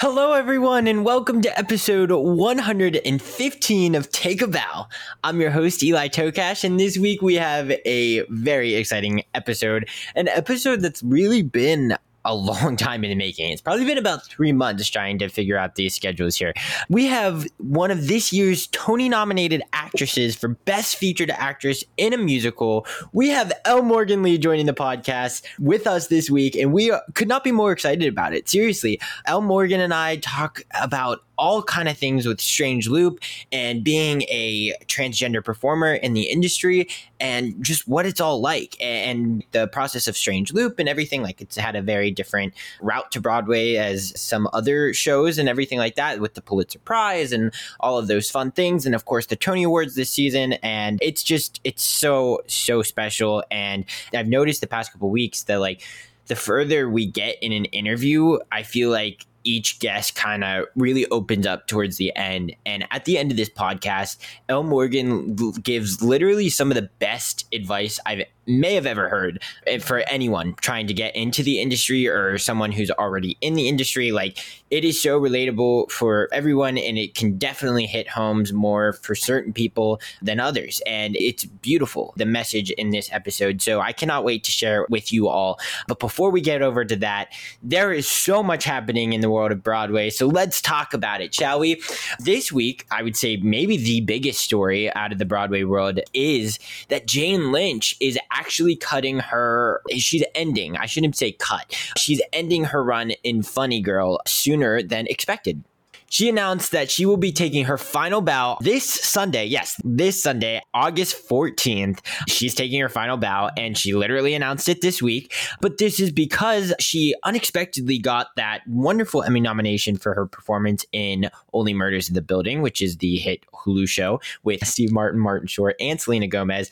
Hello, 0.00 0.32
everyone, 0.32 0.86
and 0.86 1.04
welcome 1.04 1.42
to 1.42 1.58
episode 1.58 2.10
115 2.10 3.94
of 3.94 4.10
Take 4.10 4.40
a 4.40 4.46
Bow. 4.46 4.86
I'm 5.22 5.42
your 5.42 5.50
host, 5.50 5.82
Eli 5.82 6.08
Tokash, 6.08 6.64
and 6.64 6.80
this 6.80 6.96
week 6.96 7.20
we 7.20 7.34
have 7.34 7.70
a 7.84 8.24
very 8.30 8.76
exciting 8.76 9.24
episode. 9.34 9.90
An 10.14 10.28
episode 10.28 10.80
that's 10.80 11.02
really 11.02 11.42
been 11.42 11.98
a 12.24 12.34
long 12.34 12.76
time 12.78 13.04
in 13.04 13.10
the 13.10 13.16
making. 13.16 13.50
It's 13.52 13.60
probably 13.60 13.84
been 13.84 13.98
about 13.98 14.26
three 14.26 14.52
months 14.52 14.88
trying 14.88 15.18
to 15.18 15.28
figure 15.28 15.56
out 15.56 15.74
these 15.74 15.94
schedules 15.94 16.36
here. 16.36 16.52
We 16.88 17.06
have 17.06 17.46
one 17.58 17.90
of 17.90 18.08
this 18.08 18.32
year's 18.32 18.66
Tony 18.68 19.08
nominated 19.08 19.62
actresses 19.72 20.36
for 20.36 20.48
Best 20.48 20.96
Featured 20.96 21.30
Actress 21.30 21.84
in 21.96 22.12
a 22.12 22.18
Musical. 22.18 22.86
We 23.12 23.28
have 23.30 23.52
L. 23.64 23.82
Morgan 23.82 24.22
Lee 24.22 24.38
joining 24.38 24.66
the 24.66 24.74
podcast 24.74 25.42
with 25.58 25.86
us 25.86 26.08
this 26.08 26.30
week, 26.30 26.56
and 26.56 26.72
we 26.72 26.92
could 27.14 27.28
not 27.28 27.44
be 27.44 27.52
more 27.52 27.72
excited 27.72 28.08
about 28.08 28.34
it. 28.34 28.48
Seriously, 28.48 29.00
L. 29.26 29.40
Morgan 29.40 29.80
and 29.80 29.94
I 29.94 30.16
talk 30.16 30.62
about 30.80 31.20
all 31.40 31.62
kind 31.62 31.88
of 31.88 31.96
things 31.96 32.26
with 32.26 32.38
Strange 32.38 32.86
Loop 32.86 33.18
and 33.50 33.82
being 33.82 34.22
a 34.28 34.74
transgender 34.84 35.42
performer 35.42 35.94
in 35.94 36.12
the 36.12 36.24
industry 36.24 36.86
and 37.18 37.64
just 37.64 37.88
what 37.88 38.04
it's 38.04 38.20
all 38.20 38.42
like 38.42 38.76
and 38.78 39.42
the 39.52 39.66
process 39.68 40.06
of 40.06 40.18
Strange 40.18 40.52
Loop 40.52 40.78
and 40.78 40.86
everything. 40.86 41.22
Like 41.22 41.40
it's 41.40 41.56
had 41.56 41.76
a 41.76 41.82
very 41.82 42.10
different 42.10 42.52
route 42.82 43.10
to 43.12 43.20
Broadway 43.22 43.76
as 43.76 44.12
some 44.20 44.48
other 44.52 44.92
shows 44.92 45.38
and 45.38 45.48
everything 45.48 45.78
like 45.78 45.94
that 45.94 46.20
with 46.20 46.34
the 46.34 46.42
Pulitzer 46.42 46.78
Prize 46.80 47.32
and 47.32 47.54
all 47.80 47.96
of 47.96 48.06
those 48.06 48.30
fun 48.30 48.50
things. 48.50 48.84
And 48.84 48.94
of 48.94 49.06
course, 49.06 49.26
the 49.26 49.36
Tony 49.36 49.62
Awards 49.62 49.94
this 49.94 50.10
season. 50.10 50.52
And 50.62 50.98
it's 51.00 51.22
just, 51.22 51.58
it's 51.64 51.82
so, 51.82 52.42
so 52.48 52.82
special. 52.82 53.42
And 53.50 53.86
I've 54.12 54.28
noticed 54.28 54.60
the 54.60 54.66
past 54.66 54.92
couple 54.92 55.08
weeks 55.08 55.44
that 55.44 55.58
like, 55.58 55.82
the 56.26 56.36
further 56.36 56.88
we 56.88 57.06
get 57.06 57.42
in 57.42 57.50
an 57.50 57.64
interview, 57.66 58.38
I 58.52 58.62
feel 58.62 58.88
like 58.88 59.26
each 59.44 59.78
guest 59.78 60.14
kind 60.14 60.44
of 60.44 60.66
really 60.76 61.06
opens 61.06 61.46
up 61.46 61.66
towards 61.66 61.96
the 61.96 62.14
end. 62.16 62.54
And 62.66 62.86
at 62.90 63.04
the 63.04 63.18
end 63.18 63.30
of 63.30 63.36
this 63.36 63.50
podcast, 63.50 64.18
L. 64.48 64.62
Morgan 64.62 65.36
gives 65.62 66.02
literally 66.02 66.48
some 66.48 66.70
of 66.70 66.74
the 66.74 66.90
best 66.98 67.46
advice 67.52 67.98
I've 68.06 68.22
may 68.50 68.74
have 68.74 68.86
ever 68.86 69.08
heard 69.08 69.42
eh, 69.66 69.78
for 69.78 69.98
anyone 70.10 70.54
trying 70.60 70.86
to 70.86 70.94
get 70.94 71.14
into 71.16 71.42
the 71.42 71.60
industry 71.60 72.08
or 72.08 72.38
someone 72.38 72.72
who's 72.72 72.90
already 72.90 73.36
in 73.40 73.54
the 73.54 73.68
industry. 73.68 74.12
Like 74.12 74.38
it 74.70 74.84
is 74.84 75.00
so 75.00 75.20
relatable 75.20 75.90
for 75.90 76.28
everyone 76.32 76.78
and 76.78 76.98
it 76.98 77.14
can 77.14 77.38
definitely 77.38 77.86
hit 77.86 78.08
homes 78.08 78.52
more 78.52 78.92
for 78.92 79.14
certain 79.14 79.52
people 79.52 80.00
than 80.22 80.40
others. 80.40 80.80
And 80.86 81.16
it's 81.16 81.44
beautiful, 81.44 82.12
the 82.16 82.26
message 82.26 82.70
in 82.72 82.90
this 82.90 83.10
episode. 83.12 83.62
So 83.62 83.80
I 83.80 83.92
cannot 83.92 84.24
wait 84.24 84.44
to 84.44 84.50
share 84.50 84.82
it 84.82 84.90
with 84.90 85.12
you 85.12 85.28
all. 85.28 85.58
But 85.88 85.98
before 85.98 86.30
we 86.30 86.40
get 86.40 86.62
over 86.62 86.84
to 86.84 86.96
that, 86.96 87.32
there 87.62 87.92
is 87.92 88.08
so 88.08 88.42
much 88.42 88.64
happening 88.64 89.12
in 89.12 89.20
the 89.20 89.30
world 89.30 89.52
of 89.52 89.62
Broadway. 89.62 90.10
So 90.10 90.26
let's 90.26 90.60
talk 90.60 90.94
about 90.94 91.20
it, 91.20 91.34
shall 91.34 91.58
we? 91.58 91.82
This 92.18 92.52
week, 92.52 92.86
I 92.90 93.02
would 93.02 93.16
say 93.16 93.36
maybe 93.36 93.76
the 93.76 94.00
biggest 94.00 94.40
story 94.40 94.92
out 94.94 95.12
of 95.12 95.18
the 95.18 95.24
Broadway 95.24 95.64
world 95.64 96.00
is 96.12 96.58
that 96.88 97.06
Jane 97.06 97.52
Lynch 97.52 97.96
is 98.00 98.18
actually 98.30 98.39
cutting 98.76 99.18
her, 99.18 99.82
she's 99.90 100.24
ending, 100.34 100.76
I 100.76 100.86
shouldn't 100.86 101.16
say 101.16 101.32
cut, 101.32 101.74
she's 101.96 102.20
ending 102.32 102.64
her 102.64 102.82
run 102.82 103.12
in 103.22 103.42
Funny 103.42 103.80
Girl 103.80 104.20
sooner 104.26 104.82
than 104.82 105.06
expected 105.06 105.64
she 106.10 106.28
announced 106.28 106.72
that 106.72 106.90
she 106.90 107.06
will 107.06 107.16
be 107.16 107.32
taking 107.32 107.64
her 107.64 107.78
final 107.78 108.20
bow 108.20 108.58
this 108.60 108.84
Sunday. 108.84 109.46
Yes, 109.46 109.80
this 109.84 110.20
Sunday, 110.20 110.60
August 110.74 111.28
14th. 111.28 112.00
She's 112.28 112.54
taking 112.54 112.80
her 112.80 112.88
final 112.88 113.16
bow, 113.16 113.50
and 113.56 113.78
she 113.78 113.94
literally 113.94 114.34
announced 114.34 114.68
it 114.68 114.82
this 114.82 115.00
week. 115.00 115.32
But 115.60 115.78
this 115.78 116.00
is 116.00 116.10
because 116.10 116.74
she 116.80 117.14
unexpectedly 117.22 117.98
got 117.98 118.26
that 118.36 118.62
wonderful 118.66 119.22
Emmy 119.22 119.40
nomination 119.40 119.96
for 119.96 120.12
her 120.14 120.26
performance 120.26 120.84
in 120.92 121.30
Only 121.52 121.74
Murders 121.74 122.08
in 122.08 122.14
the 122.14 122.22
Building, 122.22 122.60
which 122.60 122.82
is 122.82 122.96
the 122.96 123.16
hit 123.16 123.46
Hulu 123.54 123.88
show 123.88 124.20
with 124.42 124.66
Steve 124.66 124.90
Martin, 124.90 125.20
Martin 125.20 125.46
Short, 125.46 125.76
and 125.78 126.00
Selena 126.00 126.26
Gomez 126.26 126.70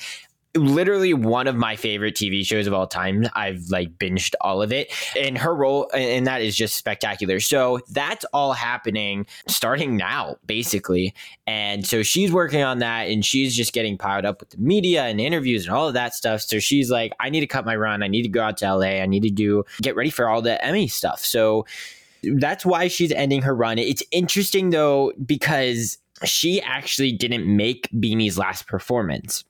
literally 0.54 1.14
one 1.14 1.46
of 1.46 1.56
my 1.56 1.76
favorite 1.76 2.14
TV 2.14 2.44
shows 2.44 2.66
of 2.66 2.72
all 2.72 2.86
time. 2.86 3.26
I've 3.34 3.68
like 3.70 3.98
binged 3.98 4.34
all 4.40 4.62
of 4.62 4.72
it, 4.72 4.92
and 5.16 5.36
her 5.38 5.54
role 5.54 5.90
and 5.94 6.26
that 6.26 6.42
is 6.42 6.56
just 6.56 6.76
spectacular. 6.76 7.40
So 7.40 7.80
that's 7.90 8.24
all 8.32 8.52
happening 8.52 9.26
starting 9.46 9.96
now, 9.96 10.36
basically. 10.46 11.14
And 11.46 11.86
so 11.86 12.02
she's 12.02 12.32
working 12.32 12.62
on 12.62 12.78
that, 12.78 13.08
and 13.08 13.24
she's 13.24 13.56
just 13.56 13.72
getting 13.72 13.98
piled 13.98 14.24
up 14.24 14.40
with 14.40 14.50
the 14.50 14.58
media 14.58 15.04
and 15.04 15.20
interviews 15.20 15.66
and 15.66 15.74
all 15.74 15.88
of 15.88 15.94
that 15.94 16.14
stuff. 16.14 16.40
So 16.42 16.58
she's 16.58 16.90
like, 16.90 17.12
I 17.20 17.30
need 17.30 17.40
to 17.40 17.46
cut 17.46 17.64
my 17.64 17.76
run. 17.76 18.02
I 18.02 18.08
need 18.08 18.22
to 18.22 18.28
go 18.28 18.42
out 18.42 18.56
to 18.58 18.74
LA. 18.74 19.00
I 19.00 19.06
need 19.06 19.22
to 19.22 19.30
do 19.30 19.64
get 19.82 19.96
ready 19.96 20.10
for 20.10 20.28
all 20.28 20.42
the 20.42 20.62
Emmy 20.64 20.88
stuff. 20.88 21.24
So 21.24 21.66
that's 22.22 22.66
why 22.66 22.88
she's 22.88 23.12
ending 23.12 23.42
her 23.42 23.54
run. 23.54 23.78
It's 23.78 24.02
interesting 24.10 24.70
though 24.70 25.12
because 25.24 25.98
she 26.24 26.60
actually 26.62 27.12
didn't 27.12 27.46
make 27.46 27.88
Beanie's 27.92 28.36
last 28.36 28.66
performance 28.66 29.44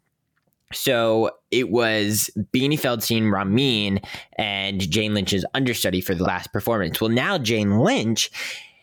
so 0.72 1.30
it 1.50 1.70
was 1.70 2.30
Beanie 2.52 2.78
Feldstein, 2.78 3.32
Ramin, 3.32 4.00
and 4.36 4.80
Jane 4.90 5.14
Lynch's 5.14 5.44
understudy 5.54 6.00
for 6.00 6.14
the 6.14 6.24
last 6.24 6.52
performance. 6.52 7.00
Well, 7.00 7.10
now 7.10 7.38
Jane 7.38 7.78
Lynch 7.78 8.30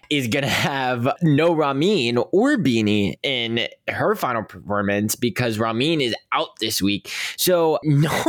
is 0.10 0.28
going 0.28 0.44
to 0.44 0.50
have 0.50 1.08
no 1.22 1.54
Ramin 1.54 2.18
or 2.18 2.58
Beanie 2.58 3.16
in 3.24 3.68
her 3.88 4.16
final 4.16 4.44
performance 4.44 5.16
because 5.16 5.60
Ramin 5.60 6.02
is 6.02 6.16
out 6.32 6.60
this 6.60 6.82
week. 6.82 7.12
So 7.38 7.80
no, 7.84 8.24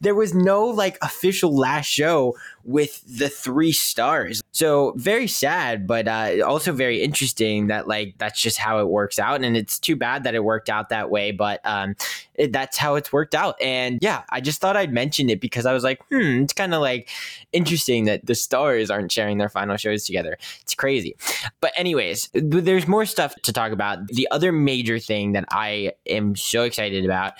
there 0.00 0.14
was 0.14 0.34
no 0.34 0.64
like 0.66 0.98
official 1.02 1.56
last 1.56 1.86
show 1.86 2.36
with 2.68 3.02
the 3.06 3.30
three 3.30 3.72
stars. 3.72 4.42
So 4.52 4.92
very 4.96 5.26
sad, 5.26 5.86
but 5.86 6.06
uh, 6.06 6.44
also 6.46 6.70
very 6.72 7.02
interesting 7.02 7.68
that 7.68 7.88
like 7.88 8.14
that's 8.18 8.42
just 8.42 8.58
how 8.58 8.78
it 8.80 8.88
works 8.88 9.18
out, 9.18 9.42
and 9.42 9.56
it's 9.56 9.78
too 9.78 9.96
bad 9.96 10.24
that 10.24 10.34
it 10.34 10.44
worked 10.44 10.68
out 10.68 10.90
that 10.90 11.08
way. 11.08 11.32
But 11.32 11.62
um, 11.64 11.96
it, 12.34 12.52
that's 12.52 12.76
how 12.76 12.96
it's 12.96 13.10
worked 13.10 13.34
out, 13.34 13.60
and 13.60 13.98
yeah, 14.02 14.22
I 14.28 14.42
just 14.42 14.60
thought 14.60 14.76
I'd 14.76 14.92
mention 14.92 15.30
it 15.30 15.40
because 15.40 15.64
I 15.64 15.72
was 15.72 15.82
like, 15.82 16.02
hmm, 16.10 16.42
it's 16.42 16.52
kind 16.52 16.74
of 16.74 16.82
like 16.82 17.08
interesting 17.52 18.04
that 18.04 18.26
the 18.26 18.34
stars 18.34 18.90
aren't 18.90 19.10
sharing 19.10 19.38
their 19.38 19.48
final 19.48 19.78
shows 19.78 20.04
together. 20.04 20.36
It's 20.60 20.74
crazy, 20.74 21.16
but 21.60 21.72
anyways, 21.74 22.28
there's 22.34 22.86
more 22.86 23.06
stuff 23.06 23.34
to 23.44 23.52
talk 23.52 23.72
about. 23.72 24.06
The 24.08 24.28
other 24.30 24.52
major 24.52 24.98
thing 24.98 25.32
that 25.32 25.46
I 25.50 25.92
am 26.06 26.36
so 26.36 26.64
excited 26.64 27.06
about 27.06 27.32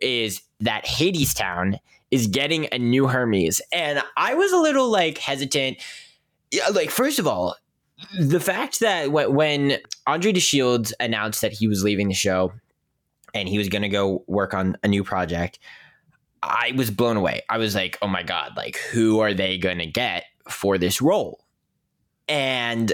is 0.00 0.42
that 0.58 0.84
Hadestown 0.84 1.78
is 2.12 2.28
getting 2.28 2.68
a 2.70 2.78
new 2.78 3.08
Hermes. 3.08 3.60
And 3.72 4.00
I 4.16 4.34
was 4.34 4.52
a 4.52 4.58
little 4.58 4.88
like 4.88 5.18
hesitant. 5.18 5.78
Like, 6.72 6.90
first 6.90 7.18
of 7.18 7.26
all, 7.26 7.56
the 8.20 8.38
fact 8.38 8.80
that 8.80 9.10
when 9.10 9.78
Andre 10.06 10.32
de 10.32 10.40
Shields 10.40 10.92
announced 11.00 11.40
that 11.40 11.52
he 11.52 11.66
was 11.66 11.82
leaving 11.82 12.08
the 12.08 12.14
show 12.14 12.52
and 13.34 13.48
he 13.48 13.58
was 13.58 13.70
going 13.70 13.82
to 13.82 13.88
go 13.88 14.22
work 14.26 14.52
on 14.52 14.76
a 14.82 14.88
new 14.88 15.02
project, 15.02 15.58
I 16.42 16.72
was 16.76 16.90
blown 16.90 17.16
away. 17.16 17.40
I 17.48 17.56
was 17.56 17.74
like, 17.74 17.96
oh 18.02 18.08
my 18.08 18.22
God, 18.22 18.52
like, 18.56 18.76
who 18.76 19.20
are 19.20 19.32
they 19.32 19.56
going 19.56 19.78
to 19.78 19.86
get 19.86 20.24
for 20.48 20.76
this 20.76 21.00
role? 21.00 21.44
And 22.28 22.92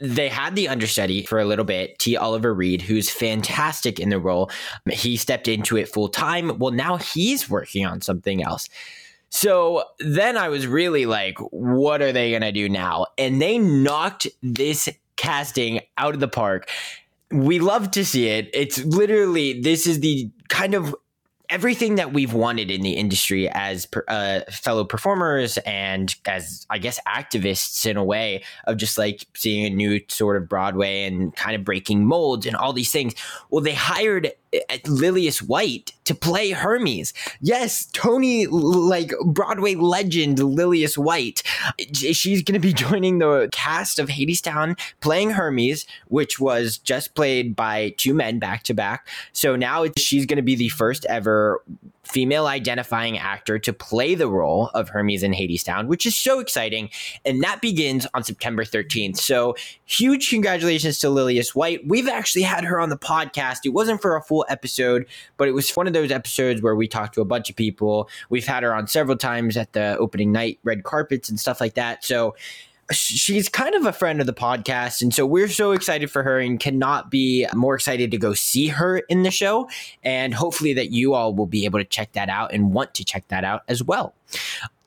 they 0.00 0.28
had 0.28 0.56
the 0.56 0.68
understudy 0.68 1.24
for 1.24 1.38
a 1.38 1.44
little 1.44 1.64
bit, 1.64 1.98
T. 1.98 2.16
Oliver 2.16 2.54
Reed, 2.54 2.82
who's 2.82 3.10
fantastic 3.10 4.00
in 4.00 4.08
the 4.08 4.18
role. 4.18 4.50
He 4.90 5.16
stepped 5.16 5.46
into 5.46 5.76
it 5.76 5.88
full 5.88 6.08
time. 6.08 6.58
Well, 6.58 6.72
now 6.72 6.96
he's 6.96 7.50
working 7.50 7.84
on 7.84 8.00
something 8.00 8.42
else. 8.42 8.68
So 9.28 9.84
then 10.00 10.36
I 10.36 10.48
was 10.48 10.66
really 10.66 11.06
like, 11.06 11.38
what 11.50 12.02
are 12.02 12.12
they 12.12 12.30
going 12.30 12.42
to 12.42 12.50
do 12.50 12.68
now? 12.68 13.06
And 13.16 13.40
they 13.40 13.58
knocked 13.58 14.26
this 14.42 14.88
casting 15.16 15.80
out 15.98 16.14
of 16.14 16.20
the 16.20 16.28
park. 16.28 16.68
We 17.30 17.60
love 17.60 17.92
to 17.92 18.04
see 18.04 18.26
it. 18.26 18.50
It's 18.52 18.82
literally, 18.84 19.60
this 19.60 19.86
is 19.86 20.00
the 20.00 20.30
kind 20.48 20.74
of 20.74 20.96
everything 21.50 21.96
that 21.96 22.12
we've 22.12 22.32
wanted 22.32 22.70
in 22.70 22.80
the 22.82 22.92
industry 22.92 23.48
as 23.48 23.88
uh, 24.08 24.40
fellow 24.50 24.84
performers 24.84 25.58
and 25.58 26.14
as 26.26 26.66
I 26.70 26.78
guess 26.78 27.00
activists 27.06 27.84
in 27.84 27.96
a 27.96 28.04
way 28.04 28.44
of 28.64 28.76
just 28.76 28.96
like 28.96 29.26
seeing 29.34 29.66
a 29.66 29.70
new 29.70 30.00
sort 30.08 30.36
of 30.36 30.48
Broadway 30.48 31.04
and 31.04 31.34
kind 31.34 31.56
of 31.56 31.64
breaking 31.64 32.06
molds 32.06 32.46
and 32.46 32.56
all 32.56 32.72
these 32.72 32.92
things. 32.92 33.14
Well, 33.50 33.62
they 33.62 33.74
hired 33.74 34.32
Uh, 34.54 34.78
Lillias 34.86 35.42
White 35.42 35.92
to 36.04 36.14
play 36.14 36.50
Hermes. 36.50 37.14
Yes, 37.40 37.86
Tony, 37.92 38.46
like 38.46 39.12
Broadway 39.24 39.76
legend 39.76 40.40
Lillias 40.40 40.98
White. 40.98 41.42
She's 41.92 42.42
going 42.42 42.54
to 42.54 42.58
be 42.58 42.72
joining 42.88 43.18
the 43.18 43.48
cast 43.52 43.98
of 43.98 44.08
Hadestown 44.08 44.78
playing 45.00 45.30
Hermes, 45.30 45.86
which 46.08 46.40
was 46.40 46.78
just 46.78 47.14
played 47.14 47.54
by 47.54 47.94
two 47.96 48.12
men 48.12 48.38
back 48.38 48.64
to 48.64 48.74
back. 48.74 49.06
So 49.32 49.54
now 49.54 49.86
she's 49.96 50.26
going 50.26 50.36
to 50.36 50.42
be 50.42 50.56
the 50.56 50.70
first 50.70 51.06
ever 51.06 51.62
female 52.10 52.46
identifying 52.46 53.18
actor 53.18 53.58
to 53.58 53.72
play 53.72 54.14
the 54.14 54.28
role 54.28 54.68
of 54.74 54.88
Hermes 54.88 55.22
in 55.22 55.32
Hadestown, 55.32 55.86
which 55.86 56.06
is 56.06 56.16
so 56.16 56.40
exciting. 56.40 56.90
And 57.24 57.42
that 57.42 57.60
begins 57.60 58.06
on 58.14 58.24
September 58.24 58.64
13th. 58.64 59.16
So 59.16 59.56
huge 59.86 60.30
congratulations 60.30 60.98
to 61.00 61.10
Lillias 61.10 61.54
White. 61.54 61.86
We've 61.86 62.08
actually 62.08 62.42
had 62.42 62.64
her 62.64 62.80
on 62.80 62.88
the 62.88 62.98
podcast. 62.98 63.58
It 63.64 63.70
wasn't 63.70 64.02
for 64.02 64.16
a 64.16 64.22
full 64.22 64.44
episode, 64.48 65.06
but 65.36 65.48
it 65.48 65.52
was 65.52 65.70
one 65.70 65.86
of 65.86 65.92
those 65.92 66.10
episodes 66.10 66.62
where 66.62 66.76
we 66.76 66.88
talked 66.88 67.14
to 67.14 67.20
a 67.20 67.24
bunch 67.24 67.50
of 67.50 67.56
people. 67.56 68.08
We've 68.28 68.46
had 68.46 68.62
her 68.62 68.74
on 68.74 68.86
several 68.86 69.16
times 69.16 69.56
at 69.56 69.72
the 69.72 69.96
opening 69.98 70.32
night, 70.32 70.58
red 70.64 70.84
carpets 70.84 71.28
and 71.28 71.38
stuff 71.38 71.60
like 71.60 71.74
that. 71.74 72.04
So 72.04 72.34
she's 72.90 73.48
kind 73.48 73.74
of 73.74 73.86
a 73.86 73.92
friend 73.92 74.20
of 74.20 74.26
the 74.26 74.32
podcast. 74.32 75.02
And 75.02 75.14
so 75.14 75.26
we're 75.26 75.48
so 75.48 75.72
excited 75.72 76.10
for 76.10 76.22
her 76.22 76.38
and 76.38 76.58
cannot 76.58 77.10
be 77.10 77.46
more 77.54 77.74
excited 77.74 78.10
to 78.10 78.18
go 78.18 78.34
see 78.34 78.68
her 78.68 78.98
in 78.98 79.22
the 79.22 79.30
show. 79.30 79.68
And 80.02 80.34
hopefully 80.34 80.72
that 80.74 80.90
you 80.90 81.14
all 81.14 81.34
will 81.34 81.46
be 81.46 81.64
able 81.64 81.78
to 81.78 81.84
check 81.84 82.12
that 82.12 82.28
out 82.28 82.52
and 82.52 82.72
want 82.72 82.94
to 82.94 83.04
check 83.04 83.26
that 83.28 83.44
out 83.44 83.62
as 83.68 83.82
well. 83.82 84.14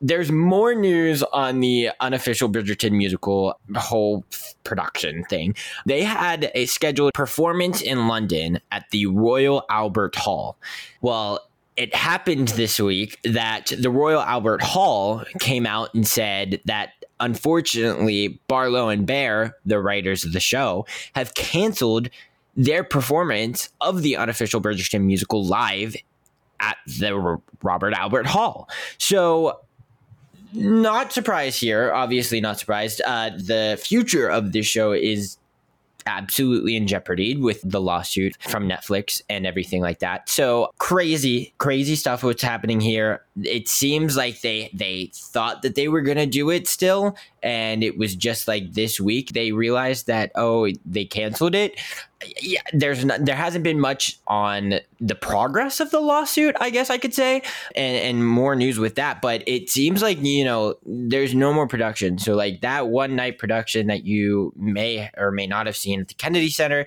There's 0.01 0.31
more 0.31 0.75
news 0.75 1.23
on 1.23 1.61
the 1.61 1.89
unofficial 2.01 2.49
Bridgerton 2.49 2.91
musical 2.91 3.57
whole 3.75 4.25
production 4.65 5.23
thing. 5.25 5.55
They 5.85 6.03
had 6.03 6.51
a 6.53 6.65
scheduled 6.65 7.13
performance 7.13 7.81
in 7.81 8.07
London 8.09 8.59
at 8.71 8.89
the 8.91 9.05
Royal 9.05 9.63
Albert 9.69 10.15
Hall. 10.15 10.57
Well, 11.01 11.39
it 11.75 11.95
happened 11.95 12.49
this 12.49 12.79
week 12.79 13.19
that 13.23 13.71
the 13.79 13.89
Royal 13.89 14.21
Albert 14.21 14.61
Hall 14.61 15.23
came 15.39 15.65
out 15.65 15.93
and 15.93 16.07
said 16.07 16.61
that 16.65 16.91
unfortunately, 17.19 18.39
Barlow 18.47 18.89
and 18.89 19.05
Bear, 19.05 19.55
the 19.65 19.79
writers 19.79 20.25
of 20.25 20.33
the 20.33 20.39
show, 20.39 20.85
have 21.15 21.33
canceled 21.33 22.09
their 22.55 22.83
performance 22.83 23.69
of 23.81 24.01
the 24.01 24.15
unofficial 24.15 24.61
Bridgerton 24.61 25.01
musical 25.01 25.45
live 25.45 25.95
at 26.59 26.77
the 26.85 27.39
Robert 27.61 27.93
Albert 27.93 28.27
Hall. 28.27 28.69
So, 28.97 29.59
not 30.53 31.11
surprised 31.11 31.59
here. 31.59 31.91
Obviously, 31.91 32.39
not 32.39 32.59
surprised. 32.59 33.01
Uh, 33.05 33.31
the 33.31 33.79
future 33.83 34.27
of 34.27 34.51
this 34.51 34.67
show 34.67 34.91
is 34.91 35.37
absolutely 36.05 36.75
in 36.75 36.87
jeopardy 36.87 37.35
with 37.35 37.61
the 37.63 37.81
lawsuit 37.81 38.37
from 38.41 38.67
Netflix 38.67 39.21
and 39.29 39.45
everything 39.45 39.81
like 39.81 39.99
that. 39.99 40.29
So 40.29 40.71
crazy, 40.79 41.53
crazy 41.57 41.95
stuff 41.95 42.23
what's 42.23 42.43
happening 42.43 42.81
here. 42.81 43.23
It 43.41 43.67
seems 43.67 44.15
like 44.15 44.41
they 44.41 44.69
they 44.73 45.11
thought 45.13 45.61
that 45.61 45.75
they 45.75 45.87
were 45.87 46.01
gonna 46.01 46.25
do 46.25 46.49
it 46.49 46.67
still, 46.67 47.15
and 47.41 47.83
it 47.83 47.97
was 47.97 48.15
just 48.15 48.47
like 48.47 48.73
this 48.73 48.99
week 48.99 49.33
they 49.33 49.51
realized 49.51 50.07
that 50.07 50.31
oh 50.35 50.69
they 50.85 51.05
canceled 51.05 51.55
it 51.55 51.79
yeah, 52.41 52.61
there's 52.73 53.03
not, 53.05 53.25
there 53.25 53.35
hasn't 53.35 53.63
been 53.63 53.79
much 53.79 54.19
on 54.27 54.75
the 54.99 55.15
progress 55.15 55.79
of 55.79 55.91
the 55.91 55.99
lawsuit, 55.99 56.55
I 56.59 56.69
guess 56.69 56.89
I 56.89 56.97
could 56.97 57.13
say, 57.13 57.41
and, 57.75 57.97
and 57.97 58.27
more 58.27 58.55
news 58.55 58.79
with 58.79 58.95
that. 58.95 59.21
But 59.21 59.43
it 59.47 59.69
seems 59.69 60.01
like 60.01 60.21
you 60.21 60.43
know 60.43 60.75
there's 60.85 61.33
no 61.33 61.53
more 61.53 61.67
production. 61.67 62.17
So 62.17 62.35
like 62.35 62.61
that 62.61 62.87
one 62.87 63.15
night 63.15 63.37
production 63.37 63.87
that 63.87 64.05
you 64.05 64.53
may 64.55 65.09
or 65.17 65.31
may 65.31 65.47
not 65.47 65.65
have 65.65 65.77
seen 65.77 66.01
at 66.01 66.07
the 66.07 66.13
Kennedy 66.13 66.49
Center 66.49 66.85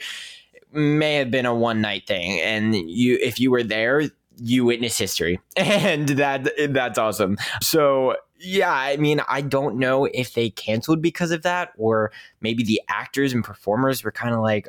may 0.72 1.14
have 1.14 1.30
been 1.30 1.46
a 1.46 1.54
one 1.54 1.80
night 1.80 2.06
thing, 2.06 2.40
and 2.40 2.74
you 2.74 3.18
if 3.20 3.40
you 3.40 3.50
were 3.50 3.62
there, 3.62 4.02
you 4.38 4.64
witness 4.64 4.98
history, 4.98 5.40
and 5.56 6.08
that 6.10 6.50
that's 6.70 6.98
awesome. 6.98 7.36
So 7.60 8.16
yeah, 8.38 8.72
I 8.72 8.96
mean, 8.96 9.20
I 9.28 9.40
don't 9.40 9.76
know 9.76 10.04
if 10.06 10.34
they 10.34 10.50
canceled 10.50 11.00
because 11.00 11.30
of 11.30 11.42
that, 11.42 11.72
or 11.78 12.12
maybe 12.40 12.62
the 12.62 12.82
actors 12.88 13.32
and 13.32 13.42
performers 13.42 14.04
were 14.04 14.12
kind 14.12 14.34
of 14.34 14.40
like, 14.40 14.68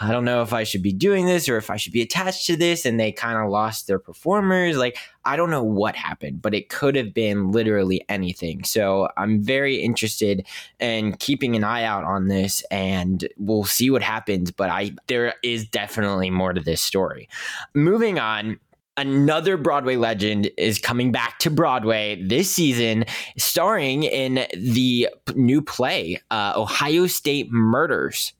I 0.00 0.12
don't 0.12 0.24
know 0.24 0.42
if 0.42 0.52
I 0.52 0.64
should 0.64 0.82
be 0.82 0.92
doing 0.92 1.26
this 1.26 1.48
or 1.48 1.56
if 1.56 1.70
I 1.70 1.76
should 1.76 1.92
be 1.92 2.02
attached 2.02 2.46
to 2.46 2.56
this. 2.56 2.86
And 2.86 2.98
they 3.00 3.10
kind 3.10 3.38
of 3.38 3.50
lost 3.50 3.86
their 3.86 3.98
performers. 3.98 4.76
Like, 4.76 4.96
I 5.24 5.36
don't 5.36 5.50
know 5.50 5.64
what 5.64 5.96
happened, 5.96 6.40
but 6.40 6.54
it 6.54 6.68
could 6.68 6.94
have 6.94 7.12
been 7.12 7.50
literally 7.50 8.04
anything. 8.08 8.64
So 8.64 9.08
I'm 9.16 9.42
very 9.42 9.76
interested 9.76 10.46
in 10.78 11.16
keeping 11.16 11.56
an 11.56 11.64
eye 11.64 11.82
out 11.82 12.04
on 12.04 12.28
this 12.28 12.62
and 12.70 13.26
we'll 13.36 13.64
see 13.64 13.90
what 13.90 14.02
happens. 14.02 14.50
But 14.52 14.70
I, 14.70 14.92
there 15.08 15.34
is 15.42 15.66
definitely 15.66 16.30
more 16.30 16.52
to 16.52 16.60
this 16.60 16.80
story. 16.80 17.28
Moving 17.74 18.18
on, 18.18 18.60
another 18.96 19.56
Broadway 19.56 19.96
legend 19.96 20.50
is 20.58 20.78
coming 20.78 21.12
back 21.12 21.38
to 21.38 21.50
Broadway 21.50 22.22
this 22.22 22.50
season, 22.50 23.04
starring 23.36 24.02
in 24.02 24.46
the 24.56 25.08
new 25.34 25.62
play, 25.62 26.20
uh, 26.30 26.52
Ohio 26.56 27.06
State 27.06 27.50
Murders. 27.50 28.32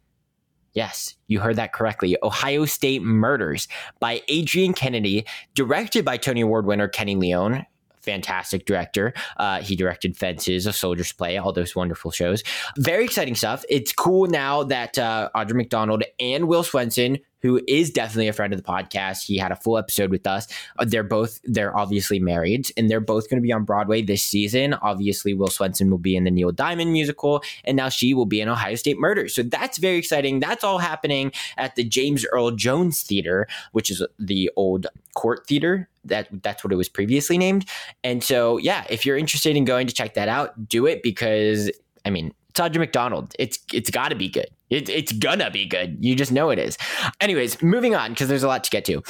Yes, 0.75 1.17
you 1.27 1.41
heard 1.41 1.57
that 1.57 1.73
correctly. 1.73 2.17
Ohio 2.23 2.65
State 2.65 3.03
Murders 3.03 3.69
by 4.01 4.23
Adrienne 4.31 4.75
Kennedy, 4.75 5.27
directed 5.55 6.05
by 6.05 6.17
Tony 6.17 6.43
Award 6.43 6.67
winner 6.67 6.89
Kenny 6.89 7.17
Leon. 7.17 7.67
Fantastic 8.01 8.65
director. 8.65 9.13
Uh, 9.39 9.61
he 9.61 9.77
directed 9.77 10.17
Fences, 10.17 10.67
A 10.67 10.73
Soldier's 10.73 11.13
Play, 11.13 11.37
all 11.37 11.53
those 11.53 11.77
wonderful 11.77 12.11
shows. 12.11 12.43
Very 12.77 13.05
exciting 13.05 13.35
stuff. 13.35 13.65
It's 13.69 13.93
cool 13.93 14.27
now 14.29 14.63
that 14.65 14.99
uh, 14.99 15.29
Audra 15.35 15.55
McDonald 15.55 16.05
and 16.19 16.49
Will 16.49 16.63
Swenson, 16.63 17.19
who 17.43 17.61
is 17.69 17.91
definitely 17.91 18.29
a 18.29 18.33
friend 18.33 18.53
of 18.53 18.59
the 18.59 18.69
podcast. 18.69 19.25
He 19.25 19.39
had 19.39 19.53
a 19.53 19.57
full 19.57 19.79
episode 19.79 20.11
with 20.11 20.27
us. 20.27 20.47
Uh, 20.79 20.85
they're 20.87 21.03
both 21.03 21.41
they're 21.45 21.77
obviously 21.77 22.19
married, 22.19 22.71
and 22.77 22.91
they're 22.91 23.01
both 23.01 23.29
going 23.29 23.41
to 23.41 23.47
be 23.47 23.53
on 23.53 23.65
Broadway 23.65 24.03
this 24.03 24.23
season. 24.23 24.75
Obviously, 24.75 25.35
Will 25.35 25.49
Swenson 25.49 25.91
will 25.91 25.99
be 25.99 26.17
in 26.17 26.25
the 26.25 26.31
Neil 26.31 26.53
Diamond 26.53 26.93
musical, 26.93 27.43
and 27.65 27.77
now 27.77 27.89
she 27.89 28.15
will 28.15 28.27
be 28.27 28.41
in 28.41 28.49
Ohio 28.49 28.75
State 28.75 28.99
Murder. 28.99 29.29
So 29.29 29.43
that's 29.43 29.79
very 29.79 29.97
exciting. 29.97 30.41
That's 30.41 30.65
all 30.65 30.79
happening 30.79 31.33
at 31.57 31.77
the 31.77 31.85
James 31.85 32.27
Earl 32.33 32.53
Jones 32.53 33.03
Theater, 33.03 33.47
which 33.73 33.91
is 33.91 34.05
the 34.19 34.51
old 34.57 34.87
Cort 35.15 35.47
Theater. 35.47 35.89
That 36.05 36.29
that's 36.43 36.65
what 36.65 36.73
it 36.73 36.77
was 36.77 36.89
previously 36.89 37.39
named. 37.39 37.67
And 38.03 38.25
so, 38.25 38.57
yeah, 38.57 38.85
if 38.89 39.05
you're 39.05 39.19
interested 39.19 39.57
in 39.57 39.65
going 39.65 39.87
to 39.87 39.95
check 39.95 40.15
that 40.15 40.29
out, 40.29 40.69
do 40.69 40.87
it 40.87 41.03
because 41.03 41.71
I 42.05 42.11
mean, 42.11 42.33
Audra 42.55 42.79
McDonald. 42.79 43.35
It's 43.39 43.59
it's 43.73 43.91
got 43.91 44.09
to 44.09 44.17
be 44.17 44.29
good. 44.29 44.49
It, 44.71 44.89
it's 44.89 45.13
gonna 45.13 45.51
be 45.51 45.67
good. 45.67 45.99
You 46.01 46.15
just 46.15 46.33
know 46.33 46.51
it 46.51 46.59
is. 46.59 46.77
Anyways, 47.21 47.63
moving 47.63 47.95
on 47.95 48.11
because 48.11 48.29
there's 48.29 48.43
a 48.43 48.49
lot 48.49 48.65
to 48.65 48.71
get 48.71 48.85
to. 48.87 49.03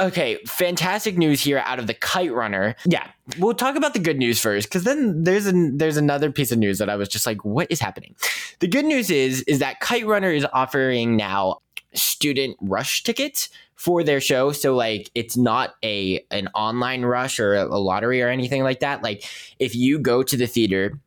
Okay, 0.00 0.38
fantastic 0.46 1.18
news 1.18 1.42
here 1.42 1.62
out 1.66 1.78
of 1.78 1.86
the 1.86 1.94
Kite 1.94 2.32
Runner. 2.32 2.74
Yeah, 2.86 3.06
we'll 3.38 3.54
talk 3.54 3.76
about 3.76 3.92
the 3.92 3.98
good 3.98 4.16
news 4.16 4.40
first 4.40 4.68
because 4.68 4.84
then 4.84 5.24
there's 5.24 5.46
an, 5.46 5.76
there's 5.76 5.98
another 5.98 6.32
piece 6.32 6.50
of 6.50 6.58
news 6.58 6.78
that 6.78 6.88
I 6.88 6.96
was 6.96 7.08
just 7.08 7.26
like, 7.26 7.44
what 7.44 7.70
is 7.70 7.78
happening? 7.78 8.16
The 8.60 8.68
good 8.68 8.86
news 8.86 9.10
is 9.10 9.42
is 9.42 9.58
that 9.58 9.80
Kite 9.80 10.06
Runner 10.06 10.30
is 10.30 10.46
offering 10.52 11.16
now 11.16 11.58
student 11.94 12.56
rush 12.60 13.02
tickets 13.02 13.48
for 13.74 14.02
their 14.02 14.20
show 14.20 14.52
so 14.52 14.74
like 14.74 15.10
it's 15.14 15.36
not 15.36 15.74
a 15.84 16.24
an 16.30 16.48
online 16.48 17.02
rush 17.02 17.38
or 17.38 17.54
a 17.54 17.78
lottery 17.78 18.20
or 18.20 18.28
anything 18.28 18.62
like 18.62 18.80
that 18.80 19.02
like 19.02 19.24
if 19.58 19.74
you 19.74 19.98
go 19.98 20.22
to 20.22 20.36
the 20.36 20.46
theater 20.46 20.98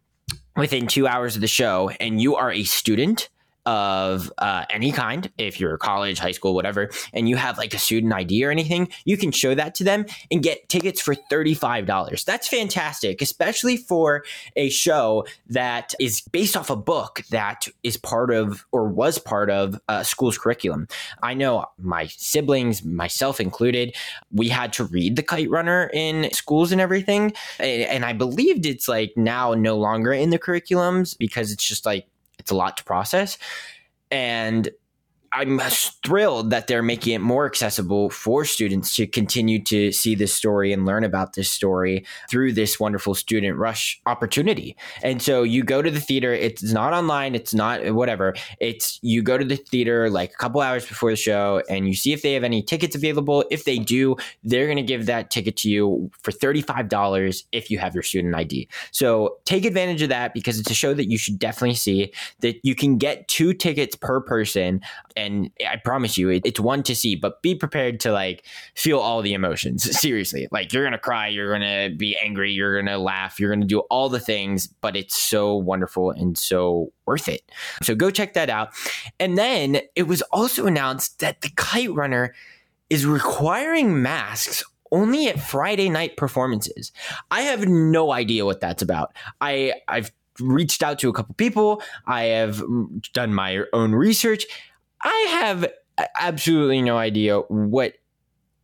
within 0.56 0.88
two 0.88 1.06
hours 1.06 1.36
of 1.36 1.42
the 1.42 1.48
show 1.48 1.92
and 2.00 2.22
you 2.22 2.36
are 2.36 2.52
a 2.52 2.64
student 2.64 3.30
of 3.66 4.32
uh, 4.38 4.66
any 4.70 4.92
kind, 4.92 5.32
if 5.38 5.60
you're 5.60 5.78
college, 5.78 6.20
high 6.20 6.32
school, 6.32 6.54
whatever, 6.54 6.90
and 7.14 7.30
you 7.30 7.36
have 7.36 7.58
like 7.58 7.74
a 7.74 7.78
student 7.78 8.14
ID 8.14 8.44
or 8.44 8.52
anything, 8.52 8.90
you 9.06 9.18
can 9.18 9.32
show 9.32 9.54
that 9.56 9.76
to 9.76 9.84
them 9.84 10.06
and 10.32 10.42
get 10.42 10.68
tickets 10.70 11.02
for 11.02 11.16
$35. 11.16 12.26
That's 12.26 12.48
fantastic, 12.48 13.22
especially 13.22 13.78
for 13.78 14.24
a 14.56 14.70
show 14.70 15.26
that 15.48 15.94
is 16.00 16.22
based 16.22 16.58
off 16.58 16.70
a 16.70 16.76
book 16.76 17.22
that 17.30 17.68
is 17.84 17.98
part 17.98 18.32
of 18.32 18.66
or 18.72 18.88
was 18.88 19.18
part 19.18 19.50
of 19.50 19.80
a 19.88 20.04
school's 20.04 20.38
curriculum. 20.38 20.88
I 21.22 21.34
know 21.34 21.66
my 21.78 22.08
siblings, 22.08 22.84
myself 22.84 23.40
included, 23.40 23.96
we 24.32 24.50
had 24.50 24.74
to 24.74 24.86
read 24.86 25.16
The 25.16 25.24
Kite 25.24 25.50
Runner 25.50 25.90
in 25.94 26.32
schools 26.34 26.72
and 26.72 26.82
everything. 26.82 27.34
And 27.60 28.06
I 28.06 28.14
believed 28.14 28.66
it's 28.66 28.88
like 28.88 29.14
now 29.16 29.54
no 29.54 29.78
longer 29.78 30.14
in 30.14 30.30
the 30.30 30.40
curriculums 30.40 31.18
because 31.18 31.52
it's 31.52 31.64
just 31.64 31.86
like 31.86 32.08
it's 32.42 32.52
a 32.52 32.56
lot 32.56 32.78
to 32.78 32.84
process. 32.84 33.38
And 34.10 34.70
I'm 35.34 35.60
thrilled 35.60 36.50
that 36.50 36.68
they're 36.68 36.84
making 36.84 37.14
it 37.14 37.20
more 37.20 37.46
accessible 37.46 38.10
for 38.10 38.44
students 38.44 38.96
to 38.98 39.08
continue 39.08 39.64
to 39.64 39.92
see 39.94 40.14
this 40.14 40.34
story 40.34 40.74
and 40.74 40.86
learn 40.86 41.06
about 41.06 41.34
this 41.34 41.50
story 41.50 42.06
through 42.30 42.52
this 42.52 42.82
wonderful 42.82 43.16
student 43.16 43.58
rush 43.58 44.02
opportunity. 44.06 44.76
And 45.02 45.22
so 45.22 45.44
you 45.44 45.64
go 45.64 45.82
to 45.82 45.90
the 45.90 46.02
theater, 46.02 46.34
it's 46.34 46.74
not 46.74 46.92
online, 46.92 47.34
it's 47.34 47.54
not 47.54 47.94
whatever. 47.94 48.34
It's 48.60 49.00
you 49.02 49.22
go 49.24 49.38
to 49.38 49.46
the 49.46 49.56
theater 49.56 50.10
like 50.10 50.34
a 50.34 50.38
couple 50.38 50.60
hours 50.60 50.86
before 50.86 51.12
the 51.12 51.16
show 51.16 51.64
and 51.70 51.88
you 51.88 51.94
see 51.94 52.12
if 52.12 52.24
they 52.24 52.34
have 52.34 52.44
any 52.44 52.62
tickets 52.62 52.96
available. 52.96 53.46
If 53.50 53.64
they 53.64 53.78
do, 53.78 54.18
they're 54.44 54.66
going 54.66 54.78
to 54.78 54.84
give 54.84 55.06
that 55.06 55.30
ticket 55.30 55.56
to 55.58 55.70
you 55.70 56.12
for 56.24 56.32
$35 56.32 57.44
if 57.54 57.72
you 57.72 57.80
have 57.80 57.94
your 57.94 58.04
student 58.04 58.36
ID. 58.36 58.68
So 58.92 59.38
take 59.46 59.64
advantage 59.64 60.02
of 60.02 60.10
that 60.10 60.34
because 60.34 60.60
it's 60.60 60.72
a 60.72 60.76
show 60.76 60.94
that 60.94 61.10
you 61.10 61.18
should 61.18 61.40
definitely 61.40 61.76
see 61.76 62.12
that 62.42 62.60
you 62.64 62.76
can 62.76 62.98
get 62.98 63.30
two 63.30 63.54
tickets 63.54 63.96
per 63.96 64.20
person 64.20 64.82
and 65.22 65.52
I 65.68 65.78
promise 65.78 66.18
you, 66.18 66.30
it, 66.30 66.42
it's 66.46 66.60
one 66.60 66.84
to 66.84 66.96
see, 66.96 67.16
but 67.16 67.42
be 67.42 67.56
prepared 67.56 68.00
to 68.02 68.12
like 68.12 68.46
feel 68.76 69.00
all 69.00 69.22
the 69.22 69.34
emotions. 69.34 69.84
Seriously, 70.00 70.48
like 70.52 70.74
you're 70.74 70.84
gonna 70.84 70.98
cry, 70.98 71.28
you're 71.28 71.52
gonna 71.52 71.90
be 71.96 72.18
angry, 72.18 72.52
you're 72.52 72.82
gonna 72.82 72.98
laugh, 72.98 73.40
you're 73.40 73.52
gonna 73.52 73.66
do 73.66 73.80
all 73.92 74.10
the 74.10 74.20
things, 74.20 74.68
but 74.68 74.96
it's 74.96 75.16
so 75.16 75.56
wonderful 75.56 76.12
and 76.12 76.38
so 76.38 76.92
worth 77.06 77.28
it. 77.28 77.42
So 77.84 77.96
go 77.96 78.10
check 78.10 78.34
that 78.34 78.50
out. 78.50 78.70
And 79.20 79.38
then 79.38 79.82
it 79.96 80.04
was 80.04 80.22
also 80.34 80.66
announced 80.66 81.20
that 81.20 81.42
the 81.42 81.50
Kite 81.56 81.94
Runner 81.94 82.34
is 82.90 83.06
requiring 83.06 84.02
masks 84.02 84.64
only 84.92 85.28
at 85.28 85.40
Friday 85.40 85.90
night 85.90 86.18
performances. 86.18 86.92
I 87.30 87.44
have 87.44 87.68
no 87.68 88.12
idea 88.12 88.46
what 88.46 88.60
that's 88.60 88.82
about. 88.82 89.14
I 89.40 89.74
I've 89.88 90.12
reached 90.40 90.84
out 90.84 91.00
to 91.00 91.10
a 91.10 91.14
couple 91.14 91.36
people. 91.36 91.82
I 92.08 92.24
have 92.24 92.62
done 93.14 93.34
my 93.34 93.64
own 93.74 93.94
research. 93.94 94.46
I 95.04 95.28
have 95.30 95.72
absolutely 96.20 96.82
no 96.82 96.98
idea 96.98 97.40
what 97.40 97.94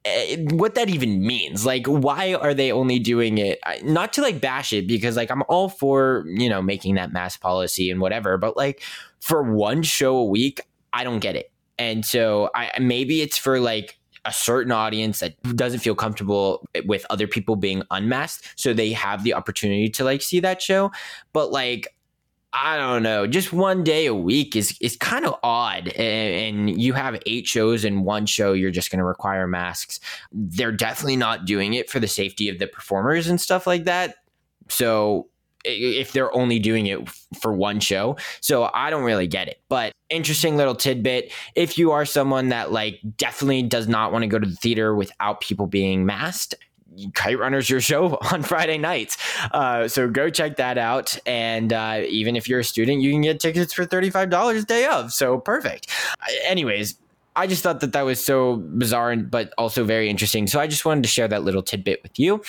eh, 0.05 0.37
what 0.51 0.75
that 0.75 0.89
even 0.89 1.25
means. 1.25 1.65
Like 1.65 1.85
why 1.87 2.33
are 2.33 2.53
they 2.53 2.71
only 2.71 2.99
doing 2.99 3.37
it 3.37 3.59
not 3.83 4.13
to 4.13 4.21
like 4.21 4.41
bash 4.41 4.73
it 4.73 4.87
because 4.87 5.15
like 5.15 5.29
i'm 5.29 5.43
all 5.49 5.69
for 5.69 6.23
you 6.27 6.49
know 6.49 6.61
making 6.61 6.95
that 6.95 7.11
mass 7.11 7.37
policy 7.37 7.91
and 7.91 8.01
whatever 8.01 8.37
but 8.37 8.57
like 8.57 8.81
for 9.19 9.43
one 9.43 9.83
show 9.83 10.17
a 10.17 10.25
week 10.25 10.61
i 10.93 11.03
don't 11.03 11.19
get 11.19 11.35
it. 11.35 11.51
And 11.79 12.05
so 12.05 12.49
i 12.55 12.71
maybe 12.79 13.21
it's 13.21 13.37
for 13.37 13.59
like 13.59 13.97
a 14.25 14.33
certain 14.33 14.73
audience 14.73 15.19
that 15.19 15.41
doesn't 15.55 15.79
feel 15.79 15.95
comfortable 15.95 16.65
with 16.85 17.05
other 17.09 17.27
people 17.27 17.55
being 17.55 17.81
unmasked 17.91 18.59
so 18.59 18.73
they 18.73 18.91
have 18.91 19.23
the 19.23 19.33
opportunity 19.33 19.89
to 19.89 20.03
like 20.03 20.21
see 20.21 20.41
that 20.41 20.61
show. 20.61 20.91
But 21.33 21.51
like 21.51 21.87
I 22.63 22.77
don't 22.77 23.03
know, 23.03 23.27
just 23.27 23.53
one 23.53 23.83
day 23.83 24.07
a 24.07 24.15
week 24.15 24.55
is 24.55 24.77
is 24.81 24.97
kind 24.97 25.25
of 25.25 25.35
odd. 25.43 25.89
And, 25.89 26.69
and, 26.69 26.81
you 26.81 26.93
have 26.93 27.21
eight 27.25 27.47
shows 27.47 27.85
in 27.85 28.03
one 28.03 28.25
show, 28.25 28.53
you're 28.53 28.71
just 28.71 28.91
going 28.91 28.99
to 28.99 29.05
require 29.05 29.47
masks. 29.47 29.99
They're 30.31 30.71
definitely 30.71 31.17
not 31.17 31.45
doing 31.45 31.73
it 31.75 31.89
for 31.89 31.99
the 31.99 32.07
safety 32.07 32.49
of 32.49 32.59
the 32.59 32.67
performers 32.67 33.27
and 33.27 33.39
stuff 33.39 33.67
like 33.67 33.85
that. 33.85 34.15
So 34.69 35.27
if 35.63 36.13
they're 36.13 36.33
only 36.35 36.59
doing 36.59 36.87
it 36.87 37.09
for 37.39 37.53
one 37.53 37.79
show. 37.79 38.15
So 38.41 38.69
I 38.73 38.89
don't 38.89 39.03
really 39.03 39.27
get 39.27 39.47
it. 39.47 39.61
But 39.69 39.91
interesting 40.09 40.55
little 40.55 40.75
tidbit. 40.75 41.33
If 41.55 41.77
you 41.77 41.91
are 41.91 42.05
someone 42.05 42.49
that 42.49 42.71
like 42.71 42.99
definitely 43.17 43.63
does 43.63 43.87
not 43.87 44.11
want 44.11 44.23
to 44.23 44.27
go 44.27 44.39
to 44.39 44.47
the 44.47 44.55
theater 44.55 44.95
without 44.95 45.41
people 45.41 45.67
being 45.67 46.05
masked, 46.05 46.55
Kite 47.13 47.39
Runner's 47.39 47.69
your 47.69 47.81
show 47.81 48.17
on 48.31 48.43
Friday 48.43 48.77
nights. 48.77 49.17
Uh, 49.51 49.87
so 49.87 50.09
go 50.09 50.29
check 50.29 50.57
that 50.57 50.77
out. 50.77 51.17
And 51.25 51.73
uh, 51.73 52.01
even 52.07 52.35
if 52.35 52.47
you're 52.49 52.59
a 52.59 52.63
student, 52.63 53.01
you 53.01 53.11
can 53.11 53.21
get 53.21 53.39
tickets 53.39 53.73
for 53.73 53.85
$35 53.85 54.65
day 54.67 54.85
of. 54.85 55.13
So 55.13 55.39
perfect. 55.39 55.87
Anyways, 56.45 56.95
I 57.35 57.45
just 57.45 57.61
thought 57.61 57.81
that 57.81 57.93
that 57.93 58.01
was 58.01 58.23
so 58.23 58.57
bizarre, 58.57 59.15
but 59.15 59.53
also 59.57 59.83
very 59.83 60.09
interesting. 60.09 60.47
So 60.47 60.59
I 60.59 60.67
just 60.67 60.85
wanted 60.85 61.03
to 61.03 61.09
share 61.09 61.27
that 61.27 61.43
little 61.43 61.61
tidbit 61.61 62.01
with 62.01 62.17
you. 62.17 62.41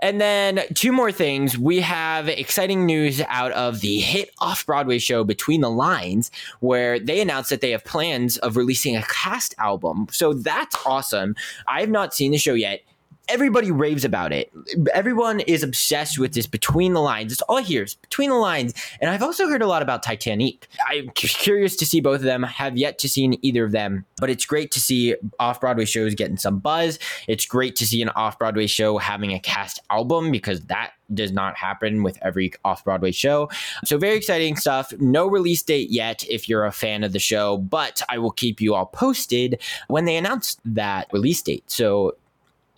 And 0.00 0.20
then 0.20 0.60
two 0.74 0.92
more 0.92 1.12
things. 1.12 1.56
We 1.56 1.80
have 1.80 2.28
exciting 2.28 2.84
news 2.84 3.22
out 3.28 3.52
of 3.52 3.80
the 3.80 4.00
hit 4.00 4.30
off 4.38 4.66
Broadway 4.66 4.98
show 4.98 5.24
Between 5.24 5.60
the 5.62 5.70
Lines, 5.70 6.30
where 6.60 6.98
they 6.98 7.20
announced 7.20 7.50
that 7.50 7.60
they 7.60 7.70
have 7.70 7.84
plans 7.84 8.36
of 8.38 8.56
releasing 8.56 8.96
a 8.96 9.02
cast 9.02 9.54
album. 9.56 10.06
So 10.10 10.34
that's 10.34 10.76
awesome. 10.84 11.36
I 11.66 11.80
have 11.80 11.90
not 11.90 12.12
seen 12.12 12.32
the 12.32 12.38
show 12.38 12.54
yet 12.54 12.82
everybody 13.28 13.70
raves 13.70 14.04
about 14.04 14.32
it. 14.32 14.52
Everyone 14.92 15.40
is 15.40 15.62
obsessed 15.62 16.18
with 16.18 16.34
this 16.34 16.46
between 16.46 16.92
the 16.92 17.00
lines. 17.00 17.32
It's 17.32 17.42
all 17.42 17.62
here, 17.62 17.82
it's 17.82 17.94
between 17.94 18.30
the 18.30 18.36
lines. 18.36 18.74
And 19.00 19.10
I've 19.10 19.22
also 19.22 19.48
heard 19.48 19.62
a 19.62 19.66
lot 19.66 19.82
about 19.82 20.04
Titanique. 20.04 20.64
I'm 20.88 21.08
curious 21.10 21.76
to 21.76 21.86
see 21.86 22.00
both 22.00 22.16
of 22.16 22.22
them. 22.22 22.42
Have 22.42 22.76
yet 22.76 22.98
to 22.98 23.08
see 23.08 23.38
either 23.42 23.64
of 23.64 23.72
them, 23.72 24.04
but 24.18 24.30
it's 24.30 24.44
great 24.44 24.70
to 24.72 24.80
see 24.80 25.16
off 25.38 25.60
Broadway 25.60 25.84
shows 25.84 26.14
getting 26.14 26.36
some 26.36 26.58
buzz. 26.58 26.98
It's 27.26 27.46
great 27.46 27.76
to 27.76 27.86
see 27.86 28.02
an 28.02 28.10
off 28.10 28.38
Broadway 28.38 28.66
show 28.66 28.98
having 28.98 29.32
a 29.32 29.40
cast 29.40 29.80
album 29.90 30.30
because 30.30 30.60
that 30.62 30.92
does 31.12 31.32
not 31.32 31.56
happen 31.56 32.02
with 32.02 32.18
every 32.22 32.52
off 32.64 32.84
Broadway 32.84 33.12
show. 33.12 33.50
So, 33.84 33.98
very 33.98 34.16
exciting 34.16 34.56
stuff. 34.56 34.92
No 34.98 35.26
release 35.26 35.62
date 35.62 35.90
yet 35.90 36.24
if 36.28 36.48
you're 36.48 36.64
a 36.64 36.72
fan 36.72 37.04
of 37.04 37.12
the 37.12 37.18
show, 37.18 37.58
but 37.58 38.02
I 38.08 38.18
will 38.18 38.30
keep 38.30 38.60
you 38.60 38.74
all 38.74 38.86
posted 38.86 39.60
when 39.88 40.04
they 40.04 40.16
announce 40.16 40.56
that 40.64 41.08
release 41.12 41.42
date. 41.42 41.70
So, 41.70 42.16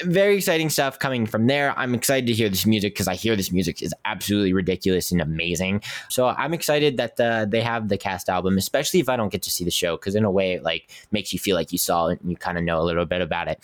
very 0.03 0.37
exciting 0.37 0.69
stuff 0.69 0.99
coming 0.99 1.27
from 1.27 1.47
there. 1.47 1.77
I'm 1.79 1.95
excited 1.95 2.27
to 2.27 2.33
hear 2.35 2.49
this 2.49 2.67
music 2.67 2.95
because 2.95 3.09
I 3.09 3.15
hear 3.15 3.35
this 3.35 3.51
music 3.51 3.83
is 3.83 3.95
absolutely 4.05 4.53
ridiculous 4.53 5.11
and 5.11 5.21
amazing. 5.21 5.83
So 6.11 6.27
I'm 6.27 6.53
excited 6.53 6.99
that 6.99 7.19
uh, 7.19 7.47
they 7.47 7.63
have 7.63 7.89
the 7.89 7.97
cast 7.97 8.29
album, 8.29 8.59
especially 8.59 9.01
if 9.01 9.09
I 9.09 9.17
don't 9.17 9.31
get 9.31 9.43
to 9.43 9.51
see 9.51 9.65
the 9.65 9.71
show, 9.71 9.97
because 9.97 10.15
in 10.15 10.25
a 10.25 10.31
way 10.31 10.53
it 10.53 10.63
like 10.63 10.91
makes 11.13 11.33
you 11.33 11.39
feel 11.39 11.57
like 11.57 11.73
you 11.73 11.79
saw 11.79 12.09
it 12.09 12.21
and 12.21 12.31
you 12.31 12.37
kind 12.37 12.59
of 12.59 12.65
know 12.65 12.81
a 12.81 12.85
little 12.85 13.07
bit 13.07 13.23
about 13.23 13.49
it. 13.49 13.59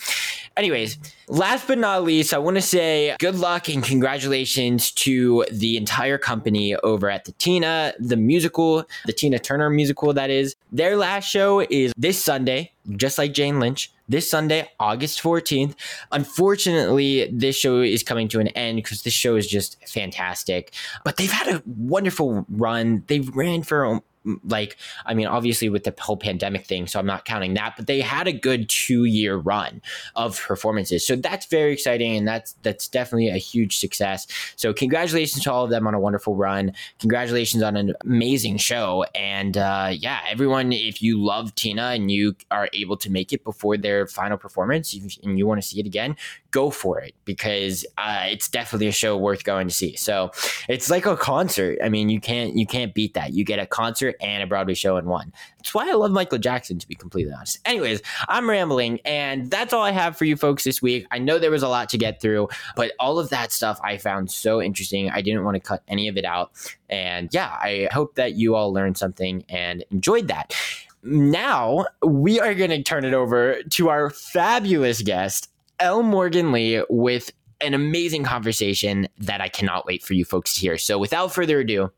Anyways, 0.57 0.99
last 1.29 1.67
but 1.67 1.79
not 1.79 2.05
least, 2.05 2.35
I 2.35 2.39
want 2.39 2.57
to 2.57 2.63
say 2.63 3.17
good 3.19 3.37
luck 3.37 3.69
and 3.69 3.83
congratulations 3.83 4.91
to 4.93 5.47
the 5.51 5.77
entire 5.77 6.19
company 6.19 6.77
over 6.77 7.11
at 7.11 7.25
the 7.25 7.33
Tina, 7.33 7.95
the 7.99 8.17
musical, 8.17 8.85
the 9.07 9.13
Tina 9.13 9.39
Turner 9.39 9.71
musical. 9.71 10.13
That 10.13 10.31
is 10.31 10.57
their 10.71 10.97
last 10.97 11.27
show 11.27 11.61
is 11.61 11.93
this 11.97 12.23
Sunday, 12.23 12.73
just 12.97 13.19
like 13.19 13.33
Jane 13.33 13.61
Lynch 13.61 13.93
this 14.13 14.31
Sunday, 14.31 14.71
August 14.79 15.21
14th. 15.23 15.75
Unfortunately, 16.13 17.29
this 17.33 17.57
show 17.57 17.81
is 17.81 18.03
coming 18.03 18.29
to 18.29 18.41
an 18.41 18.49
end 18.49 18.77
because 18.77 19.03
this 19.03 19.13
show 19.13 19.35
is 19.35 19.49
just 19.49 19.77
fantastic. 19.89 20.73
But 21.05 21.17
they've 21.17 21.31
had 21.31 21.49
a 21.49 21.63
wonderful 21.67 22.47
run. 22.49 23.03
They 23.09 23.21
ran 23.21 23.65
for 23.65 24.01
like 24.45 24.77
i 25.07 25.15
mean 25.15 25.27
obviously 25.27 25.69
with 25.69 25.85
the 25.85 25.95
whole 26.01 26.17
pandemic 26.17 26.67
thing 26.67 26.87
so 26.87 26.99
i'm 26.99 27.07
not 27.07 27.25
counting 27.25 27.55
that 27.55 27.75
but 27.77 27.87
they 27.87 28.01
had 28.01 28.27
a 28.27 28.33
good 28.33 28.69
two 28.69 29.05
year 29.05 29.37
run 29.37 29.81
of 30.17 30.41
performances. 30.41 31.07
So 31.07 31.17
that's 31.17 31.47
very 31.47 31.73
exciting 31.73 32.17
and 32.17 32.27
that's 32.27 32.55
that's 32.63 32.89
definitely 32.89 33.29
a 33.29 33.37
huge 33.37 33.79
success. 33.79 34.27
So 34.57 34.73
congratulations 34.73 35.45
to 35.45 35.53
all 35.53 35.65
of 35.65 35.71
them 35.71 35.87
on 35.87 35.95
a 35.95 36.01
wonderful 36.01 36.37
run. 36.37 36.73
Congratulations 37.01 37.63
on 37.63 37.77
an 37.77 37.95
amazing 38.05 38.59
show 38.59 39.05
and 39.15 39.57
uh, 39.57 39.91
yeah 39.93 40.21
everyone 40.29 40.73
if 40.73 41.03
you 41.03 41.23
love 41.23 41.55
tina 41.55 41.83
and 41.83 42.11
you 42.11 42.35
are 42.51 42.69
able 42.73 42.97
to 42.97 43.11
make 43.11 43.33
it 43.33 43.45
before 43.45 43.77
their 43.77 44.07
final 44.07 44.37
performance 44.37 44.95
and 45.23 45.39
you 45.39 45.47
want 45.47 45.61
to 45.61 45.67
see 45.67 45.81
it 45.81 45.87
again 45.87 46.17
go 46.51 46.71
for 46.71 47.01
it 47.01 47.15
because 47.25 47.87
uh, 47.99 48.25
it's 48.27 48.49
definitely 48.49 48.87
a 48.87 48.93
show 48.93 49.17
worth 49.17 49.43
going 49.43 49.67
to 49.67 49.75
see. 49.75 49.97
So 49.97 50.31
it's 50.69 50.91
like 50.91 51.07
a 51.07 51.17
concert. 51.17 51.79
I 51.83 51.89
mean 51.89 52.09
you 52.09 52.21
can't 52.21 52.57
you 52.57 52.67
can't 52.67 52.93
beat 52.95 53.15
that. 53.15 53.33
You 53.33 53.45
get 53.45 53.59
a 53.59 53.67
concert 53.67 54.12
and 54.21 54.43
a 54.43 54.47
Broadway 54.47 54.75
show 54.75 54.97
in 54.97 55.07
one. 55.07 55.33
That's 55.59 55.75
why 55.75 55.89
I 55.89 55.95
love 55.95 56.11
Michael 56.11 56.39
Jackson, 56.39 56.79
to 56.79 56.89
be 56.89 56.95
completely 56.95 57.33
honest. 57.33 57.59
Anyways, 57.65 58.03
I'm 58.29 58.49
rambling, 58.49 59.01
and 59.05 59.51
that's 59.51 59.73
all 59.73 59.83
I 59.83 59.93
have 59.93 60.17
for 60.17 60.25
you 60.25 60.37
folks 60.37 60.65
this 60.65 60.83
week. 60.83 61.07
I 61.11 61.19
know 61.19 61.39
there 61.39 61.51
was 61.51 61.63
a 61.63 61.69
lot 61.69 61.89
to 61.91 61.99
get 61.99 62.21
through, 62.21 62.49
but 62.77 62.93
all 62.99 63.19
of 63.19 63.31
that 63.31 63.53
stuff 63.53 63.81
I 63.83 63.99
found 63.99 64.31
so 64.31 64.61
interesting. 64.61 65.11
I 65.11 65.23
didn't 65.23 65.45
want 65.45 65.55
to 65.55 65.61
cut 65.61 65.83
any 65.89 66.09
of 66.09 66.17
it 66.17 66.25
out. 66.25 66.53
And 66.89 67.29
yeah, 67.33 67.49
I 67.49 67.89
hope 67.93 68.17
that 68.17 68.35
you 68.35 68.55
all 68.55 68.73
learned 68.73 68.99
something 68.99 69.45
and 69.49 69.85
enjoyed 69.91 70.29
that. 70.29 70.55
Now 71.03 71.87
we 72.05 72.39
are 72.39 72.55
going 72.55 72.71
to 72.71 72.83
turn 72.83 73.05
it 73.05 73.15
over 73.15 73.63
to 73.63 73.89
our 73.89 74.11
fabulous 74.11 75.03
guest, 75.03 75.49
L. 75.81 76.03
Morgan 76.03 76.53
Lee, 76.53 76.83
with 76.89 77.33
an 77.61 77.75
amazing 77.75 78.25
conversation 78.25 79.09
that 79.19 79.41
I 79.41 79.49
cannot 79.49 79.87
wait 79.87 80.03
for 80.03 80.15
you 80.15 80.25
folks 80.25 80.55
to 80.55 80.61
hear. 80.61 80.79
So 80.79 80.99
without 80.99 81.33
further 81.33 81.61
ado, 81.61 81.91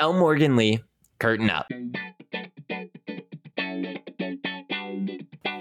L. 0.00 0.12
Morgan 0.12 0.54
Lee, 0.54 0.80
Curtain 1.18 1.50
up. 1.50 1.66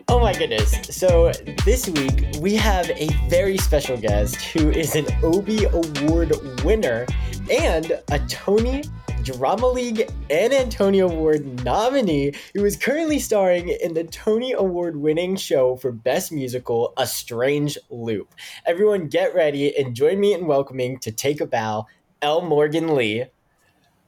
Oh 0.07 0.19
my 0.19 0.33
goodness. 0.33 0.71
So, 0.95 1.31
this 1.65 1.89
week 1.89 2.35
we 2.39 2.55
have 2.55 2.89
a 2.91 3.07
very 3.27 3.57
special 3.57 3.97
guest 3.97 4.35
who 4.35 4.69
is 4.69 4.95
an 4.95 5.05
Obie 5.23 5.65
Award 5.65 6.33
winner 6.63 7.05
and 7.49 7.99
a 8.11 8.19
Tony 8.27 8.83
Drama 9.23 9.67
League 9.67 10.09
and 10.29 10.53
Antonyo 10.53 11.11
Award 11.11 11.63
nominee 11.65 12.33
who 12.53 12.63
is 12.63 12.77
currently 12.77 13.19
starring 13.19 13.69
in 13.69 13.93
the 13.93 14.05
Tony 14.05 14.53
Award 14.53 14.95
winning 14.95 15.35
show 15.35 15.75
for 15.75 15.91
Best 15.91 16.31
Musical, 16.31 16.93
A 16.97 17.05
Strange 17.05 17.77
Loop. 17.89 18.33
Everyone 18.65 19.07
get 19.07 19.35
ready 19.35 19.77
and 19.77 19.95
join 19.95 20.19
me 20.19 20.33
in 20.33 20.47
welcoming 20.47 20.97
to 20.99 21.11
Take 21.11 21.41
a 21.41 21.45
Bow, 21.45 21.87
L. 22.21 22.41
Morgan 22.41 22.95
Lee. 22.95 23.25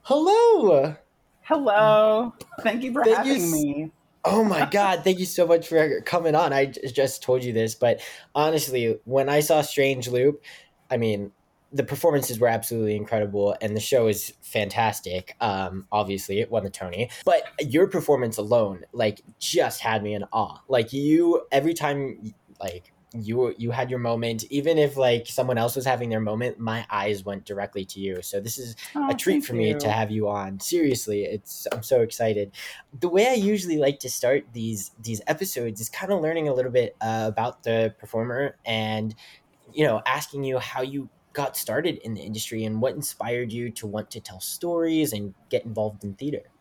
Hello! 0.04 0.96
Hello. 1.50 2.32
Thank 2.62 2.84
you 2.84 2.94
for 2.94 3.04
Thank 3.04 3.18
having 3.18 3.42
you, 3.42 3.52
me. 3.52 3.92
Oh 4.24 4.44
my 4.44 4.70
God. 4.70 5.04
Thank 5.04 5.18
you 5.18 5.26
so 5.26 5.48
much 5.48 5.68
for 5.68 6.00
coming 6.02 6.36
on. 6.36 6.54
I 6.54 6.66
just 6.66 7.24
told 7.24 7.44
you 7.44 7.54
this, 7.54 7.74
but 7.74 8.02
honestly, 8.36 9.00
when 9.06 9.30
I 9.30 9.40
saw 9.40 9.62
Strange 9.62 10.08
Loop, 10.08 10.44
I 10.92 10.98
mean, 10.98 11.32
the 11.74 11.84
performances 11.84 12.40
were 12.40 12.50
absolutely 12.50 12.96
incredible 12.96 13.56
and 13.62 13.76
the 13.76 13.82
show 13.82 14.06
is 14.06 14.32
fantastic. 14.42 15.36
Um, 15.42 15.88
obviously, 15.92 16.40
it 16.40 16.52
won 16.52 16.66
the 16.66 16.70
Tony, 16.70 17.10
but 17.26 17.42
your 17.60 17.88
performance 17.88 18.38
alone, 18.38 18.84
like, 18.92 19.22
just 19.40 19.82
had 19.82 20.04
me 20.04 20.14
in 20.14 20.26
awe. 20.32 20.60
Like, 20.68 20.94
you, 20.94 21.48
every 21.52 21.74
time, 21.74 22.36
like, 22.60 22.94
you 23.14 23.54
you 23.58 23.72
had 23.72 23.90
your 23.90 24.00
moment. 24.00 24.44
Even 24.52 24.78
if 24.78 24.96
like 24.98 25.28
someone 25.28 25.58
else 25.58 25.76
was 25.76 25.86
having 25.86 26.10
their 26.10 26.20
moment 26.20 26.60
my 26.60 26.86
eyes 26.90 27.24
went 27.24 27.46
directly 27.46 27.86
to 27.86 28.00
you. 28.00 28.22
So 28.22 28.40
this 28.40 28.58
is 28.58 28.76
Oh, 28.96 29.10
a 29.10 29.16
treat 29.16 29.44
for 29.44 29.54
me 29.54 29.74
you. 29.74 29.80
to 29.80 29.90
have 29.92 30.12
you 30.12 30.28
on. 30.30 30.60
Seriously 30.60 31.24
it's 31.24 31.68
i'm 31.72 31.84
so 31.84 32.02
excited. 32.02 32.54
The 32.94 33.10
way 33.10 33.28
i 33.28 33.34
usually 33.34 33.78
like 33.78 34.00
to 34.00 34.10
start 34.10 34.46
these 34.54 34.92
these 35.00 35.22
episodes 35.28 35.82
is 35.82 35.90
kind 35.90 36.12
of 36.12 36.22
learning 36.22 36.48
a 36.48 36.54
little 36.54 36.72
bit 36.72 36.96
uh, 37.02 37.26
about 37.28 37.64
the 37.64 37.96
performer 38.00 38.58
and 38.66 39.16
you 39.72 39.86
know 39.86 40.02
asking 40.06 40.44
you 40.44 40.60
how 40.60 40.82
you 40.82 41.10
got 41.34 41.56
started 41.56 41.98
in 42.00 42.14
the 42.16 42.22
industry 42.22 42.64
and 42.66 42.82
what 42.82 42.96
inspired 42.96 43.52
you 43.52 43.72
to 43.72 43.88
want 43.88 44.12
to 44.12 44.20
tell 44.20 44.40
stories 44.40 45.14
and 45.14 45.36
get 45.50 45.64
involved 45.66 46.04
in 46.04 46.16
theater 46.16 46.52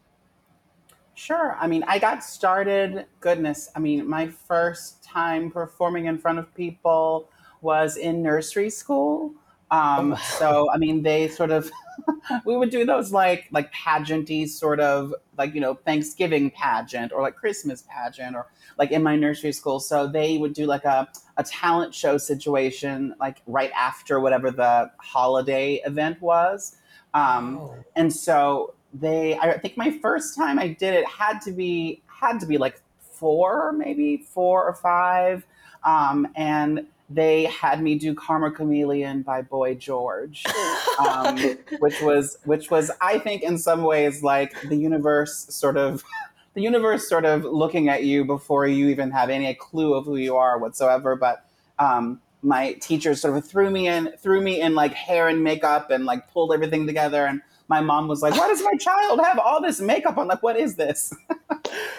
Sure. 1.19 1.57
I 1.61 1.67
mean, 1.67 1.83
I 1.89 1.99
got 1.99 2.23
started, 2.23 3.07
goodness, 3.19 3.69
I 3.75 3.81
mean, 3.81 4.09
my 4.09 4.29
first 4.29 5.03
time 5.03 5.51
performing 5.51 6.05
in 6.07 6.17
front 6.17 6.39
of 6.39 6.55
people 6.55 7.29
was 7.61 7.97
in 7.97 8.23
nursery 8.23 8.71
school. 8.71 9.35
Um, 9.73 10.13
Oh. 10.13 10.17
So, 10.39 10.71
I 10.73 10.79
mean, 10.79 11.03
they 11.03 11.27
sort 11.27 11.51
of, 11.51 11.71
we 12.45 12.57
would 12.57 12.71
do 12.71 12.85
those 12.87 13.11
like, 13.13 13.49
like 13.51 13.73
pageanty 13.75 14.49
sort 14.49 14.79
of 14.79 15.13
like, 15.37 15.55
you 15.55 15.61
know, 15.61 15.75
Thanksgiving 15.75 16.53
pageant 16.53 17.11
or 17.13 17.21
like 17.21 17.35
Christmas 17.35 17.83
pageant 17.89 18.37
or 18.37 18.47
like 18.79 18.93
in 18.93 19.03
my 19.03 19.17
nursery 19.17 19.51
school. 19.53 19.81
So 19.81 20.07
they 20.07 20.39
would 20.39 20.53
do 20.53 20.67
like 20.67 20.85
a, 20.85 21.09
a 21.37 21.43
talent 21.43 21.95
show 21.97 22.17
situation, 22.17 23.13
like 23.19 23.43
right 23.47 23.73
after 23.73 24.21
whatever 24.21 24.53
the 24.53 24.93
holiday 24.99 25.81
event 25.85 26.23
was. 26.23 26.77
Um, 27.13 27.59
Oh. 27.59 27.75
and 27.97 28.13
so 28.13 28.75
they 28.93 29.37
i 29.39 29.59
think 29.59 29.77
my 29.77 29.91
first 30.03 30.35
time 30.35 30.59
i 30.59 30.69
did 30.69 30.95
it 30.95 31.07
had 31.07 31.41
to 31.41 31.53
be 31.53 32.01
had 32.07 32.41
to 32.41 32.47
be 32.47 32.59
like 32.59 32.81
four 33.01 33.73
maybe 33.73 34.17
four 34.17 34.65
or 34.65 34.75
five. 34.75 35.45
Um, 35.85 36.29
and 36.37 36.87
they 37.11 37.45
had 37.45 37.83
me 37.83 37.97
do 37.97 38.15
karma 38.15 38.51
chameleon 38.51 39.23
by 39.23 39.43
boy 39.43 39.75
george 39.75 40.45
um, 40.99 41.39
which 41.79 42.01
was 42.03 42.39
which 42.45 42.71
was 42.71 42.91
i 43.01 43.19
think 43.19 43.43
in 43.43 43.57
some 43.57 43.83
ways 43.83 44.23
like 44.23 44.55
the 44.69 44.77
universe 44.77 45.47
sort 45.49 45.77
of 45.77 46.05
the 46.59 46.65
universe 46.65 47.09
sort 47.09 47.25
of 47.25 47.45
looking 47.45 47.89
at 47.89 48.03
you 48.03 48.25
before 48.25 48.67
you 48.67 48.89
even 48.89 49.13
have 49.13 49.31
any 49.31 49.55
clue 49.55 49.95
of 49.95 50.05
who 50.05 50.17
you 50.17 50.35
are 50.35 50.59
whatsoever. 50.59 51.15
But 51.15 51.45
um, 51.79 52.21
my 52.43 52.73
teachers 52.75 53.21
sort 53.21 53.37
of 53.37 53.47
threw 53.47 53.71
me 53.71 53.87
in 53.87 54.13
threw 54.19 54.41
me 54.41 54.61
in 54.61 54.75
like 54.75 54.93
hair 54.93 55.29
and 55.29 55.45
makeup 55.45 55.91
and 55.91 56.05
like 56.05 56.29
pulled 56.33 56.53
everything 56.53 56.85
together. 56.85 57.27
And 57.27 57.43
my 57.69 57.81
mom 57.81 58.09
was 58.09 58.23
like 58.23 58.35
why 58.35 58.49
does 58.49 58.63
my 58.63 58.75
child 58.79 59.21
have 59.21 59.39
all 59.39 59.61
this 59.61 59.81
makeup 59.81 60.17
on 60.19 60.27
like 60.27 60.43
what 60.43 60.57
is 60.57 60.77
this 60.77 61.13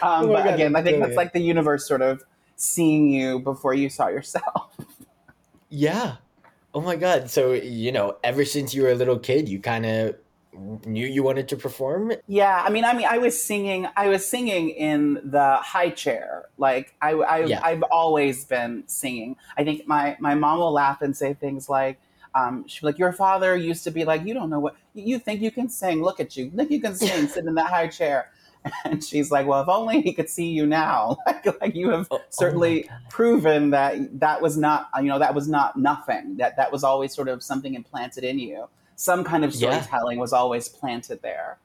um, 0.02 0.26
Oh 0.26 0.28
but 0.34 0.44
God, 0.44 0.54
again 0.56 0.76
i 0.76 0.82
think 0.82 1.00
that's 1.00 1.16
like 1.16 1.34
the 1.34 1.42
universe 1.42 1.88
sort 1.88 2.02
of 2.02 2.24
seeing 2.56 3.10
you 3.10 3.40
before 3.40 3.74
you 3.74 3.90
saw 3.90 4.08
yourself 4.08 4.76
Yeah. 5.70 6.16
Oh 6.74 6.82
my 6.82 6.96
god. 6.96 7.30
So, 7.30 7.54
you 7.54 7.92
know, 7.92 8.18
ever 8.24 8.46
since 8.46 8.74
you 8.74 8.84
were 8.84 8.92
a 8.92 8.96
little 8.96 9.18
kid, 9.20 9.48
you 9.48 9.60
kind 9.60 9.86
of 9.86 10.16
knew 10.86 11.06
you 11.06 11.24
wanted 11.24 11.48
to 11.50 11.56
perform? 11.56 12.12
Yeah, 12.28 12.64
I 12.66 12.70
mean, 12.70 12.84
I 12.84 12.94
mean, 12.94 13.08
I 13.10 13.18
was 13.18 13.42
singing. 13.42 13.88
I 13.96 14.10
was 14.10 14.28
singing 14.28 14.70
in 14.70 15.20
the 15.24 15.58
high 15.58 15.90
chair. 15.90 16.46
Like 16.58 16.94
I, 17.02 17.12
I 17.12 17.46
Yeah. 17.46 17.62
I've 17.64 17.84
always 17.84 18.46
been 18.46 18.84
singing. 18.88 19.36
I 19.58 19.64
think 19.64 19.88
my 19.88 20.18
my 20.20 20.36
mom 20.36 20.60
will 20.60 20.74
laugh 20.74 21.02
and 21.02 21.16
say 21.16 21.34
things 21.34 21.70
like, 21.70 22.00
um, 22.36 22.68
she'll 22.68 22.88
be 22.88 22.92
like, 22.94 23.00
"Your 23.00 23.14
father 23.14 23.56
used 23.56 23.84
to 23.86 23.92
be 23.92 24.06
like, 24.06 24.26
you 24.26 24.34
don't 24.34 24.50
know 24.50 24.60
what 24.60 24.76
you 24.94 25.20
think 25.20 25.42
you 25.42 25.52
can 25.52 25.70
sing. 25.70 26.02
Look 26.04 26.20
at 26.20 26.36
you. 26.38 26.52
Look, 26.54 26.70
you 26.72 26.80
can 26.82 26.96
sing. 26.96 27.28
Sit 27.34 27.46
in 27.46 27.56
that 27.56 27.70
high 27.70 27.88
chair." 27.88 28.32
And 28.84 29.02
she's 29.02 29.32
like, 29.32 29.48
"Well, 29.48 29.62
if 29.62 29.70
only 29.70 30.02
he 30.02 30.12
could 30.14 30.30
see 30.30 30.48
you 30.50 30.66
now. 30.66 31.18
like, 31.26 31.62
like 31.62 31.76
you 31.76 31.92
have 31.92 32.08
Oh- 32.12 32.18
oh 32.20 32.24
certainly 32.30 32.84
God. 32.84 32.92
proven 33.10 33.70
that 33.70 34.20
that 34.20 34.42
was 34.42 34.58
not, 34.58 34.90
you 34.98 35.04
know, 35.04 35.18
that 35.18 35.34
was 35.34 35.48
not 35.48 35.78
nothing. 35.78 36.36
That 36.38 36.58
that 36.58 36.70
was 36.72 36.84
always 36.84 37.16
sort 37.16 37.30
of 37.30 37.42
something 37.42 37.74
implanted 37.74 38.26
in 38.26 38.38
you. 38.38 38.68
Some 38.98 39.24
kind 39.24 39.46
of 39.46 39.54
Yeah. 39.56 39.80
storytelling 39.82 40.20
was 40.20 40.34
always 40.34 40.68
planted 40.68 41.22
there." 41.22 41.58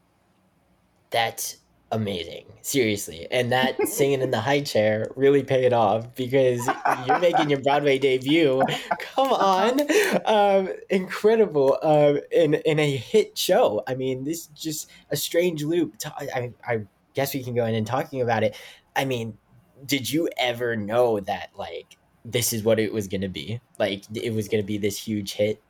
That's 1.10 1.56
amazing. 1.94 2.44
Seriously. 2.62 3.26
And 3.30 3.52
that 3.52 3.88
singing 3.88 4.20
in 4.20 4.30
the 4.30 4.40
high 4.40 4.60
chair 4.60 5.10
really 5.16 5.42
paid 5.42 5.72
off 5.72 6.14
because 6.14 6.60
you're 7.06 7.18
making 7.18 7.50
your 7.50 7.60
Broadway 7.60 7.98
debut. 7.98 8.62
Come 8.98 9.32
on. 9.32 9.80
Um, 10.24 10.68
incredible. 10.90 11.78
Um, 11.82 12.20
in, 12.32 12.54
in 12.54 12.78
a 12.78 12.96
hit 12.96 13.38
show. 13.38 13.82
I 13.86 13.94
mean, 13.94 14.24
this 14.24 14.38
is 14.38 14.46
just 14.48 14.90
a 15.10 15.16
strange 15.16 15.62
loop. 15.62 15.96
I, 16.04 16.52
I 16.66 16.80
guess 17.14 17.34
we 17.34 17.42
can 17.42 17.54
go 17.54 17.64
in 17.64 17.74
and 17.74 17.86
talking 17.86 18.20
about 18.20 18.42
it. 18.42 18.56
I 18.96 19.04
mean, 19.04 19.38
did 19.84 20.10
you 20.10 20.28
ever 20.38 20.76
know 20.76 21.20
that, 21.20 21.50
like, 21.56 21.96
this 22.24 22.52
is 22.52 22.62
what 22.62 22.78
it 22.78 22.92
was 22.92 23.08
going 23.08 23.20
to 23.20 23.28
be? 23.28 23.60
Like, 23.78 24.04
it 24.14 24.32
was 24.32 24.48
going 24.48 24.62
to 24.62 24.66
be 24.66 24.78
this 24.78 24.98
huge 24.98 25.32
hit? 25.34 25.62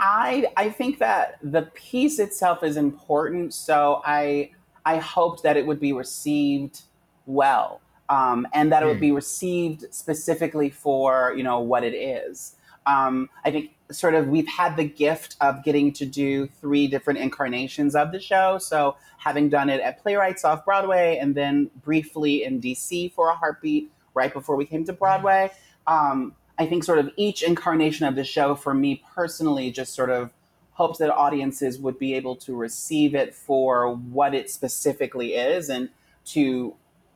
I 0.00 0.46
I 0.56 0.70
think 0.70 0.98
that 0.98 1.38
the 1.40 1.62
piece 1.74 2.18
itself 2.18 2.64
is 2.64 2.76
important. 2.76 3.54
So 3.54 4.02
I 4.04 4.50
I 4.84 4.98
hoped 4.98 5.42
that 5.42 5.56
it 5.56 5.66
would 5.66 5.80
be 5.80 5.92
received 5.92 6.82
well, 7.26 7.80
um, 8.08 8.46
and 8.52 8.70
that 8.72 8.82
it 8.82 8.86
would 8.86 9.00
be 9.00 9.12
received 9.12 9.86
specifically 9.90 10.70
for 10.70 11.34
you 11.36 11.42
know 11.42 11.60
what 11.60 11.84
it 11.84 11.94
is. 11.94 12.56
Um, 12.86 13.30
I 13.44 13.50
think 13.50 13.70
sort 13.90 14.14
of 14.14 14.28
we've 14.28 14.48
had 14.48 14.76
the 14.76 14.84
gift 14.84 15.36
of 15.40 15.64
getting 15.64 15.92
to 15.92 16.06
do 16.06 16.46
three 16.46 16.86
different 16.86 17.18
incarnations 17.18 17.94
of 17.94 18.12
the 18.12 18.20
show. 18.20 18.58
So 18.58 18.96
having 19.18 19.48
done 19.48 19.70
it 19.70 19.80
at 19.80 20.02
Playwrights 20.02 20.44
off 20.44 20.64
Broadway, 20.64 21.18
and 21.20 21.34
then 21.34 21.70
briefly 21.82 22.44
in 22.44 22.60
DC 22.60 23.12
for 23.12 23.28
a 23.28 23.34
heartbeat 23.34 23.90
right 24.14 24.32
before 24.32 24.56
we 24.56 24.64
came 24.64 24.84
to 24.84 24.92
Broadway. 24.92 25.50
Um, 25.86 26.34
I 26.58 26.66
think 26.66 26.84
sort 26.84 26.98
of 26.98 27.10
each 27.16 27.42
incarnation 27.42 28.06
of 28.06 28.14
the 28.14 28.24
show 28.24 28.54
for 28.54 28.74
me 28.74 29.02
personally 29.14 29.70
just 29.70 29.94
sort 29.94 30.10
of 30.10 30.30
hopes 30.74 30.98
that 30.98 31.10
audiences 31.10 31.78
would 31.78 31.98
be 31.98 32.14
able 32.14 32.36
to 32.36 32.54
receive 32.54 33.14
it 33.14 33.34
for 33.34 33.94
what 33.94 34.34
it 34.34 34.50
specifically 34.50 35.34
is 35.34 35.68
and 35.68 35.88
to 36.24 36.74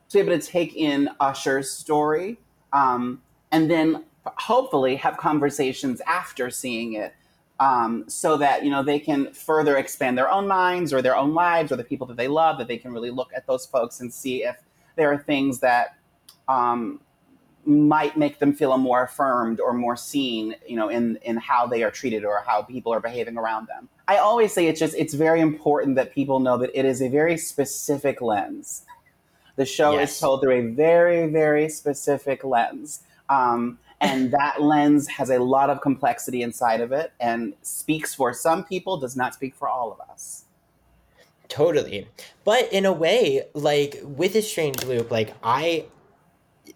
to 0.09 0.13
be 0.17 0.19
able 0.19 0.39
to 0.39 0.45
take 0.45 0.75
in 0.75 1.09
Usher's 1.19 1.71
story 1.71 2.39
um, 2.73 3.21
and 3.51 3.69
then 3.69 4.03
hopefully 4.25 4.95
have 4.95 5.17
conversations 5.17 6.01
after 6.07 6.49
seeing 6.49 6.93
it 6.93 7.13
um, 7.59 8.05
so 8.07 8.37
that 8.37 8.63
you 8.63 8.69
know 8.69 8.81
they 8.81 8.99
can 8.99 9.31
further 9.33 9.77
expand 9.77 10.17
their 10.17 10.31
own 10.31 10.47
minds 10.47 10.93
or 10.93 11.01
their 11.01 11.15
own 11.15 11.33
lives 11.33 11.71
or 11.71 11.75
the 11.75 11.83
people 11.83 12.07
that 12.07 12.17
they 12.17 12.27
love 12.27 12.57
that 12.57 12.67
they 12.67 12.77
can 12.77 12.91
really 12.93 13.11
look 13.11 13.31
at 13.35 13.45
those 13.45 13.65
folks 13.65 13.99
and 13.99 14.13
see 14.13 14.43
if 14.43 14.57
there 14.95 15.11
are 15.11 15.17
things 15.17 15.59
that 15.59 15.97
um, 16.47 17.01
might 17.65 18.17
make 18.17 18.39
them 18.39 18.53
feel 18.53 18.77
more 18.77 19.03
affirmed 19.03 19.59
or 19.59 19.73
more 19.73 19.95
seen 19.95 20.55
you 20.67 20.75
know 20.75 20.89
in 20.89 21.17
in 21.23 21.37
how 21.37 21.67
they 21.67 21.83
are 21.83 21.91
treated 21.91 22.23
or 22.25 22.43
how 22.47 22.61
people 22.61 22.93
are 22.93 22.99
behaving 22.99 23.37
around 23.37 23.67
them 23.67 23.89
i 24.07 24.17
always 24.17 24.53
say 24.53 24.67
it's 24.67 24.79
just 24.79 24.95
it's 24.95 25.13
very 25.13 25.41
important 25.41 25.95
that 25.95 26.13
people 26.13 26.39
know 26.39 26.57
that 26.57 26.71
it 26.73 26.85
is 26.85 27.01
a 27.01 27.09
very 27.09 27.37
specific 27.37 28.21
lens 28.21 28.85
the 29.57 29.65
show 29.65 29.91
Yes. 29.91 30.13
is 30.13 30.19
told 30.19 30.41
through 30.41 30.53
a 30.53 30.71
very 30.71 31.29
very 31.29 31.67
specific 31.69 32.43
lens 32.43 33.01
um, 33.29 33.77
and 34.01 34.31
that 34.39 34.61
lens 34.61 35.07
has 35.07 35.29
a 35.29 35.37
lot 35.39 35.69
of 35.69 35.81
complexity 35.81 36.41
inside 36.41 36.81
of 36.81 36.91
it 36.91 37.11
and 37.19 37.53
speaks 37.61 38.15
for 38.15 38.33
some 38.33 38.63
people 38.63 38.97
does 38.97 39.15
not 39.15 39.33
speak 39.33 39.53
for 39.53 39.67
all 39.67 39.91
of 39.91 39.99
us 40.09 40.45
Totally. 41.49 42.07
But 42.45 42.71
in 42.71 42.85
a 42.85 42.93
way, 42.93 43.41
like 43.55 43.99
with 44.03 44.35
a 44.35 44.41
strange 44.43 44.83
loop, 44.83 45.09
like 45.09 45.33
I 45.43 45.85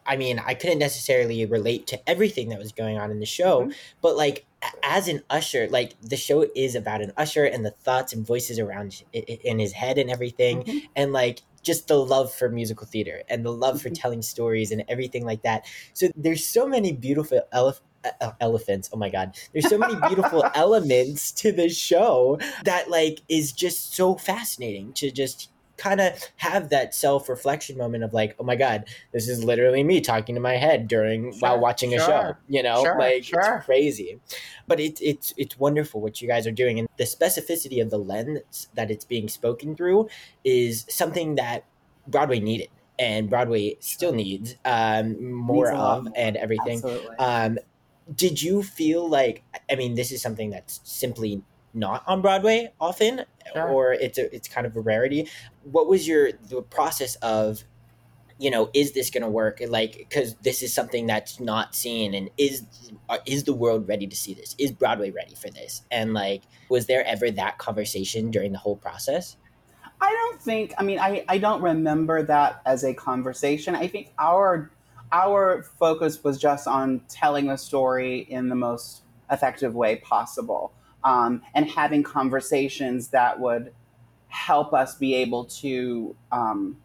I 0.06 0.16
mean, 0.18 0.40
I 0.40 0.54
couldn't 0.54 0.80
necessarily 0.80 1.46
relate 1.46 1.88
to 1.88 2.10
everything 2.10 2.50
that 2.50 2.60
was 2.60 2.72
going 2.72 2.98
on 2.98 3.12
in 3.12 3.20
the 3.20 3.26
show, 3.26 3.66
Mhm. 3.66 3.74
but 4.02 4.16
like 4.18 4.46
as 4.82 5.08
an 5.08 5.24
usher, 5.30 5.68
like 5.70 5.96
the 6.02 6.16
show 6.18 6.48
is 6.56 6.76
about 6.76 7.02
an 7.02 7.12
usher 7.18 7.46
and 7.46 7.66
the 7.66 7.72
thoughts 7.72 8.14
and 8.14 8.26
voices 8.26 8.60
around 8.60 9.04
in 9.14 9.60
his 9.60 9.74
head 9.74 9.98
and 9.98 10.10
everything 10.10 10.64
Mhm. 10.64 10.82
and 10.96 11.14
like 11.14 11.42
just 11.64 11.88
the 11.88 11.98
love 11.98 12.34
for 12.34 12.50
musical 12.50 12.86
theater 12.86 13.24
and 13.30 13.46
the 13.46 13.52
love 13.52 13.82
for 13.82 13.90
Mhm. 13.90 14.00
telling 14.02 14.22
stories 14.22 14.72
and 14.72 14.84
everything 14.90 15.26
like 15.26 15.42
that. 15.44 15.66
So 15.94 16.10
there's 16.16 16.46
so 16.46 16.68
many 16.68 16.92
beautiful 16.92 17.42
elephants. 18.42 18.90
Oh 18.92 18.98
my 18.98 19.10
god. 19.10 19.38
There's 19.54 19.70
so 19.70 19.78
many 19.78 19.96
beautiful 19.96 20.44
elements 20.56 21.32
to 21.34 21.52
the 21.54 21.70
show 21.70 22.38
that 22.66 22.90
like 22.90 23.22
is 23.30 23.54
just 23.54 23.96
so 23.96 24.16
fascinating 24.16 24.92
to 24.94 25.10
just 25.12 25.50
kind 25.84 26.00
of 26.02 26.12
have 26.38 26.70
that 26.70 26.94
self-reflection 26.96 27.78
moment 27.78 28.04
of 28.04 28.14
like, 28.14 28.36
oh 28.40 28.44
my 28.44 28.56
god, 28.56 28.86
this 29.12 29.28
is 29.28 29.44
literally 29.44 29.84
me 29.84 30.00
talking 30.02 30.36
to 30.36 30.42
my 30.42 30.56
head 30.56 30.88
during 30.88 31.34
while 31.40 31.54
Sure, 31.56 31.60
watching 31.60 31.94
a 31.94 32.00
show. 32.00 32.36
You 32.48 32.64
know, 32.64 32.84
sure, 32.84 32.98
like 32.98 33.24
sure. 33.26 33.40
it's 33.58 33.66
crazy. 33.66 34.20
But 34.68 34.80
it's 34.80 35.02
it's 35.02 35.34
it's 35.38 35.60
wonderful 35.60 36.02
what 36.02 36.22
you 36.22 36.28
guys 36.28 36.48
are 36.48 36.52
doing 36.64 36.80
and 36.80 36.88
the 36.98 37.04
specificity 37.04 37.82
of 37.82 37.90
the 37.90 37.98
lens 37.98 38.70
that 38.76 38.90
it's 38.90 39.06
being 39.06 39.28
spoken 39.28 39.76
through 39.76 40.08
is 40.44 40.86
something 40.90 41.36
that 41.36 41.66
Broadway 42.08 42.40
needed. 42.40 42.70
and 43.00 43.30
Broadway 43.30 43.76
still 43.80 44.14
needs 44.14 44.56
um, 44.66 45.06
more 45.34 45.72
Needs 45.72 45.80
of 45.80 46.04
more. 46.06 46.14
and 46.16 46.38
everything. 46.38 46.82
Um, 47.20 47.58
did 48.16 48.42
you 48.42 48.62
feel 48.64 49.08
like 49.10 49.44
I 49.72 49.76
mean 49.76 49.96
this 49.96 50.12
is 50.12 50.22
something 50.22 50.50
that's 50.52 50.80
simply 50.84 51.42
not 51.74 52.04
on 52.08 52.22
Broadway 52.22 52.72
often, 52.80 53.26
Sure. 53.54 53.68
or 53.68 53.94
it's 53.94 54.18
a 54.18 54.34
it's 54.34 54.48
kind 54.48 54.66
of 54.66 54.76
a 54.76 54.82
rarity. 54.82 55.28
What 55.64 55.88
was 55.88 56.08
your 56.08 56.32
the 56.32 56.62
process 56.62 57.16
of, 57.16 57.64
you 58.40 58.50
know, 58.50 58.70
is 58.74 58.94
this 58.94 59.10
going 59.10 59.24
to 59.24 59.30
work? 59.30 59.62
Like 59.68 59.98
because 59.98 60.36
this 60.36 60.64
is 60.64 60.74
something 60.74 61.08
that's 61.08 61.40
not 61.40 61.76
seen, 61.76 62.14
and 62.14 62.30
is 62.38 62.64
uh, 63.10 63.18
is 63.26 63.44
the 63.44 63.54
world 63.54 63.88
ready 63.88 64.08
to 64.08 64.16
see 64.16 64.34
this? 64.34 64.56
Is 64.58 64.72
Broadway 64.72 65.12
ready 65.12 65.36
for 65.36 65.50
this? 65.50 65.84
And 65.92 66.14
like, 66.14 66.44
was 66.70 66.86
there 66.86 67.06
ever 67.06 67.32
that 67.32 67.58
conversation 67.58 68.32
during 68.32 68.52
the 68.52 68.60
whole 68.60 68.78
process? 68.78 69.38
I 70.02 70.12
don't 70.12 70.42
think. 70.42 70.74
I 70.78 70.84
mean, 70.84 71.00
I, 71.00 71.24
I 71.30 71.38
don't 71.38 71.62
remember 71.62 72.24
that 72.24 72.62
as 72.66 72.84
a 72.84 72.94
conversation. 72.94 73.76
I 73.76 73.88
think 73.88 74.12
our 74.20 74.72
our 75.12 75.64
focus 75.80 76.24
was 76.24 76.40
just 76.40 76.68
on 76.68 77.02
telling 77.08 77.48
the 77.48 77.56
story 77.58 78.20
in 78.20 78.50
the 78.50 78.56
most 78.56 79.04
effective 79.32 79.76
way 79.76 79.98
possible, 79.98 80.74
um, 81.04 81.42
and 81.54 81.70
having 81.70 82.04
conversations 82.04 83.10
that 83.10 83.40
would 83.40 83.74
help 84.28 84.74
us 84.74 84.96
be 84.96 85.14
able 85.16 85.46
to 85.46 86.16
um, 86.32 86.78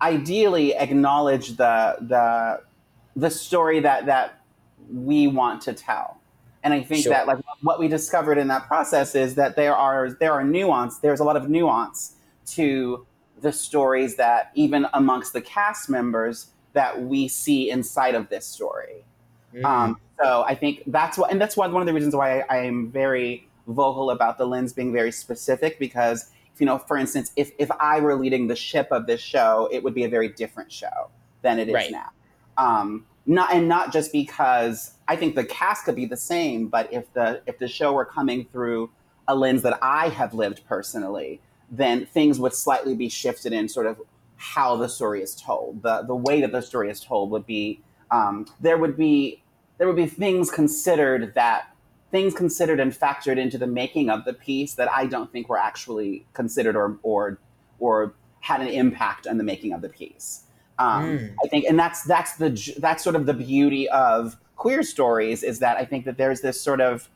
ideally 0.00 0.74
acknowledge 0.74 1.56
the 1.56 1.96
the 2.00 2.60
the 3.16 3.30
story 3.30 3.80
that 3.80 4.06
that 4.06 4.40
we 4.92 5.26
want 5.26 5.62
to 5.62 5.72
tell. 5.72 6.20
And 6.62 6.72
I 6.72 6.82
think 6.82 7.04
Sure. 7.04 7.12
that 7.12 7.26
like 7.26 7.38
what 7.62 7.78
we 7.78 7.88
discovered 7.88 8.38
in 8.38 8.48
that 8.48 8.66
process 8.66 9.14
is 9.14 9.34
that 9.34 9.56
there 9.56 9.74
are 9.74 10.10
there 10.10 10.32
are 10.32 10.44
nuance. 10.44 10.98
There's 10.98 11.20
a 11.20 11.24
lot 11.24 11.36
of 11.36 11.48
nuance 11.48 12.14
to 12.46 13.06
the 13.40 13.52
stories 13.52 14.16
that 14.16 14.50
even 14.54 14.86
amongst 14.94 15.32
the 15.32 15.40
cast 15.40 15.90
members 15.90 16.50
that 16.72 17.02
we 17.02 17.28
see 17.28 17.70
inside 17.70 18.14
of 18.14 18.28
this 18.28 18.46
story. 18.46 19.04
Mm. 19.54 19.64
Um, 19.64 20.00
so 20.22 20.44
I 20.46 20.54
think 20.54 20.82
that's 20.86 21.18
what, 21.18 21.30
and 21.30 21.40
that's 21.40 21.56
one 21.56 21.72
one 21.72 21.82
of 21.82 21.86
the 21.86 21.94
reasons 21.94 22.14
why 22.14 22.40
I, 22.40 22.44
I 22.48 22.56
am 22.64 22.90
very 22.90 23.48
vocal 23.66 24.10
about 24.10 24.38
the 24.38 24.46
lens 24.46 24.72
being 24.72 24.92
very 24.92 25.12
specific 25.12 25.78
because 25.78 26.30
you 26.58 26.66
know, 26.66 26.78
for 26.78 26.96
instance, 26.96 27.32
if 27.36 27.52
if 27.58 27.70
I 27.80 28.00
were 28.00 28.14
leading 28.14 28.46
the 28.46 28.56
ship 28.56 28.88
of 28.90 29.06
this 29.06 29.20
show, 29.20 29.68
it 29.72 29.82
would 29.82 29.94
be 29.94 30.04
a 30.04 30.08
very 30.08 30.28
different 30.28 30.70
show 30.70 31.10
than 31.42 31.58
it 31.58 31.68
is 31.68 31.74
Right. 31.74 31.90
now. 31.90 32.10
Um, 32.56 33.06
not 33.26 33.52
and 33.52 33.68
not 33.68 33.92
just 33.92 34.12
because 34.12 34.92
I 35.08 35.16
think 35.16 35.34
the 35.34 35.44
cast 35.44 35.84
could 35.84 35.96
be 35.96 36.06
the 36.06 36.16
same, 36.16 36.68
but 36.68 36.92
if 36.92 37.12
the 37.14 37.42
if 37.46 37.58
the 37.58 37.68
show 37.68 37.92
were 37.92 38.04
coming 38.04 38.46
through 38.52 38.90
a 39.26 39.34
lens 39.34 39.62
that 39.62 39.78
I 39.82 40.08
have 40.10 40.34
lived 40.34 40.62
personally, 40.68 41.40
then 41.70 42.06
things 42.06 42.38
would 42.38 42.54
slightly 42.54 42.94
be 42.94 43.08
shifted 43.08 43.52
in 43.52 43.68
sort 43.68 43.86
of 43.86 44.00
how 44.36 44.76
the 44.76 44.88
story 44.88 45.22
is 45.22 45.34
told. 45.34 45.82
The 45.82 46.02
the 46.06 46.14
way 46.14 46.40
that 46.40 46.52
the 46.52 46.60
story 46.62 46.90
is 46.90 47.00
told 47.00 47.30
would 47.30 47.46
be 47.46 47.80
um, 48.10 48.46
there 48.60 48.78
would 48.78 48.96
be 48.96 49.42
there 49.78 49.86
would 49.86 49.96
be 49.96 50.06
things 50.06 50.50
considered 50.50 51.34
that 51.34 51.74
things 52.10 52.34
considered 52.34 52.78
and 52.78 52.92
factored 52.92 53.38
into 53.38 53.58
the 53.58 53.66
making 53.66 54.08
of 54.08 54.24
the 54.24 54.32
piece 54.32 54.74
that 54.74 54.88
I 54.90 55.06
don't 55.06 55.32
think 55.32 55.48
were 55.48 55.58
actually 55.58 56.26
considered 56.32 56.76
or 56.76 56.98
or 57.02 57.38
or 57.78 58.14
had 58.40 58.60
an 58.60 58.68
impact 58.68 59.26
on 59.26 59.38
the 59.38 59.44
making 59.44 59.72
of 59.72 59.80
the 59.80 59.88
piece. 59.88 60.42
Um, 60.78 61.04
Mm. 61.04 61.34
I 61.44 61.48
think, 61.48 61.64
and 61.66 61.78
that's 61.78 62.02
that's 62.04 62.36
the 62.36 62.50
that's 62.78 63.02
sort 63.02 63.16
of 63.16 63.26
the 63.26 63.34
beauty 63.34 63.88
of 63.88 64.36
queer 64.56 64.82
stories 64.82 65.42
is 65.42 65.58
that 65.60 65.76
I 65.76 65.84
think 65.84 66.04
that 66.04 66.16
there's 66.16 66.40
this 66.40 66.60
sort 66.60 66.80
of 66.80 67.08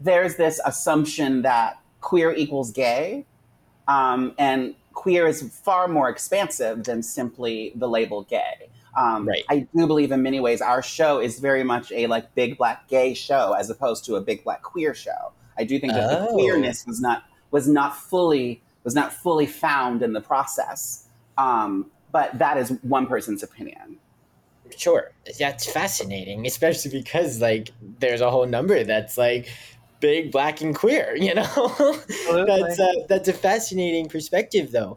there's 0.00 0.36
this 0.36 0.60
assumption 0.64 1.42
that 1.42 1.78
queer 2.00 2.32
equals 2.32 2.70
gay, 2.70 3.26
um, 3.86 4.34
and 4.38 4.74
queer 4.92 5.26
is 5.26 5.42
far 5.64 5.88
more 5.88 6.08
expansive 6.08 6.84
than 6.84 7.02
simply 7.02 7.72
the 7.74 7.88
label 7.88 8.22
gay. 8.22 8.68
Um, 8.98 9.28
Right. 9.28 9.44
I 9.48 9.66
do 9.74 9.86
believe 9.86 10.10
in 10.10 10.22
many 10.22 10.40
ways 10.40 10.60
our 10.60 10.82
show 10.82 11.20
is 11.20 11.38
very 11.38 11.62
much 11.62 11.92
a 11.92 12.06
like 12.08 12.34
big 12.34 12.58
black 12.58 12.88
gay 12.88 13.14
show 13.14 13.52
as 13.52 13.70
opposed 13.70 14.04
to 14.06 14.16
a 14.16 14.20
big 14.20 14.42
black 14.44 14.62
queer 14.62 14.94
show. 14.94 15.32
I 15.56 15.64
do 15.64 15.78
think 15.78 15.92
that 15.92 16.08
the 16.10 16.28
Oh. 16.28 16.34
queerness 16.34 16.84
was 16.86 17.00
not 17.00 17.22
was 17.50 17.68
not 17.68 17.96
fully 17.96 18.60
was 18.84 18.94
not 18.94 19.12
fully 19.12 19.46
found 19.46 20.02
in 20.02 20.12
the 20.12 20.20
process. 20.20 21.04
Um, 21.36 21.90
but 22.10 22.38
that 22.38 22.56
is 22.56 22.70
one 22.82 23.06
person's 23.06 23.42
opinion. 23.42 23.98
Sure, 24.76 25.12
that's 25.38 25.70
fascinating, 25.70 26.46
especially 26.46 26.90
because 26.90 27.40
like 27.40 27.70
there's 28.00 28.20
a 28.20 28.30
whole 28.30 28.46
number 28.46 28.82
that's 28.84 29.16
like 29.16 29.48
big, 30.00 30.30
black, 30.32 30.60
and 30.60 30.74
queer. 30.74 31.16
You 31.16 31.34
know, 31.34 31.96
that's 32.46 32.78
a, 32.78 33.04
that's 33.08 33.28
a 33.28 33.32
fascinating 33.32 34.08
perspective, 34.08 34.70
though. 34.72 34.96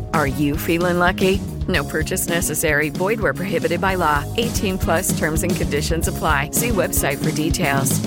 Are 0.13 0.27
you 0.27 0.57
feeling 0.57 0.99
lucky? 0.99 1.39
No 1.67 1.83
purchase 1.83 2.27
necessary. 2.27 2.89
Void 2.89 3.19
where 3.19 3.33
prohibited 3.33 3.81
by 3.81 3.95
law. 3.95 4.23
18 4.37 4.77
plus 4.77 5.17
terms 5.19 5.43
and 5.43 5.55
conditions 5.55 6.07
apply. 6.07 6.51
See 6.51 6.69
website 6.69 7.23
for 7.23 7.31
details. 7.31 7.99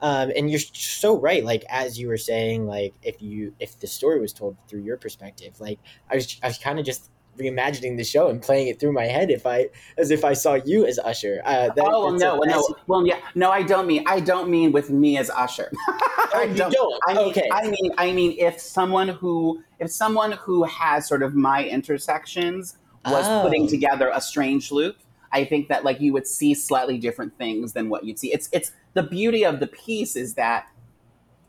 Um, 0.00 0.32
and 0.36 0.50
you're 0.50 0.60
so 0.60 1.18
right. 1.18 1.44
Like 1.44 1.64
as 1.68 1.98
you 1.98 2.08
were 2.08 2.18
saying, 2.18 2.66
like 2.66 2.94
if 3.02 3.22
you 3.22 3.54
if 3.58 3.78
the 3.80 3.86
story 3.86 4.20
was 4.20 4.32
told 4.32 4.56
through 4.68 4.82
your 4.82 4.96
perspective, 4.96 5.60
like 5.60 5.78
I 6.10 6.16
was 6.16 6.38
I 6.42 6.48
was 6.48 6.58
kind 6.58 6.78
of 6.78 6.84
just 6.84 7.10
reimagining 7.38 7.96
the 7.96 8.04
show 8.04 8.28
and 8.28 8.40
playing 8.40 8.68
it 8.68 8.78
through 8.80 8.92
my 8.92 9.04
head 9.04 9.30
if 9.30 9.46
I 9.46 9.68
as 9.98 10.10
if 10.10 10.24
I 10.24 10.32
saw 10.34 10.54
you 10.54 10.86
as 10.86 10.98
Usher. 10.98 11.42
Uh, 11.44 11.68
that, 11.74 11.78
oh 11.78 12.04
well, 12.04 12.10
that's 12.12 12.22
a 12.22 12.26
no, 12.26 12.40
no. 12.44 12.76
Well, 12.86 13.06
yeah, 13.06 13.18
no. 13.34 13.50
I 13.50 13.62
don't 13.62 13.86
mean. 13.86 14.04
I 14.06 14.20
don't 14.20 14.48
mean 14.50 14.72
with 14.72 14.90
me 14.90 15.18
as 15.18 15.30
Usher. 15.30 15.70
I 16.34 16.48
you 16.50 16.56
don't? 16.56 17.02
I 17.08 17.14
mean, 17.14 17.28
Okay. 17.30 17.48
I 17.52 17.68
mean. 17.68 17.90
I 17.98 18.12
mean, 18.12 18.36
if 18.38 18.60
someone 18.60 19.08
who, 19.08 19.62
if 19.78 19.90
someone 19.90 20.32
who 20.32 20.64
has 20.64 21.06
sort 21.08 21.22
of 21.22 21.34
my 21.34 21.64
intersections 21.64 22.78
was 23.06 23.26
Oh. 23.28 23.42
putting 23.42 23.66
together 23.68 24.10
a 24.14 24.20
strange 24.20 24.70
loop, 24.72 24.96
I 25.32 25.44
think 25.44 25.68
that 25.68 25.84
like 25.84 26.00
you 26.00 26.12
would 26.12 26.26
see 26.26 26.54
slightly 26.54 26.98
different 26.98 27.36
things 27.36 27.72
than 27.72 27.88
what 27.88 28.04
you'd 28.04 28.18
see. 28.18 28.32
It's 28.32 28.48
it's 28.52 28.72
the 28.94 29.02
beauty 29.02 29.44
of 29.44 29.60
the 29.60 29.66
piece 29.66 30.14
is 30.16 30.34
that 30.34 30.66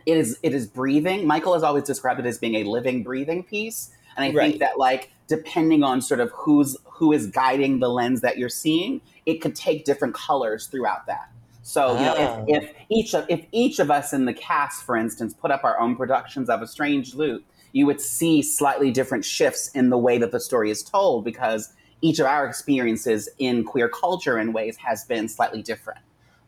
it 0.05 0.17
is 0.17 0.37
it 0.43 0.53
is 0.53 0.67
breathing. 0.67 1.25
Michael 1.25 1.53
has 1.53 1.63
always 1.63 1.83
described 1.83 2.19
it 2.19 2.25
as 2.25 2.37
being 2.37 2.55
a 2.55 2.63
living, 2.63 3.03
breathing 3.03 3.43
piece, 3.43 3.91
and 4.17 4.23
I 4.25 4.35
Right. 4.35 4.49
think 4.49 4.59
that 4.59 4.77
like 4.77 5.11
depending 5.27 5.83
on 5.83 6.01
sort 6.01 6.19
of 6.19 6.31
who's 6.31 6.77
who 6.85 7.11
is 7.11 7.27
guiding 7.27 7.79
the 7.79 7.89
lens 7.89 8.21
that 8.21 8.37
you're 8.37 8.49
seeing, 8.49 9.01
it 9.25 9.41
could 9.41 9.55
take 9.55 9.85
different 9.85 10.13
colors 10.13 10.67
throughout 10.67 11.05
that. 11.07 11.29
So 11.61 11.93
you 11.95 12.05
know, 12.05 12.15
Ah. 12.17 12.43
if, 12.47 12.63
if 12.63 12.75
each 12.89 13.13
of 13.15 13.25
if 13.29 13.45
each 13.51 13.79
of 13.79 13.89
us 13.91 14.13
in 14.13 14.25
the 14.25 14.33
cast, 14.33 14.83
for 14.83 14.95
instance, 14.95 15.33
put 15.33 15.51
up 15.51 15.63
our 15.63 15.79
own 15.79 15.95
productions 15.95 16.49
of 16.49 16.61
A 16.61 16.67
Strange 16.67 17.15
Loop, 17.15 17.43
you 17.73 17.85
would 17.85 17.99
see 17.99 18.41
slightly 18.41 18.91
different 18.91 19.25
shifts 19.25 19.69
in 19.69 19.89
the 19.89 19.97
way 19.97 20.17
that 20.17 20.31
the 20.31 20.39
story 20.39 20.69
is 20.69 20.83
told 20.83 21.25
because 21.25 21.73
each 22.01 22.19
of 22.19 22.27
our 22.27 22.45
experiences 22.45 23.27
in 23.39 23.63
queer 23.63 23.89
culture 23.89 24.37
in 24.37 24.53
ways 24.53 24.77
has 24.77 25.03
been 25.05 25.27
slightly 25.27 25.61
different. 25.63 25.99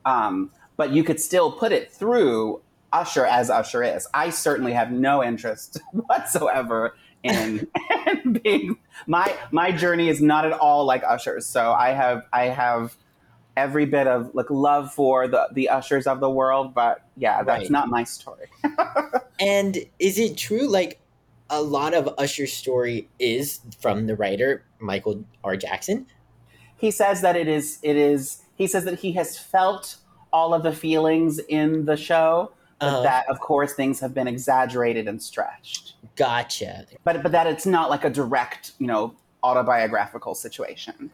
Um, 0.05 0.51
but 0.77 0.91
you 0.91 1.03
could 1.03 1.19
still 1.19 1.51
put 1.51 1.71
it 1.71 1.91
through 1.91 2.61
Usher 2.93 3.25
as 3.25 3.49
Usher 3.49 3.83
is. 3.83 4.07
I 4.13 4.29
certainly 4.29 4.71
have 4.73 4.91
no 4.91 5.23
interest 5.23 5.81
whatsoever 5.91 6.95
in, 7.23 7.67
in 8.23 8.33
being 8.43 8.77
my 9.07 9.35
my 9.51 9.71
journey 9.71 10.09
is 10.09 10.21
not 10.21 10.45
at 10.45 10.53
all 10.53 10.85
like 10.85 11.03
Usher's. 11.03 11.45
So 11.45 11.71
I 11.73 11.89
have 11.89 12.25
I 12.33 12.45
have 12.45 12.95
every 13.55 13.85
bit 13.85 14.05
of 14.07 14.29
like 14.35 14.49
love 14.49 14.93
for 14.93 15.27
the 15.27 15.47
the 15.53 15.69
Ushers 15.69 16.05
of 16.07 16.19
the 16.19 16.29
world, 16.29 16.73
but 16.73 17.01
yeah, 17.17 17.43
that's 17.43 17.63
Right. 17.63 17.71
not 17.71 17.89
my 17.89 18.03
story. 18.03 18.47
And 19.39 19.77
is 19.99 20.17
it 20.17 20.35
true? 20.37 20.67
Like 20.67 20.99
a 21.49 21.61
lot 21.61 21.93
of 21.93 22.09
Usher's 22.17 22.51
story 22.53 23.07
is 23.19 23.59
from 23.79 24.07
the 24.07 24.15
writer 24.15 24.63
Michael 24.79 25.23
R. 25.43 25.55
Jackson. 25.55 26.07
he 26.77 26.89
says 26.91 27.21
that 27.21 27.35
it 27.35 27.47
is 27.47 27.79
it 27.83 27.95
is 27.95 28.41
he 28.55 28.65
says 28.67 28.83
that 28.85 28.99
he 28.99 29.11
has 29.13 29.37
felt 29.37 29.97
all 30.33 30.53
of 30.55 30.63
the 30.63 30.73
feelings 30.73 31.39
in 31.49 31.85
the 31.85 31.95
show 31.95 32.51
Uh-huh. 32.79 33.01
that 33.01 33.25
of 33.27 33.39
course 33.39 33.73
things 33.73 33.99
have 33.99 34.13
been 34.13 34.27
exaggerated 34.27 35.07
and 35.07 35.21
stretched. 35.21 35.95
Gotcha. 36.15 36.85
But 37.03 37.23
but 37.23 37.31
that 37.31 37.47
it's 37.47 37.65
not 37.65 37.89
like 37.89 38.03
a 38.03 38.09
direct, 38.09 38.73
you 38.79 38.87
know, 38.87 39.15
autobiographical 39.43 40.35
situation. 40.35 41.09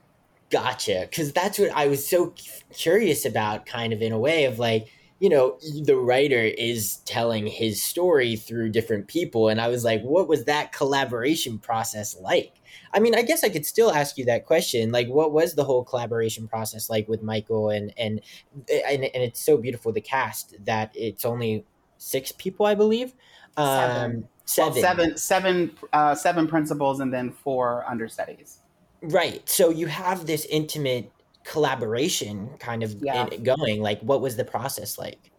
Gotcha. 0.49 1.07
Because 1.09 1.31
that's 1.31 1.57
what 1.57 1.71
I 1.71 1.87
was 1.87 2.07
so 2.07 2.27
cu- 2.27 2.33
curious 2.73 3.25
about, 3.25 3.65
kind 3.65 3.91
of 3.91 4.01
in 4.01 4.11
a 4.11 4.19
way 4.19 4.45
of 4.45 4.59
like, 4.59 4.87
you 5.19 5.29
know, 5.29 5.57
the 5.83 5.95
writer 5.95 6.41
is 6.41 6.97
telling 7.05 7.47
his 7.47 7.81
story 7.81 8.35
through 8.35 8.69
different 8.69 9.07
people. 9.07 9.47
And 9.47 9.61
I 9.61 9.69
was 9.69 9.83
like, 9.83 10.01
what 10.01 10.27
was 10.27 10.45
that 10.45 10.73
collaboration 10.73 11.59
process 11.59 12.19
like? 12.19 12.53
I 12.93 12.99
mean, 12.99 13.15
I 13.15 13.21
guess 13.21 13.43
I 13.43 13.49
could 13.49 13.65
still 13.65 13.91
ask 13.91 14.17
you 14.17 14.25
that 14.25 14.45
question. 14.45 14.91
Like, 14.91 15.07
what 15.07 15.31
was 15.31 15.55
the 15.55 15.63
whole 15.63 15.83
collaboration 15.83 16.47
process 16.47 16.89
like 16.89 17.07
with 17.07 17.23
Michael? 17.23 17.69
And 17.69 17.93
and 17.97 18.21
and, 18.69 19.03
and 19.03 19.23
it's 19.23 19.39
so 19.39 19.57
beautiful 19.57 19.91
the 19.91 20.01
cast 20.01 20.55
that 20.65 20.91
it's 20.93 21.25
only 21.25 21.65
six 21.97 22.31
people, 22.31 22.65
I 22.65 22.75
believe. 22.75 23.13
Um, 23.55 24.25
Seven. 24.45 24.73
Well, 24.73 24.81
seven, 24.81 25.17
seven, 25.17 25.77
uh, 25.93 26.15
seven 26.15 26.47
principals, 26.47 26.99
and 26.99 27.13
then 27.13 27.31
four 27.31 27.85
understudies. 27.87 28.59
Right. 29.01 29.47
So 29.47 29.69
you 29.69 29.87
have 29.87 30.25
this 30.25 30.45
intimate 30.45 31.11
collaboration 31.43 32.49
kind 32.59 32.83
of 32.83 32.95
Yeah. 33.01 33.27
going. 33.43 33.81
Like, 33.81 34.01
what 34.01 34.21
was 34.21 34.35
the 34.35 34.45
process 34.45 34.97
like? 34.97 35.31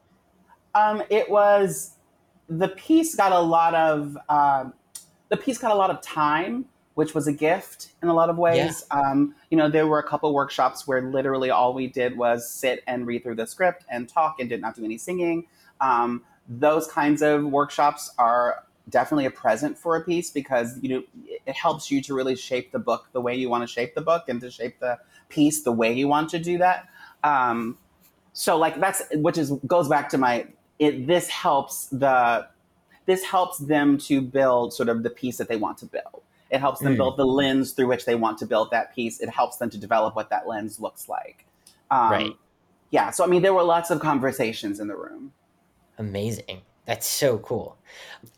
Um, 0.75 1.03
it 1.11 1.31
was 1.31 1.97
the 2.49 2.69
piece 2.69 3.14
got 3.14 3.33
a 3.33 3.40
lot 3.40 3.75
of 3.75 4.17
um, 4.29 4.75
the 5.29 5.37
piece 5.37 5.59
got 5.59 5.71
a 5.71 5.75
lot 5.75 5.90
of 5.90 6.01
time, 6.03 6.67
which 6.95 7.14
was 7.14 7.27
a 7.27 7.33
gift 7.33 7.95
in 8.03 8.09
a 8.09 8.14
lot 8.14 8.29
of 8.29 8.37
ways. 8.37 8.85
Um, 8.90 9.35
you 9.51 9.57
know, 9.57 9.69
there 9.69 9.87
were 9.87 9.99
a 9.99 10.03
couple 10.03 10.33
workshops 10.35 10.87
where 10.87 11.03
literally 11.03 11.51
all 11.51 11.75
we 11.75 11.87
did 11.87 12.17
was 12.17 12.49
sit 12.49 12.83
and 12.87 13.07
read 13.07 13.23
through 13.23 13.37
the 13.37 13.47
script 13.47 13.85
and 13.88 14.09
talk 14.09 14.40
and 14.40 14.49
did 14.49 14.61
not 14.61 14.77
do 14.77 14.85
any 14.85 14.99
singing. 14.99 15.47
Um, 15.81 16.23
those 16.49 16.87
kinds 16.87 17.23
of 17.23 17.45
workshops 17.45 18.12
are 18.19 18.63
definitely 18.90 19.25
a 19.27 19.31
present 19.31 19.79
for 19.79 19.97
a 19.97 20.01
piece 20.03 20.31
because 20.31 20.79
you 20.83 20.88
know 20.88 21.03
it 21.47 21.55
helps 21.55 21.90
you 21.90 22.03
to 22.03 22.14
really 22.14 22.37
shape 22.37 22.70
the 22.73 22.79
book 22.79 23.09
the 23.12 23.20
way 23.20 23.35
you 23.35 23.49
want 23.49 23.62
to 23.62 23.66
shape 23.66 23.94
the 23.94 24.01
book 24.01 24.29
and 24.29 24.40
to 24.40 24.51
shape 24.51 24.79
the 24.81 24.99
piece 25.29 25.62
the 25.62 25.73
way 25.73 25.92
you 25.92 26.07
want 26.09 26.29
to 26.31 26.38
do 26.38 26.59
that. 26.59 26.88
Um, 27.23 27.79
so 28.35 28.57
like 28.59 28.79
that's 28.81 29.03
which 29.14 29.38
is 29.38 29.53
goes 29.66 29.88
back 29.88 30.09
to 30.11 30.18
my 30.18 30.47
it 30.79 31.07
this 31.07 31.29
helps 31.29 31.87
the 31.87 32.47
this 33.07 33.23
helps 33.25 33.59
them 33.59 33.97
to 33.99 34.20
build 34.20 34.73
sort 34.75 34.88
of 34.88 35.03
the 35.03 35.11
piece 35.11 35.37
that 35.38 35.49
they 35.49 35.57
want 35.57 35.79
to 35.79 35.87
build 35.87 36.23
it 36.51 36.59
helps 36.61 36.81
them 36.81 36.94
Mm. 36.94 36.97
build 36.97 37.16
the 37.16 37.25
lens 37.25 37.73
through 37.73 37.87
which 37.87 38.05
they 38.07 38.14
want 38.16 38.38
to 38.38 38.47
build 38.47 38.70
that 38.73 38.92
piece 38.94 39.20
it 39.20 39.29
helps 39.31 39.59
them 39.59 39.70
to 39.70 39.79
develop 39.79 40.16
what 40.16 40.31
that 40.31 40.49
lens 40.49 40.81
looks 40.81 41.09
like 41.09 41.47
um, 41.92 42.11
Right. 42.11 42.33
yeah 42.90 43.11
so 43.12 43.23
i 43.23 43.29
mean 43.29 43.40
there 43.42 43.55
were 43.55 43.62
lots 43.62 43.90
of 43.90 44.01
conversations 44.01 44.81
in 44.81 44.88
the 44.88 44.97
room 44.97 45.33
Amazing. 45.99 46.62
That's 46.87 47.07
so 47.07 47.38
cool. 47.38 47.79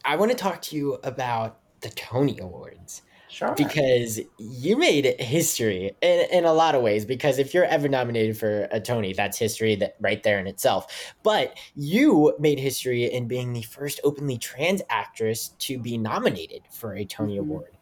I 0.04 0.16
want 0.16 0.30
to 0.30 0.36
talk 0.36 0.62
to 0.62 0.76
you 0.76 0.94
about 1.02 1.58
the 1.80 1.90
Tony 1.90 2.38
Awards 2.38 3.02
sure 3.28 3.54
because 3.54 4.20
you 4.38 4.76
made 4.76 5.20
history 5.20 5.92
in, 6.00 6.26
in 6.30 6.44
a 6.44 6.52
lot 6.52 6.74
of 6.74 6.82
ways. 6.82 7.04
Because 7.04 7.38
if 7.38 7.52
you're 7.52 7.64
ever 7.64 7.88
nominated 7.88 8.38
for 8.38 8.68
a 8.70 8.80
Tony, 8.80 9.12
that's 9.12 9.38
history 9.38 9.74
that 9.76 9.96
right 10.00 10.22
there 10.22 10.38
in 10.38 10.46
itself. 10.46 11.14
But 11.22 11.58
you 11.74 12.34
made 12.38 12.58
history 12.58 13.04
in 13.04 13.26
being 13.28 13.52
the 13.52 13.62
first 13.62 14.00
openly 14.04 14.38
trans 14.38 14.82
actress 14.90 15.48
to 15.60 15.78
be 15.78 15.98
nominated 15.98 16.62
for 16.70 16.94
a 16.94 17.04
Tony 17.04 17.36
Mhm. 17.36 17.40
Award. 17.40 17.76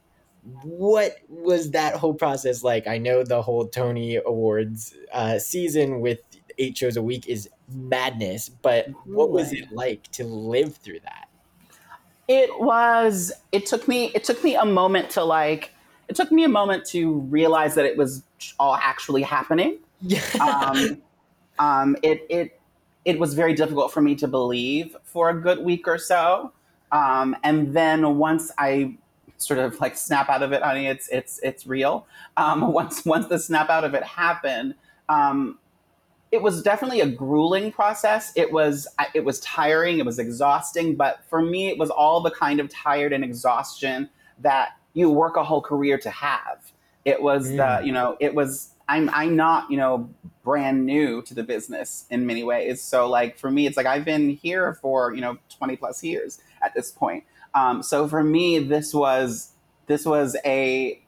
What 0.63 1.17
was 1.29 1.71
that 1.71 1.95
whole 1.95 2.15
process 2.15 2.63
like? 2.63 2.87
I 2.87 2.99
know 2.99 3.23
the 3.25 3.41
whole 3.41 3.67
Tony 3.67 4.17
Awards 4.17 4.95
uh, 5.13 5.39
season 5.39 6.01
with 6.01 6.21
eight 6.59 6.77
shows 6.77 6.97
a 6.97 7.03
week 7.03 7.27
is 7.27 7.49
madness, 7.69 8.49
but 8.49 8.89
what 9.05 9.31
was 9.31 9.53
it 9.53 9.73
like 9.73 10.03
to 10.13 10.25
live 10.25 10.77
through 10.77 11.01
that? 11.01 11.29
it 12.27 12.49
was 12.59 13.35
it 13.53 13.67
took 13.67 13.87
me 13.87 14.11
it 14.15 14.25
took 14.25 14.43
me 14.43 14.55
a 14.55 14.65
moment 14.65 15.11
to 15.11 15.23
like 15.23 15.75
it 16.09 16.17
took 16.17 16.33
me 16.33 16.43
a 16.43 16.49
moment 16.49 16.83
to 16.83 17.19
realize 17.21 17.75
that 17.75 17.85
it 17.85 17.99
was 17.99 18.23
all 18.59 18.77
actually 18.77 19.21
happening 19.21 19.77
um, 20.41 21.03
um, 21.59 21.97
it 22.03 22.27
it 22.29 22.61
it 23.05 23.19
was 23.19 23.35
very 23.35 23.55
difficult 23.55 23.93
for 23.93 24.01
me 24.01 24.15
to 24.17 24.29
believe 24.29 24.97
for 25.05 25.31
a 25.31 25.35
good 25.35 25.65
week 25.65 25.87
or 25.87 25.99
so, 25.99 26.53
um, 26.93 27.37
and 27.43 27.75
then 27.75 28.19
once 28.19 28.51
I 28.59 28.97
sort 29.37 29.61
of 29.61 29.79
like 29.81 29.97
snap 29.97 30.29
out 30.29 30.43
of 30.43 30.53
it, 30.53 30.63
honey, 30.63 30.87
it's 30.87 31.09
it's 31.09 31.39
it's 31.43 31.67
real. 31.67 32.07
Um, 32.37 32.73
once 32.73 33.05
once 33.05 33.27
the 33.27 33.39
snap 33.39 33.71
out 33.71 33.85
of 33.85 33.95
it 33.95 34.03
happened, 34.03 34.75
um, 35.09 35.59
it 36.35 36.43
was 36.43 36.63
definitely 36.65 37.01
a 37.01 37.07
grueling 37.07 37.71
process. 37.71 38.33
It 38.35 38.51
was 38.51 38.89
it 39.15 39.25
was 39.25 39.39
tiring, 39.39 40.01
it 40.01 40.05
was 40.05 40.19
exhausting, 40.19 40.97
but 40.97 41.21
for 41.31 41.41
me, 41.41 41.69
it 41.69 41.79
was 41.79 41.91
all 41.91 42.21
the 42.21 42.33
kind 42.33 42.59
of 42.59 42.69
tired 42.69 43.13
and 43.13 43.23
exhaustion 43.23 44.11
that 44.41 44.71
you 44.95 45.11
work 45.11 45.37
a 45.37 45.45
whole 45.45 45.63
career 45.63 45.97
to 45.99 46.11
have. 46.11 46.73
It 47.05 47.23
was 47.23 47.51
the 47.51 47.57
Mm. 47.59 47.87
you 47.87 47.93
know 47.93 48.17
it 48.19 48.35
was 48.35 48.75
I'm 48.89 49.09
I'm 49.11 49.37
not 49.37 49.71
you 49.71 49.77
know 49.77 50.11
brand 50.43 50.85
new 50.85 51.23
to 51.23 51.35
the 51.35 51.45
business 51.45 52.05
in 52.11 52.27
many 52.27 52.43
ways. 52.43 52.83
So 52.83 53.09
like 53.09 53.39
for 53.39 53.51
me, 53.53 53.67
it's 53.69 53.77
like 53.77 53.87
I've 53.87 54.05
been 54.05 54.31
here 54.31 54.75
for 54.83 55.15
you 55.15 55.21
know 55.21 55.39
20 55.57 55.77
plus 55.77 56.03
years 56.03 56.41
at 56.63 56.75
this 56.75 56.91
point. 56.91 57.23
Um, 57.55 57.81
so 57.81 58.09
for 58.09 58.25
me, 58.25 58.59
this 58.59 58.93
was 58.93 59.53
this 59.87 60.05
was 60.05 60.37
a 60.45 61.01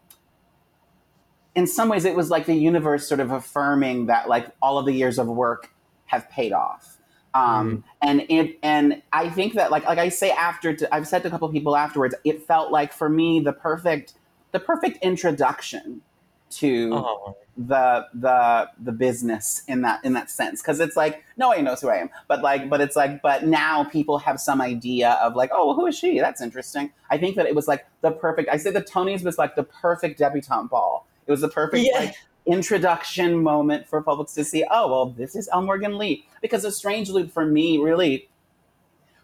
in 1.56 1.66
some 1.66 1.88
ways 1.88 2.04
it 2.04 2.14
was 2.14 2.30
like 2.30 2.46
the 2.46 2.54
universe 2.54 3.08
sort 3.08 3.18
of 3.18 3.32
affirming 3.32 4.06
that 4.06 4.28
like 4.28 4.48
all 4.60 4.78
of 4.78 4.84
the 4.84 4.92
years 4.92 5.18
of 5.18 5.26
work 5.26 5.70
have 6.04 6.30
paid 6.30 6.52
off. 6.52 6.98
Um, 7.34 7.84
and 8.00 8.24
it 8.30 8.58
and 8.62 9.02
I 9.12 9.28
think 9.28 9.54
that 9.54 9.70
like 9.70 9.84
like 9.84 9.98
I 9.98 10.10
say 10.10 10.30
after 10.30 10.74
to, 10.74 10.94
I've 10.94 11.08
said 11.08 11.22
to 11.22 11.28
a 11.28 11.30
couple 11.30 11.48
people 11.50 11.76
afterwards, 11.76 12.14
it 12.24 12.42
felt 12.42 12.70
like 12.70 12.92
for 12.92 13.08
me 13.08 13.40
the 13.40 13.52
perfect 13.52 14.14
the 14.52 14.60
perfect 14.60 14.98
introduction 15.02 16.02
to 16.48 16.90
Oh, 16.94 17.36
the 17.58 18.06
the 18.14 18.70
the 18.82 18.92
business 18.92 19.62
in 19.66 19.82
that 19.82 20.02
in 20.04 20.14
that 20.14 20.30
sense. 20.30 20.62
Because 20.62 20.80
it's 20.80 20.96
like 20.96 21.24
nobody 21.36 21.60
knows 21.62 21.82
who 21.82 21.88
I 21.88 21.96
am 21.96 22.10
but 22.28 22.42
like 22.42 22.70
but 22.70 22.80
it's 22.80 22.96
like 22.96 23.20
but 23.20 23.44
now 23.44 23.84
people 23.84 24.18
have 24.18 24.40
some 24.40 24.62
idea 24.62 25.12
of 25.22 25.34
like 25.36 25.50
oh 25.52 25.68
well, 25.68 25.76
who 25.76 25.86
is 25.86 25.98
she? 25.98 26.18
That's 26.20 26.40
interesting. 26.40 26.90
I 27.10 27.18
think 27.18 27.36
that 27.36 27.46
it 27.46 27.54
was 27.54 27.68
like 27.68 27.86
the 28.00 28.12
perfect 28.12 28.48
I 28.50 28.56
say 28.56 28.70
the 28.70 28.82
Tonys 28.82 29.24
was 29.24 29.36
like 29.36 29.56
the 29.56 29.64
perfect 29.64 30.18
debutante 30.18 30.70
ball 30.70 31.06
it 31.26 31.30
was 31.30 31.40
the 31.40 31.48
perfect 31.48 31.88
Yeah. 31.92 31.98
like 32.00 32.14
introduction 32.46 33.42
moment 33.42 33.86
for 33.88 34.00
publics 34.02 34.32
to 34.34 34.44
see 34.44 34.64
oh 34.70 34.88
well 34.88 35.06
this 35.06 35.34
is 35.34 35.48
L. 35.52 35.62
Morgan 35.62 35.98
Lee 35.98 36.24
because 36.40 36.64
a 36.64 36.70
strange 36.70 37.10
loop 37.10 37.32
for 37.32 37.44
me 37.44 37.78
really 37.78 38.28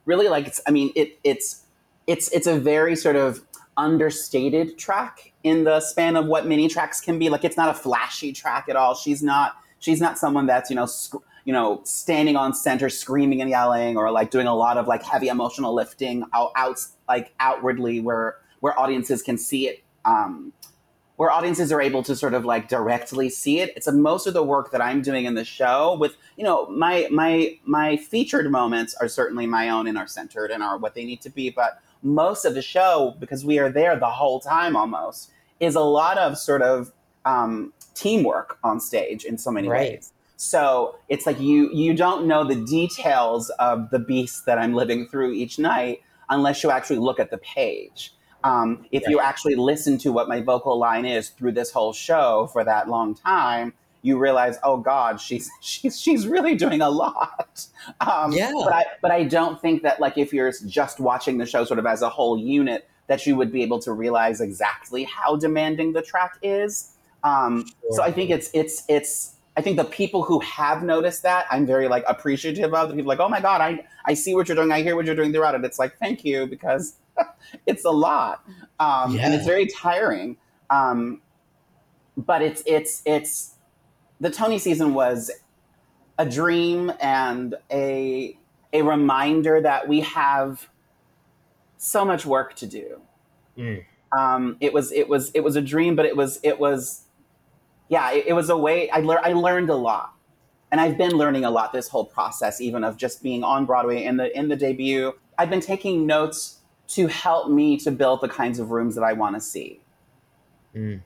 really 0.07 0.29
like 0.29 0.47
it's 0.47 0.61
I 0.67 0.71
mean 0.73 0.93
it 0.97 1.19
it's 1.23 1.63
it's 2.07 2.29
it's 2.33 2.47
a 2.47 2.59
very 2.59 2.97
sort 2.97 3.17
of 3.17 3.43
understated 3.77 4.77
track 4.79 5.33
in 5.45 5.65
the 5.65 5.81
span 5.81 6.17
of 6.17 6.27
what 6.27 6.47
mini 6.47 6.69
tracks 6.69 7.01
can 7.01 7.19
be. 7.19 7.29
Like 7.31 7.45
it's 7.45 7.57
not 7.57 7.71
a 7.71 7.75
flashy 7.75 8.33
track 8.33 8.69
at 8.69 8.77
all. 8.77 8.95
She's 8.95 9.23
not 9.23 9.57
she's 9.79 10.01
not 10.01 10.19
someone 10.19 10.47
that's 10.47 10.69
you 10.69 10.77
know 10.77 10.87
sc- 10.87 11.15
you 11.45 11.53
know 11.53 11.81
standing 11.85 12.37
on 12.37 12.55
center 12.55 12.91
screaming 12.91 13.41
and 13.41 13.49
yelling 13.51 13.97
or 13.97 14.11
like 14.11 14.31
doing 14.31 14.47
a 14.47 14.55
lot 14.55 14.77
of 14.77 14.87
like 14.89 15.03
heavy 15.03 15.29
emotional 15.29 15.75
lifting 15.75 16.25
out, 16.35 16.51
out 16.57 16.79
like 17.09 17.33
outwardly 17.41 18.01
where 18.01 18.37
where 18.61 18.79
audiences 18.79 19.23
can 19.23 19.39
see 19.39 19.69
it. 19.69 19.83
Um, 20.05 20.53
where 21.23 21.31
audiences 21.31 21.71
are 21.71 21.81
able 21.81 22.03
to 22.03 22.17
sort 22.17 22.35
of 22.35 22.45
like 22.45 22.67
directly 22.67 23.31
see 23.31 23.61
it. 23.61 23.73
It's 23.77 23.87
a, 23.87 23.93
most 23.93 24.27
of 24.27 24.35
the 24.35 24.43
work 24.43 24.73
that 24.73 24.81
I'm 24.81 25.03
doing 25.03 25.25
in 25.25 25.37
the 25.37 25.45
show 25.45 25.97
with, 25.97 26.17
you 26.37 26.43
know, 26.43 26.67
my 26.69 27.07
my 27.13 27.57
my 27.65 27.97
featured 27.97 28.51
moments 28.51 28.93
are 29.01 29.07
certainly 29.07 29.47
my 29.47 29.69
own 29.69 29.87
and 29.87 29.97
are 29.97 30.09
centered 30.09 30.51
and 30.51 30.65
are 30.65 30.79
what 30.79 30.97
they 30.97 31.05
need 31.05 31.21
to 31.21 31.31
be, 31.31 31.49
but 31.49 31.81
most 32.03 32.45
of 32.45 32.55
the 32.55 32.61
show 32.61 33.15
because 33.21 33.45
we 33.45 33.61
are 33.61 33.71
there 33.71 33.95
the 33.97 34.11
whole 34.11 34.41
time 34.41 34.75
almost 34.75 35.31
is 35.61 35.77
a 35.77 35.81
lot 35.81 36.19
of 36.19 36.37
sort 36.37 36.61
of 36.61 36.91
um, 37.25 37.73
teamwork 37.95 38.59
on 38.65 38.81
stage 38.81 39.25
in 39.25 39.39
so 39.39 39.53
many 39.53 39.69
Right. 39.69 39.93
ways. 39.93 40.13
So 40.37 40.97
it's 41.09 41.25
like 41.25 41.39
you 41.39 41.71
you 41.73 41.95
don't 41.95 42.27
know 42.27 42.43
the 42.43 42.57
details 42.57 43.49
of 43.61 43.91
the 43.91 44.01
beast 44.01 44.45
that 44.47 44.59
I'm 44.59 44.75
living 44.75 45.07
through 45.07 45.35
each 45.35 45.57
night 45.57 46.03
unless 46.31 46.65
you 46.65 46.73
actually 46.73 46.99
look 46.99 47.21
at 47.21 47.31
the 47.31 47.39
page. 47.39 48.13
Um, 48.45 48.87
if 48.91 49.07
you 49.09 49.21
actually 49.21 49.55
listen 49.55 49.99
to 49.99 50.13
what 50.13 50.29
my 50.29 50.41
vocal 50.41 50.79
line 50.79 51.05
is 51.05 51.29
through 51.31 51.53
this 51.53 51.71
whole 51.71 51.93
show 51.93 52.49
for 52.53 52.65
that 52.65 52.89
long 52.89 53.15
time, 53.15 53.73
you 54.03 54.19
realize, 54.19 54.59
oh 54.65 54.77
God, 54.77 55.21
she's 55.21 55.51
she's 55.61 56.01
she's 56.01 56.27
really 56.27 56.55
doing 56.55 56.83
a 56.83 56.91
lot. 56.91 57.67
Um, 58.01 58.33
Yeah. 58.33 58.53
But 58.55 58.73
I 58.73 58.85
but 59.01 59.11
I 59.11 59.25
don't 59.25 59.61
think 59.61 59.83
that 59.83 60.01
like 60.01 60.17
if 60.17 60.33
you're 60.33 60.53
just 60.67 61.01
watching 61.01 61.39
the 61.39 61.47
show 61.47 61.65
sort 61.65 61.79
of 61.81 61.87
as 61.87 62.03
a 62.03 62.09
whole 62.09 62.39
unit, 62.39 62.89
that 63.09 63.27
you 63.27 63.37
would 63.37 63.53
be 63.53 63.63
able 63.63 63.81
to 63.81 63.93
realize 63.93 64.41
exactly 64.41 65.05
how 65.05 65.37
demanding 65.37 65.93
the 65.93 66.03
track 66.03 66.39
is. 66.43 66.93
Um, 67.25 67.67
so 67.91 68.03
I 68.03 68.13
think 68.13 68.31
it's 68.31 68.51
it's 68.55 68.85
it's 68.89 69.35
I 69.57 69.63
think 69.63 69.77
the 69.77 69.85
people 69.85 70.23
who 70.23 70.41
have 70.41 70.83
noticed 70.83 71.23
that 71.25 71.47
I'm 71.51 71.67
very 71.67 71.89
like 71.89 72.05
appreciative 72.09 72.73
of 72.73 72.89
the 72.89 72.95
people 72.95 73.09
like 73.09 73.21
oh 73.21 73.29
my 73.29 73.41
god 73.41 73.61
I 73.61 73.85
I 74.05 74.15
see 74.15 74.35
what 74.35 74.49
you're 74.49 74.57
doing 74.57 74.73
I 74.73 74.83
hear 74.83 74.97
what 74.97 75.07
you're 75.07 75.15
doing 75.15 75.33
throughout 75.33 75.55
it 75.55 75.65
it's 75.65 75.79
like 75.79 75.97
thank 75.99 76.25
you 76.25 76.47
because 76.47 76.97
it's 77.67 77.85
a 77.85 77.91
lot 77.91 78.45
um, 78.81 79.19
and 79.19 79.35
it's 79.35 79.47
very 79.47 79.67
tiring 79.67 80.37
um, 80.71 81.21
but 82.17 82.43
it's 82.43 82.63
it's 82.67 83.03
it's 83.05 83.55
the 84.21 84.31
Tony 84.31 84.59
season 84.59 84.95
was 84.95 85.31
a 86.19 86.27
dream 86.27 86.93
and 87.01 87.57
a 87.71 88.37
a 88.73 88.83
reminder 88.83 89.61
that 89.61 89.89
we 89.89 90.01
have 90.01 90.69
so 91.77 92.05
much 92.05 92.25
work 92.25 92.55
to 92.57 92.67
do. 92.67 93.01
Mm. 93.59 93.85
Um, 94.17 94.57
it 94.61 94.73
was 94.73 94.93
it 94.93 95.09
was 95.09 95.31
it 95.35 95.41
was 95.41 95.57
a 95.57 95.63
dream, 95.63 95.97
but 95.97 96.07
it 96.07 96.17
was 96.17 96.39
it 96.43 96.59
was 96.59 97.05
yeah, 97.89 98.13
it, 98.13 98.27
it 98.29 98.33
was 98.33 98.49
a 98.49 98.57
way 98.57 98.89
I 98.91 99.01
learned 99.01 99.27
I 99.27 99.33
learned 99.33 99.71
a 99.71 99.77
lot. 99.77 100.15
And 100.71 100.81
I've 100.81 100.97
been 100.97 101.13
learning 101.13 101.45
a 101.45 101.51
lot 101.51 101.75
this 101.75 101.89
whole 101.89 102.07
process, 102.07 102.59
even 102.59 102.83
of 102.83 102.97
just 102.97 103.23
being 103.23 103.45
on 103.45 103.67
Broadway 103.67 104.05
in 104.05 104.17
the 104.17 104.37
in 104.37 104.49
the 104.49 104.57
debut. 104.57 105.13
I've 105.37 105.51
been 105.51 105.61
taking 105.61 106.07
notes 106.07 106.61
to 106.95 107.07
help 107.07 107.51
me 107.51 107.77
to 107.79 107.91
build 107.91 108.21
the 108.21 108.29
kinds 108.29 108.59
of 108.59 108.71
rooms 108.71 108.95
that 108.95 109.05
I 109.05 109.13
want 109.13 109.37
to 109.37 109.41
see. 109.41 109.81
Mm. 110.75 111.03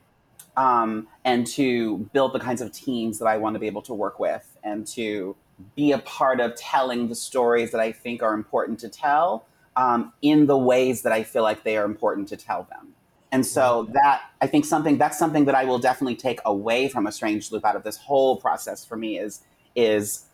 Um, 0.55 1.07
and 1.23 1.45
to 1.47 1.97
build 2.13 2.33
the 2.33 2.39
kinds 2.39 2.61
of 2.61 2.71
teams 2.71 3.19
that 3.19 3.27
I 3.27 3.37
want 3.37 3.53
to 3.53 3.59
be 3.59 3.67
able 3.67 3.83
to 3.83 3.93
work 3.93 4.19
with 4.19 4.57
and 4.63 4.87
to 4.87 5.35
be 5.75 5.91
a 5.91 5.99
part 5.99 6.39
of 6.39 6.55
telling 6.55 7.07
the 7.09 7.15
stories 7.15 7.71
that 7.71 7.81
I 7.81 7.91
think 7.91 8.23
are 8.23 8.33
important 8.33 8.79
to 8.79 8.89
tell 8.89 9.45
um, 9.75 10.13
in 10.21 10.47
the 10.47 10.57
ways 10.57 11.03
that 11.03 11.13
I 11.13 11.23
feel 11.23 11.43
like 11.43 11.63
they 11.63 11.77
are 11.77 11.85
important 11.85 12.27
to 12.29 12.37
tell 12.37 12.67
them. 12.69 12.93
And 13.31 13.45
so 13.45 13.87
that 13.91 14.21
I 14.41 14.47
think 14.47 14.65
something 14.65 14.97
that's 14.97 15.19
something 15.19 15.45
that 15.45 15.55
I 15.55 15.65
will 15.65 15.79
definitely 15.79 16.15
take 16.15 16.39
away 16.45 16.87
from 16.87 17.05
a 17.07 17.11
strange 17.11 17.51
loop 17.51 17.65
out 17.65 17.75
of 17.75 17.83
this 17.83 17.97
whole 17.97 18.37
process 18.37 18.85
for 18.85 18.95
me 18.95 19.19
is 19.19 19.41
is 19.75 20.25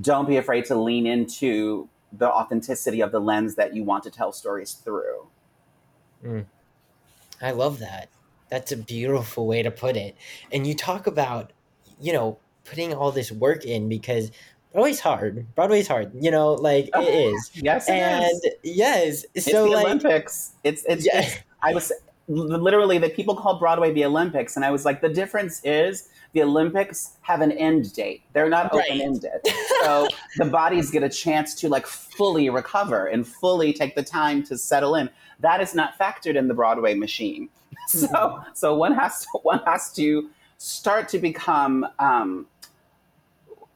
don't 0.00 0.26
be 0.26 0.36
afraid 0.36 0.64
to 0.66 0.74
lean 0.74 1.06
into 1.06 1.88
the 2.12 2.28
authenticity 2.30 3.00
of 3.00 3.12
the 3.12 3.20
lens 3.20 3.54
that 3.56 3.74
you 3.74 3.82
want 3.84 4.02
to 4.04 4.10
tell 4.10 4.32
stories 4.32 4.72
through. 4.72 5.26
Mm. 6.24 6.44
I 7.40 7.52
love 7.52 7.78
that. 7.78 8.08
That's 8.50 8.72
a 8.72 8.76
beautiful 8.76 9.46
way 9.46 9.62
to 9.62 9.70
put 9.70 9.96
it. 9.96 10.16
And 10.52 10.66
you 10.66 10.74
talk 10.74 11.06
about, 11.06 11.52
you 12.00 12.12
know, 12.12 12.38
putting 12.64 12.92
all 12.92 13.12
this 13.12 13.30
work 13.32 13.64
in 13.64 13.88
because 13.88 14.30
Broadway's 14.72 15.00
hard. 15.00 15.46
Broadway's 15.54 15.88
hard. 15.88 16.12
You 16.14 16.30
know, 16.30 16.54
like 16.54 16.90
it 16.94 16.98
is. 17.34 17.50
yes, 17.54 17.88
it 17.88 17.92
and 17.92 18.24
is. 18.24 18.40
yes, 18.62 19.24
It's 19.34 19.46
so 19.50 19.64
the 19.64 19.70
like 19.70 19.84
Olympics. 19.86 20.52
It's 20.64 20.84
it's, 20.88 21.06
Yeah. 21.06 21.20
it's 21.22 21.38
I 21.62 21.74
was 21.74 21.92
literally 22.28 22.98
that 22.98 23.14
people 23.14 23.34
call 23.36 23.58
Broadway 23.58 23.92
the 23.92 24.04
Olympics, 24.04 24.56
and 24.56 24.64
I 24.64 24.70
was 24.70 24.84
like, 24.84 25.00
the 25.00 25.08
difference 25.08 25.60
is 25.64 26.08
the 26.32 26.42
Olympics 26.42 27.16
have 27.22 27.40
an 27.40 27.52
end 27.52 27.92
date. 27.94 28.22
They're 28.32 28.48
not 28.48 28.72
Right. 28.72 28.90
open 28.90 29.00
ended, 29.00 29.40
so 29.82 30.08
the 30.36 30.44
bodies 30.44 30.90
get 30.90 31.02
a 31.02 31.08
chance 31.08 31.54
to 31.56 31.68
like 31.68 31.86
fully 31.86 32.48
recover 32.50 33.06
and 33.06 33.26
fully 33.26 33.72
take 33.72 33.94
the 33.96 34.02
time 34.02 34.42
to 34.44 34.56
settle 34.56 34.94
in. 34.94 35.10
That 35.40 35.60
is 35.60 35.74
not 35.74 35.98
factored 35.98 36.36
in 36.36 36.48
the 36.48 36.54
Broadway 36.54 36.94
machine. 36.94 37.48
So 37.88 38.40
so 38.54 38.74
one 38.76 38.94
has 38.94 39.22
to 39.22 39.38
one 39.42 39.60
has 39.66 39.92
to 39.94 40.30
start 40.58 41.08
to 41.08 41.18
become. 41.18 41.86
Um, 41.98 42.46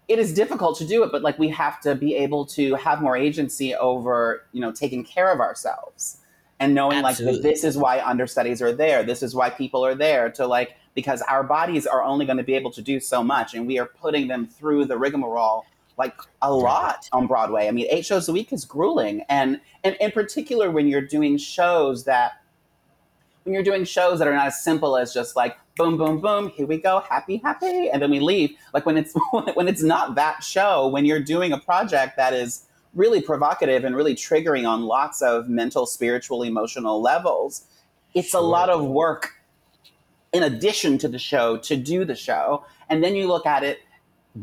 it 0.06 0.18
is 0.18 0.34
difficult 0.34 0.76
to 0.78 0.86
do 0.86 1.02
it, 1.02 1.10
but 1.10 1.22
like 1.22 1.38
we 1.38 1.48
have 1.48 1.80
to 1.80 1.94
be 1.94 2.14
able 2.14 2.44
to 2.46 2.74
have 2.74 3.00
more 3.00 3.16
agency 3.16 3.74
over, 3.74 4.44
you 4.52 4.60
know, 4.60 4.70
taking 4.70 5.02
care 5.02 5.32
of 5.32 5.40
ourselves 5.40 6.18
and 6.60 6.74
knowing 6.74 7.02
like 7.02 7.12
Absolutely. 7.12 7.40
that 7.40 7.48
this 7.48 7.64
is 7.64 7.76
why 7.78 8.00
understudies 8.00 8.60
are 8.62 8.72
there. 8.72 9.02
This 9.02 9.22
is 9.22 9.34
why 9.34 9.50
people 9.50 9.84
are 9.84 9.94
there 9.94 10.30
to 10.32 10.46
like 10.46 10.76
because 10.94 11.22
our 11.22 11.42
bodies 11.42 11.86
are 11.86 12.02
only 12.02 12.24
going 12.24 12.38
to 12.38 12.44
be 12.44 12.54
able 12.54 12.70
to 12.72 12.82
do 12.82 13.00
so 13.00 13.22
much, 13.22 13.54
and 13.54 13.66
we 13.66 13.78
are 13.78 13.86
putting 13.86 14.28
them 14.28 14.46
through 14.46 14.86
the 14.86 14.96
rigmarole 14.96 15.66
like 15.96 16.16
a 16.42 16.52
lot 16.52 17.08
on 17.12 17.26
Broadway. 17.26 17.68
I 17.68 17.70
mean, 17.70 17.86
eight 17.88 18.04
shows 18.04 18.28
a 18.28 18.32
week 18.32 18.52
is 18.52 18.64
grueling, 18.64 19.22
and 19.28 19.60
and 19.82 19.96
in 20.00 20.10
particular 20.10 20.70
when 20.70 20.88
you're 20.88 21.00
doing 21.00 21.36
shows 21.36 22.04
that 22.04 22.32
when 23.44 23.54
you're 23.54 23.62
doing 23.62 23.84
shows 23.84 24.18
that 24.18 24.28
are 24.28 24.34
not 24.34 24.46
as 24.46 24.62
simple 24.62 24.96
as 24.96 25.12
just 25.12 25.36
like 25.36 25.56
boom 25.76 25.96
boom 25.96 26.20
boom 26.20 26.50
here 26.50 26.66
we 26.66 26.78
go 26.78 27.00
happy 27.00 27.38
happy 27.38 27.90
and 27.90 28.00
then 28.00 28.10
we 28.10 28.20
leave. 28.20 28.56
Like 28.72 28.86
when 28.86 28.96
it's 28.96 29.14
when 29.54 29.68
it's 29.68 29.82
not 29.82 30.14
that 30.14 30.42
show 30.42 30.88
when 30.88 31.04
you're 31.04 31.20
doing 31.20 31.52
a 31.52 31.58
project 31.58 32.16
that 32.16 32.32
is 32.32 32.66
really 32.94 33.20
provocative 33.20 33.84
and 33.84 33.96
really 33.96 34.14
triggering 34.14 34.68
on 34.68 34.84
lots 34.84 35.20
of 35.20 35.48
mental 35.48 35.84
spiritual 35.84 36.44
emotional 36.44 37.02
levels 37.02 37.66
it's 38.14 38.32
a 38.32 38.40
lot 38.40 38.70
of 38.70 38.84
work 38.84 39.33
in 40.34 40.42
addition 40.42 40.98
to 40.98 41.08
the 41.08 41.18
show 41.18 41.56
to 41.56 41.76
do 41.76 42.04
the 42.04 42.16
show. 42.16 42.66
And 42.90 43.02
then 43.02 43.14
you 43.14 43.28
look 43.28 43.46
at 43.46 43.62
it 43.62 43.78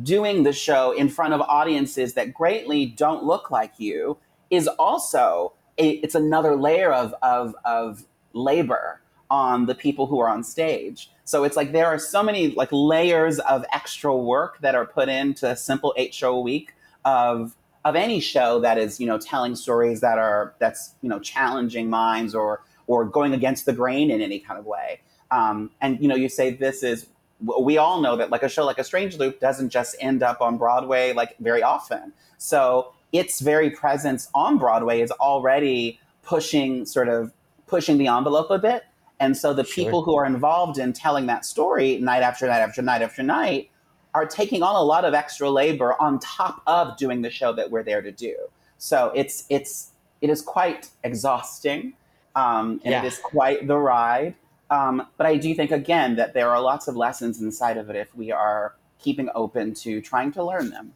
doing 0.02 0.44
the 0.44 0.54
show 0.54 0.94
in 0.94 1.10
front 1.10 1.34
of 1.34 1.42
audiences 1.42 2.14
that 2.14 2.34
greatly 2.34 2.86
don't 2.86 3.26
look 3.26 3.52
like 3.52 3.74
you 3.78 4.18
is 4.50 4.68
also 4.68 5.52
a, 5.78 5.90
it's 5.98 6.16
another 6.16 6.56
layer 6.56 6.94
of, 6.94 7.14
of, 7.22 7.54
of 7.66 8.06
labor 8.32 9.02
on 9.30 9.66
the 9.66 9.76
people 9.76 10.08
who 10.08 10.20
are 10.20 10.30
on 10.30 10.46
stage. 10.46 11.12
So 11.26 11.44
it's 11.44 11.58
like 11.58 11.74
there 11.74 11.88
are 11.88 12.00
so 12.00 12.24
many 12.24 12.52
like 12.52 12.70
layers 12.72 13.40
of 13.40 13.66
extra 13.74 14.16
work 14.16 14.60
that 14.62 14.76
are 14.76 14.86
put 14.86 15.10
into 15.10 15.50
a 15.50 15.58
simple 15.58 15.94
eight 15.98 16.14
show 16.14 16.38
a 16.38 16.42
week 16.42 16.74
of 17.04 17.56
of 17.84 17.96
any 17.96 18.20
show 18.20 18.60
that 18.60 18.78
is 18.78 19.00
you 19.00 19.08
know 19.08 19.18
telling 19.18 19.56
stories 19.56 20.02
that 20.02 20.20
are 20.20 20.54
that's 20.60 20.94
you 21.02 21.10
know 21.10 21.20
challenging 21.20 21.90
minds 21.90 22.36
or 22.36 22.62
or 22.86 23.06
going 23.06 23.34
against 23.34 23.66
the 23.66 23.74
grain 23.74 24.12
in 24.12 24.22
any 24.22 24.38
kind 24.38 24.60
of 24.60 24.66
way 24.66 25.00
um, 25.32 25.72
and 25.82 26.00
you 26.02 26.08
know 26.08 26.16
you 26.16 26.30
say 26.30 26.52
this 26.52 26.84
is 26.84 27.08
we 27.40 27.78
all 27.78 28.02
know 28.02 28.16
that 28.16 28.30
like 28.30 28.44
a 28.44 28.50
show 28.50 28.64
like 28.66 28.78
a 28.78 28.84
strange 28.84 29.18
loop 29.18 29.40
doesn't 29.40 29.70
just 29.70 29.96
end 30.00 30.22
up 30.22 30.42
on 30.42 30.58
broadway 30.58 31.12
like 31.14 31.36
very 31.40 31.64
often. 31.64 32.14
So 32.38 32.94
its 33.12 33.40
very 33.40 33.70
presence 33.72 34.30
on 34.36 34.58
broadway 34.58 35.02
is 35.02 35.12
already 35.12 36.00
pushing 36.22 36.86
sort 36.86 37.10
of 37.10 37.34
pushing 37.66 37.98
the 37.98 38.08
envelope 38.08 38.52
a 38.52 38.60
bit. 38.60 38.84
And 39.20 39.36
so 39.38 39.54
the 39.54 39.64
Sure. 39.64 39.86
people 39.86 40.04
who 40.04 40.16
are 40.16 40.26
involved 40.26 40.78
in 40.78 40.94
telling 40.94 41.26
that 41.28 41.46
story 41.46 41.98
night 42.00 42.22
after 42.24 42.48
night 42.48 42.60
after 42.60 42.82
night 42.82 43.02
after 43.02 43.24
night 43.24 43.70
are 44.14 44.26
taking 44.26 44.62
on 44.62 44.76
a 44.76 44.82
lot 44.84 45.06
of 45.06 45.14
extra 45.14 45.50
labor 45.50 46.00
on 46.02 46.20
top 46.20 46.62
of 46.68 46.98
doing 46.98 47.22
the 47.22 47.30
show 47.30 47.54
that 47.54 47.72
we're 47.72 47.84
there 47.84 48.02
to 48.02 48.12
do. 48.12 48.36
So 48.78 49.12
it's 49.16 49.46
it's 49.50 49.92
it 50.22 50.30
is 50.30 50.42
quite 50.42 50.90
exhausting. 51.04 51.94
Um, 52.36 52.82
and 52.84 52.92
Yeah. 52.92 53.04
it 53.04 53.08
is 53.08 53.18
quite 53.18 53.68
the 53.68 53.78
ride 53.78 54.36
um, 54.72 55.06
but 55.18 55.28
I 55.28 55.36
do 55.36 55.54
think 55.54 55.72
again 55.72 56.16
that 56.16 56.34
there 56.34 56.50
are 56.50 56.62
lots 56.62 56.88
of 56.88 56.96
lessons 56.96 57.42
inside 57.42 57.78
of 57.78 57.90
it 57.90 57.96
if 57.98 58.16
we 58.16 58.32
are 58.32 58.76
keeping 59.00 59.30
open 59.36 59.74
to 59.74 60.02
trying 60.02 60.32
to 60.32 60.44
learn 60.44 60.70
them. 60.70 60.94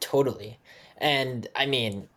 Totally. 0.00 0.58
And 0.98 1.48
I 1.56 1.66
mean, 1.66 2.08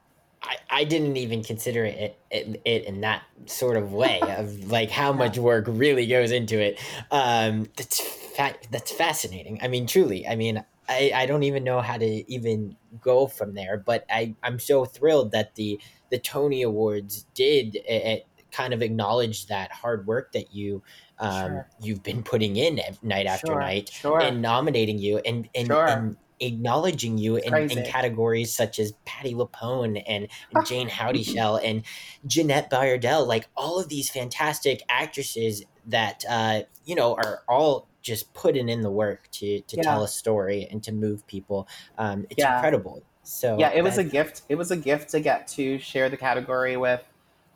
I, 0.44 0.58
I 0.70 0.84
didn't 0.84 1.18
even 1.18 1.44
consider 1.44 1.84
it, 1.84 2.20
it 2.30 2.62
it 2.64 2.86
in 2.86 3.02
that 3.02 3.24
sort 3.48 3.76
of 3.76 3.92
way 3.92 4.22
of 4.38 4.72
like 4.72 4.92
how 4.92 5.12
much 5.14 5.38
work 5.40 5.66
really 5.68 6.06
goes 6.06 6.32
into 6.32 6.60
it. 6.60 6.80
Um, 7.12 7.68
that's 7.76 8.00
fa- 8.00 8.56
that's 8.70 8.92
fascinating. 8.92 9.60
I 9.64 9.68
mean, 9.68 9.88
truly. 9.88 10.28
I 10.28 10.36
mean, 10.36 10.64
I, 10.88 11.12
I 11.14 11.26
don't 11.26 11.44
even 11.44 11.64
know 11.64 11.82
how 11.82 11.98
to 11.98 12.32
even 12.32 12.78
go 13.02 13.28
from 13.28 13.56
there. 13.56 13.78
But 13.78 14.06
I 14.12 14.36
I'm 14.44 14.60
so 14.60 14.86
thrilled 14.86 15.32
that 15.32 15.56
the 15.56 15.80
the 16.12 16.20
Tony 16.20 16.62
Awards 16.62 17.26
did 17.34 17.78
uh, 17.90 18.18
kind 18.52 18.74
of 18.74 18.82
acknowledge 18.82 19.48
that 19.48 19.72
hard 19.72 20.08
work 20.08 20.32
that 20.34 20.54
you 20.54 20.84
um 21.20 21.48
Sure. 21.48 21.68
you've 21.80 22.04
been 22.04 22.24
putting 22.24 22.56
in 22.56 22.80
night 23.02 23.26
after 23.26 23.54
Sure, 23.54 23.60
night 23.60 23.90
sure. 23.90 24.22
and 24.22 24.42
nominating 24.42 24.98
you 25.00 25.18
and 25.20 25.50
and, 25.56 25.72
and 25.88 26.18
acknowledging 26.40 27.18
you 27.18 27.36
in, 27.38 27.54
in 27.72 27.84
categories 27.84 28.54
such 28.54 28.78
as 28.78 28.92
Patti 29.06 29.34
LuPone 29.34 30.04
and 30.08 30.28
Jayne 30.68 30.88
Houdyshell 30.90 31.58
and 31.58 31.84
Jeannette 32.28 32.70
Bayardelle, 32.70 33.26
like 33.26 33.50
all 33.56 33.80
of 33.80 33.90
these 33.90 34.10
fantastic 34.10 34.82
actresses 34.90 35.64
that 35.86 36.24
uh, 36.30 36.62
you 36.86 36.96
know 36.96 37.16
are 37.16 37.44
all 37.48 37.90
just 38.02 38.34
putting 38.34 38.70
in 38.70 38.82
the 38.82 38.92
work 38.92 39.28
to 39.32 39.62
to 39.62 39.78
Yeah. 39.78 39.84
tell 39.84 40.04
a 40.04 40.08
story 40.08 40.68
and 40.70 40.84
to 40.84 40.92
move 40.92 41.26
people. 41.28 41.68
Um, 41.98 42.26
it's 42.30 42.44
Yeah. 42.44 42.56
incredible. 42.56 43.04
So 43.24 43.58
yeah, 43.60 43.72
it 43.74 43.84
was 43.84 43.98
a 43.98 44.04
gift. 44.04 44.44
It 44.50 44.56
was 44.56 44.72
a 44.72 44.78
gift 44.78 45.10
to 45.10 45.20
get 45.20 45.48
to 45.50 45.80
share 45.80 46.10
the 46.10 46.18
category 46.18 46.78
with 46.78 47.04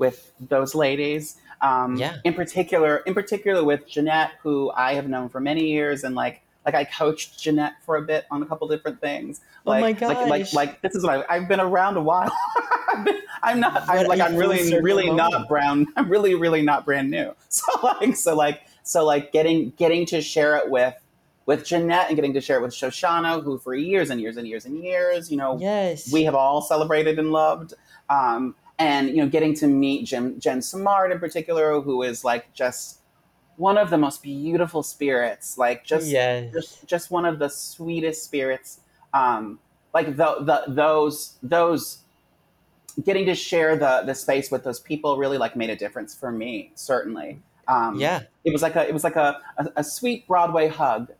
with 0.02 0.32
those 0.50 0.74
ladies. 0.74 1.38
Um, 1.62 1.96
Yeah. 1.96 2.16
In 2.24 2.34
particular, 2.34 2.98
in 3.06 3.14
particular 3.14 3.64
with 3.64 3.88
Jeannette, 3.88 4.32
who 4.42 4.72
I 4.76 4.96
have 4.96 5.08
known 5.08 5.30
for 5.30 5.40
many 5.40 5.68
years, 5.68 6.04
and 6.04 6.16
like 6.16 6.42
like 6.66 6.76
I 6.76 6.84
coached 6.84 7.40
Jeannette 7.40 7.76
for 7.86 7.96
a 7.98 8.02
bit 8.02 8.26
on 8.32 8.42
a 8.44 8.46
couple 8.46 8.68
different 8.68 9.00
things. 9.00 9.42
Oh 9.66 9.72
Like, 9.72 10.00
my 10.00 10.08
Like, 10.08 10.28
like, 10.28 10.54
like 10.54 10.82
this 10.82 10.96
is 10.96 11.04
what 11.04 11.26
I, 11.30 11.36
I've 11.36 11.48
been 11.48 11.60
around 11.60 11.98
a 11.98 12.02
while. 12.02 12.32
Been- 13.06 13.20
I'm 13.44 13.60
not. 13.60 13.88
I'm 13.88 14.08
like 14.08 14.20
I'm 14.20 14.36
really, 14.36 14.80
really 14.82 15.08
moment. 15.08 15.32
not 15.32 15.48
brown. 15.48 15.88
I'm 15.96 16.10
really, 16.10 16.34
really 16.36 16.64
not 16.64 16.84
brand 16.84 17.10
new. 17.12 17.34
So 17.50 17.72
like, 17.84 18.16
so 18.16 18.36
like, 18.36 18.62
so 18.84 19.06
like, 19.06 19.32
getting 19.32 19.72
getting 19.78 20.06
to 20.08 20.20
share 20.22 20.58
it 20.58 20.70
with 20.70 20.96
with 21.46 21.64
Jeannette 21.64 22.08
and 22.08 22.16
getting 22.16 22.34
to 22.34 22.42
share 22.42 22.58
it 22.58 22.62
with 22.62 22.74
Shoshana, 22.74 23.44
who 23.44 23.60
for 23.60 23.76
years 23.76 24.10
and 24.10 24.20
years 24.20 24.38
and 24.38 24.48
years 24.48 24.66
and 24.66 24.84
years, 24.84 25.30
you 25.30 25.38
know, 25.38 25.60
yes, 25.60 26.12
we 26.12 26.24
have 26.24 26.34
all 26.36 26.62
celebrated 26.62 27.20
and 27.20 27.32
loved. 27.32 27.76
Um, 28.10 28.56
and 28.82 29.10
you 29.10 29.18
know, 29.18 29.28
getting 29.28 29.54
to 29.56 29.68
meet 29.68 30.06
Jim, 30.06 30.40
Jen 30.40 30.62
Simard 30.62 31.12
in 31.12 31.20
particular, 31.20 31.80
who 31.80 32.02
is 32.02 32.24
like 32.24 32.52
just 32.54 33.02
one 33.58 33.78
of 33.78 33.92
the 33.92 33.98
most 33.98 34.24
beautiful 34.24 34.82
spirits, 34.82 35.58
like 35.58 35.86
just 35.86 36.08
yes. 36.08 36.52
just 36.52 36.88
just 36.88 37.12
one 37.12 37.26
of 37.26 37.38
the 37.38 37.48
sweetest 37.48 38.24
spirits. 38.24 38.80
Um, 39.14 39.60
like 39.94 40.16
the, 40.16 40.38
the 40.42 40.64
those 40.68 41.38
those 41.44 42.00
getting 43.04 43.26
to 43.28 43.36
share 43.36 43.76
the 43.78 44.02
the 44.06 44.16
space 44.16 44.50
with 44.50 44.64
those 44.64 44.80
people 44.80 45.18
really 45.18 45.38
like 45.38 45.56
made 45.56 45.70
a 45.70 45.76
difference 45.76 46.16
for 46.16 46.32
me 46.32 46.72
certainly. 46.76 47.40
Um, 47.68 47.96
yeah. 47.96 48.22
it 48.44 48.52
was 48.52 48.62
like 48.62 48.76
a 48.76 48.88
it 48.88 48.94
was 48.94 49.04
like 49.04 49.16
a, 49.16 49.40
a, 49.58 49.68
a 49.78 49.84
sweet 49.84 50.28
Broadway 50.28 50.68
hug. 50.68 51.12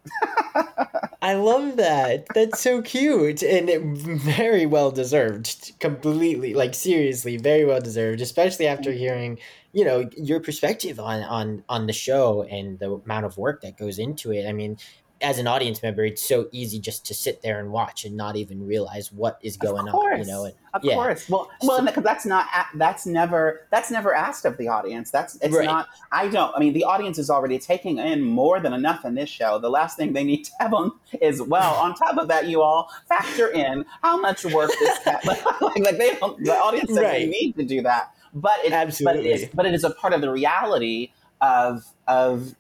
I 1.22 1.36
love 1.36 1.78
that. 1.78 2.26
That's 2.34 2.60
so 2.60 2.82
cute 2.82 3.44
and 3.44 3.70
it, 3.70 3.82
very 3.84 4.66
well 4.66 4.92
deserved. 4.92 5.80
Completely, 5.80 6.54
like 6.54 6.74
seriously, 6.74 7.38
very 7.38 7.64
well 7.64 7.80
deserved. 7.80 8.22
Especially 8.22 8.66
after 8.68 8.92
hearing, 8.92 9.38
you 9.72 9.86
know, 9.86 10.10
your 10.18 10.40
perspective 10.40 11.00
on 11.00 11.22
on 11.24 11.64
on 11.70 11.86
the 11.86 11.94
show 11.94 12.44
and 12.44 12.80
the 12.80 12.94
amount 12.94 13.26
of 13.26 13.38
work 13.38 13.62
that 13.62 13.78
goes 13.78 14.00
into 14.00 14.32
it. 14.32 14.48
I 14.48 14.52
mean, 14.52 14.78
as 15.22 15.38
an 15.40 15.48
audience 15.48 15.82
member, 15.84 16.04
it's 16.04 16.28
so 16.28 16.48
easy 16.52 16.80
just 16.80 17.06
to 17.08 17.14
sit 17.14 17.42
there 17.42 17.60
and 17.60 17.72
watch 17.72 18.06
and 18.06 18.16
not 18.18 18.36
even 18.36 18.66
realize 18.66 19.12
what 19.12 19.40
is 19.42 19.58
going 19.58 19.88
on. 19.88 20.20
You 20.20 20.26
know, 20.26 20.46
and, 20.46 20.54
of 20.74 20.84
yeah. 20.84 20.96
course. 20.96 21.30
Well, 21.30 21.50
well, 21.62 21.84
because 21.86 22.04
that's 22.04 22.26
not 22.26 22.48
that's 22.76 23.06
never 23.06 23.68
that's 23.72 23.92
never 23.92 24.14
asked 24.14 24.46
of 24.46 24.58
the 24.58 24.68
audience. 24.68 25.12
That's 25.12 25.36
it's 25.36 25.56
Right. 25.56 25.66
not. 25.66 25.88
I 26.12 26.28
don't. 26.28 26.56
I 26.56 26.60
mean, 26.60 26.74
the 26.74 26.84
audience 26.84 27.18
is 27.18 27.30
already 27.30 27.60
taking 27.60 27.98
in 27.98 28.22
more 28.22 28.60
than 28.60 28.74
enough 28.74 29.06
in 29.06 29.16
this 29.16 29.30
show. 29.30 29.60
The 29.60 29.70
last 29.70 29.98
thing 29.98 30.14
they 30.14 30.24
need 30.24 30.44
to 30.46 30.52
have 30.60 30.74
on 30.74 30.92
is 31.22 31.42
well. 31.42 31.74
On 31.76 31.94
top 31.94 32.18
of 32.18 32.28
that, 32.30 32.48
you 32.48 32.62
all 32.62 32.90
factor 33.08 33.48
in 33.48 33.86
how 34.02 34.20
much 34.20 34.46
work 34.46 34.72
this 34.80 35.00
cat. 35.00 35.26
like, 35.26 35.44
like 35.62 35.98
they 35.98 36.16
don't. 36.16 36.44
The 36.44 36.56
audience 36.56 36.90
doesn't 36.90 37.04
Right. 37.04 37.28
need 37.30 37.54
to 37.58 37.64
do 37.64 37.82
that. 37.82 38.14
But 38.34 38.54
it, 38.64 38.70
but 38.70 38.72
it 38.72 38.74
Absolutely. 38.74 39.50
But 39.54 39.66
it 39.66 39.74
is 39.74 39.84
a 39.84 39.90
part 39.90 40.14
of 40.14 40.22
the 40.22 40.32
reality 40.32 41.12
of 41.42 41.86
of 42.08 42.56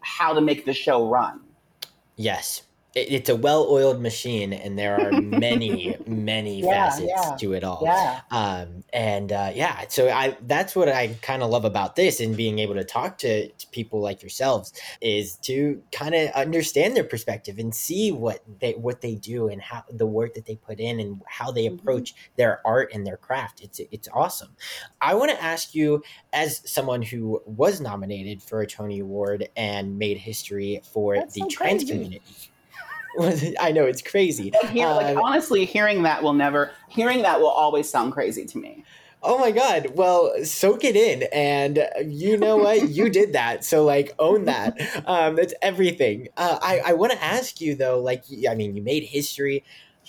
how 0.00 0.32
to 0.34 0.40
make 0.40 0.64
the 0.64 0.74
show 0.74 1.08
run. 1.08 1.40
Yes. 2.16 2.62
It, 2.94 3.10
it's 3.12 3.28
a 3.30 3.36
well-oiled 3.36 4.00
machine, 4.00 4.52
and 4.52 4.78
there 4.78 4.94
are 4.96 5.12
many, 5.20 5.96
many 6.06 6.62
Yeah, 6.62 6.84
facets 6.84 7.00
yeah, 7.00 7.36
to 7.36 7.52
it 7.54 7.64
all. 7.64 7.82
Yeah. 7.84 8.20
um 8.30 8.84
and 8.92 9.32
uh 9.32 9.50
yeah 9.54 9.84
so 9.88 10.08
i 10.10 10.36
that's 10.42 10.74
what 10.76 10.88
i 10.88 11.08
kind 11.22 11.42
of 11.42 11.50
love 11.50 11.64
about 11.64 11.96
this 11.96 12.20
and 12.20 12.36
being 12.36 12.58
able 12.58 12.74
to 12.74 12.84
talk 12.84 13.18
to, 13.18 13.48
to 13.52 13.66
people 13.68 14.00
like 14.00 14.22
yourselves 14.22 14.72
is 15.00 15.36
to 15.36 15.82
kind 15.92 16.14
of 16.14 16.30
understand 16.30 16.96
their 16.96 17.04
perspective 17.04 17.58
and 17.58 17.74
see 17.74 18.10
what 18.12 18.42
they 18.60 18.72
what 18.74 19.00
they 19.00 19.14
do 19.14 19.48
and 19.48 19.60
how 19.62 19.82
the 19.90 20.06
work 20.06 20.34
that 20.34 20.46
they 20.46 20.56
put 20.56 20.78
in 20.80 21.00
and 21.00 21.22
how 21.26 21.50
they 21.50 21.66
Mhm. 21.66 21.78
approach 21.80 22.14
their 22.36 22.60
art 22.66 22.90
and 22.94 23.06
their 23.06 23.16
craft 23.16 23.60
it's 23.62 23.80
it's 23.90 24.08
awesome 24.12 24.56
i 25.00 25.14
want 25.14 25.30
to 25.30 25.42
ask 25.42 25.74
you 25.74 26.02
as 26.32 26.62
someone 26.70 27.02
who 27.02 27.42
was 27.46 27.80
nominated 27.80 28.42
for 28.42 28.60
a 28.60 28.66
tony 28.66 29.00
award 29.00 29.48
and 29.56 29.98
made 29.98 30.18
history 30.18 30.80
for 30.92 31.16
That's 31.16 31.34
the 31.34 31.40
so 31.40 31.46
trans 31.46 31.84
crazy. 31.84 31.92
community 31.92 32.51
I 33.60 33.72
know 33.72 33.84
it's 33.84 34.02
crazy. 34.02 34.52
Like 34.52 35.16
Um, 35.16 35.22
honestly, 35.22 35.64
hearing 35.64 36.02
that 36.02 36.22
will 36.22 36.32
never. 36.32 36.72
Hearing 36.88 37.22
that 37.22 37.40
will 37.40 37.48
always 37.48 37.88
sound 37.88 38.12
crazy 38.12 38.44
to 38.46 38.58
me. 38.58 38.84
Oh 39.24 39.38
my 39.38 39.52
god. 39.52 39.92
Well, 39.94 40.32
soak 40.44 40.82
it 40.82 40.96
in 40.96 41.28
and 41.32 41.88
you 42.04 42.36
know 42.36 42.56
what? 42.56 42.88
you 42.88 43.08
did 43.08 43.34
that. 43.34 43.64
So 43.64 43.84
like 43.84 44.12
own 44.18 44.44
that. 44.46 44.78
Um 45.06 45.36
that's 45.36 45.54
everything. 45.62 46.28
Uh 46.36 46.58
I 46.60 46.80
I 46.86 46.92
want 46.94 47.12
to 47.12 47.22
ask 47.22 47.60
you 47.60 47.74
though 47.74 48.00
like 48.00 48.24
I 48.48 48.54
mean, 48.54 48.74
you 48.74 48.82
made 48.82 49.04
history. 49.04 49.64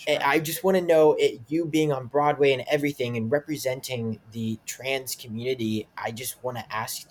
I 0.08 0.18
I 0.24 0.40
just 0.40 0.64
want 0.64 0.78
to 0.78 0.84
know 0.84 1.14
it, 1.14 1.42
you 1.48 1.66
being 1.66 1.92
on 1.92 2.08
Broadway 2.08 2.54
and 2.54 2.64
everything 2.68 3.16
and 3.16 3.32
representing 3.32 4.20
the 4.32 4.60
trans 4.66 5.16
community. 5.16 5.88
I 5.96 6.10
just 6.12 6.44
want 6.44 6.58
to 6.58 6.76
ask 6.76 7.08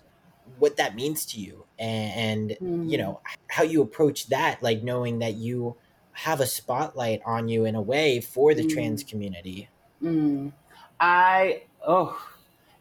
what 0.58 0.76
that 0.76 0.96
means 0.96 1.24
to 1.24 1.40
you 1.40 1.64
and, 1.78 2.50
and 2.60 2.90
you 2.90 2.98
know 2.98 3.20
how 3.48 3.62
you 3.62 3.80
approach 3.80 4.26
that 4.28 4.62
like 4.62 4.82
knowing 4.82 5.20
that 5.20 5.34
you 5.34 5.76
have 6.12 6.40
a 6.40 6.46
spotlight 6.46 7.22
on 7.24 7.48
you 7.48 7.64
in 7.64 7.74
a 7.74 7.82
way 7.82 8.20
for 8.20 8.54
the 8.54 8.62
Mm. 8.64 8.74
trans 8.74 9.02
community. 9.02 9.68
Mm. 10.02 10.52
I 11.00 11.62
oh, 11.86 12.20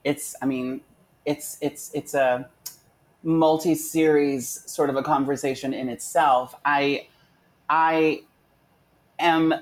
it's. 0.03 0.35
I 0.41 0.45
mean, 0.45 0.81
it's 1.25 1.57
it's 1.61 1.91
it's 1.93 2.13
a 2.13 2.49
multi-series 3.23 4.63
sort 4.65 4.89
of 4.89 4.95
a 4.95 5.03
conversation 5.03 5.73
in 5.73 5.89
itself. 5.89 6.55
I 6.65 7.07
I 7.69 8.23
am 9.19 9.53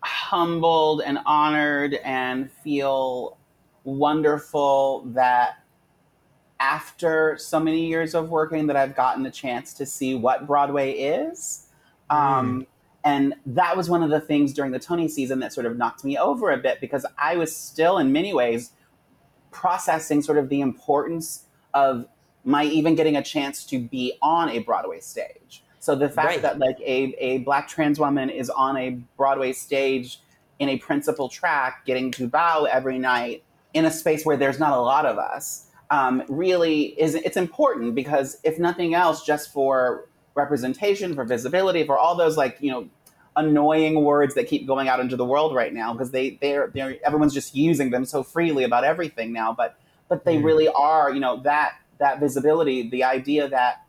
humbled 0.00 1.02
and 1.02 1.18
honored 1.24 1.94
and 2.04 2.50
feel 2.50 3.36
wonderful 3.84 5.02
that 5.06 5.58
after 6.60 7.36
so 7.38 7.58
many 7.58 7.86
years 7.86 8.14
of 8.14 8.30
working 8.30 8.66
that 8.68 8.76
I've 8.76 8.94
gotten 8.94 9.26
a 9.26 9.30
chance 9.30 9.74
to 9.74 9.86
see 9.86 10.14
what 10.14 10.46
Broadway 10.46 10.92
is. 10.92 11.66
Um, 12.10 12.66
and 13.04 13.34
that 13.46 13.76
was 13.76 13.90
one 13.90 14.02
of 14.02 14.10
the 14.10 14.20
things 14.20 14.52
during 14.52 14.70
the 14.70 14.78
Tony 14.78 15.08
season 15.08 15.40
that 15.40 15.52
sort 15.52 15.66
of 15.66 15.76
knocked 15.76 16.04
me 16.04 16.16
over 16.16 16.50
a 16.50 16.56
bit 16.58 16.80
because 16.80 17.04
I 17.18 17.36
was 17.36 17.54
still, 17.54 17.98
in 17.98 18.12
many 18.12 18.32
ways, 18.32 18.72
processing 19.50 20.22
sort 20.22 20.38
of 20.38 20.48
the 20.48 20.60
importance 20.60 21.44
of 21.74 22.06
my 22.44 22.64
even 22.64 22.94
getting 22.94 23.16
a 23.16 23.22
chance 23.22 23.64
to 23.66 23.78
be 23.78 24.14
on 24.22 24.48
a 24.50 24.60
Broadway 24.60 25.00
stage. 25.00 25.64
So 25.80 25.94
the 25.94 26.08
fact 26.08 26.28
Right. 26.28 26.42
that 26.42 26.58
like 26.58 26.78
a, 26.80 27.14
a 27.18 27.38
black 27.38 27.68
trans 27.68 27.98
woman 27.98 28.30
is 28.30 28.50
on 28.50 28.76
a 28.76 28.90
Broadway 29.16 29.52
stage 29.52 30.20
in 30.58 30.68
a 30.68 30.78
principal 30.78 31.28
track, 31.28 31.84
getting 31.84 32.10
to 32.12 32.28
bow 32.28 32.64
every 32.64 32.98
night 32.98 33.42
in 33.74 33.84
a 33.84 33.90
space 33.90 34.24
where 34.24 34.36
there's 34.36 34.60
not 34.60 34.72
a 34.72 34.80
lot 34.80 35.06
of 35.06 35.18
us, 35.18 35.66
um, 35.90 36.22
really 36.28 36.98
is 37.00 37.14
it's 37.16 37.36
important 37.36 37.94
because 37.94 38.38
if 38.44 38.58
nothing 38.58 38.94
else, 38.94 39.24
just 39.24 39.52
for 39.52 40.08
representation, 40.34 41.14
for 41.14 41.24
visibility, 41.24 41.84
for 41.84 41.98
all 41.98 42.16
those 42.16 42.36
like 42.36 42.56
you 42.60 42.70
know 42.70 42.88
annoying 43.36 44.04
words 44.04 44.34
that 44.34 44.46
keep 44.46 44.66
going 44.66 44.88
out 44.88 45.00
into 45.00 45.16
the 45.16 45.24
world 45.24 45.54
right 45.54 45.72
now 45.72 45.92
because 45.92 46.10
they 46.10 46.38
they're, 46.42 46.68
they're 46.74 46.96
everyone's 47.04 47.32
just 47.32 47.54
using 47.54 47.90
them 47.90 48.04
so 48.04 48.22
freely 48.22 48.62
about 48.62 48.84
everything 48.84 49.32
now 49.32 49.52
but 49.52 49.78
but 50.08 50.24
they 50.24 50.36
Mm. 50.36 50.44
really 50.44 50.68
are 50.68 51.10
you 51.12 51.20
know 51.20 51.40
that 51.42 51.74
that 51.98 52.20
visibility 52.20 52.88
the 52.90 53.02
idea 53.04 53.48
that 53.48 53.84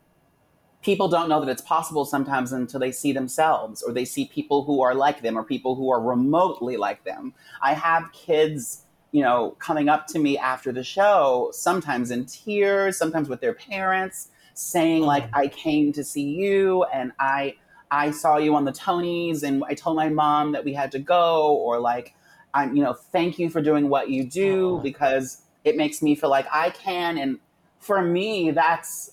people 0.82 1.08
don't 1.08 1.28
know 1.28 1.40
that 1.40 1.48
it's 1.48 1.62
possible 1.62 2.04
sometimes 2.04 2.52
until 2.52 2.80
they 2.80 2.92
see 2.92 3.12
themselves 3.12 3.82
or 3.82 3.92
they 3.92 4.04
see 4.04 4.26
people 4.26 4.64
who 4.64 4.82
are 4.82 4.94
like 4.94 5.20
them 5.22 5.36
or 5.36 5.44
people 5.44 5.74
who 5.74 5.90
are 5.90 6.00
remotely 6.00 6.78
like 6.78 7.04
them 7.04 7.34
i 7.60 7.74
have 7.74 8.10
kids 8.12 8.84
you 9.12 9.22
know 9.22 9.50
coming 9.58 9.90
up 9.90 10.06
to 10.06 10.18
me 10.18 10.38
after 10.38 10.72
the 10.72 10.84
show 10.84 11.50
sometimes 11.52 12.10
in 12.10 12.24
tears 12.24 12.96
sometimes 12.96 13.28
with 13.28 13.40
their 13.42 13.54
parents 13.54 14.28
saying 14.54 15.02
like 15.02 15.24
mm-hmm. 15.24 15.36
i 15.40 15.48
came 15.48 15.92
to 15.92 16.02
see 16.02 16.22
you 16.22 16.84
and 16.84 17.12
i 17.18 17.54
i 17.90 18.10
saw 18.10 18.38
you 18.38 18.54
on 18.54 18.64
the 18.64 18.72
tonys 18.72 19.42
and 19.42 19.62
i 19.68 19.74
told 19.74 19.96
my 19.96 20.08
mom 20.08 20.52
that 20.52 20.64
we 20.64 20.72
had 20.72 20.90
to 20.92 20.98
go 20.98 21.54
or 21.56 21.78
like 21.80 22.14
i'm 22.54 22.76
you 22.76 22.82
know 22.82 22.94
thank 22.94 23.38
you 23.38 23.50
for 23.50 23.60
doing 23.60 23.88
what 23.88 24.08
you 24.08 24.24
do 24.24 24.76
Aw. 24.76 24.80
because 24.80 25.42
it 25.64 25.76
makes 25.76 26.00
me 26.00 26.14
feel 26.14 26.30
like 26.30 26.46
i 26.52 26.70
can 26.70 27.18
and 27.18 27.38
for 27.80 28.00
me 28.00 28.52
that's 28.52 29.12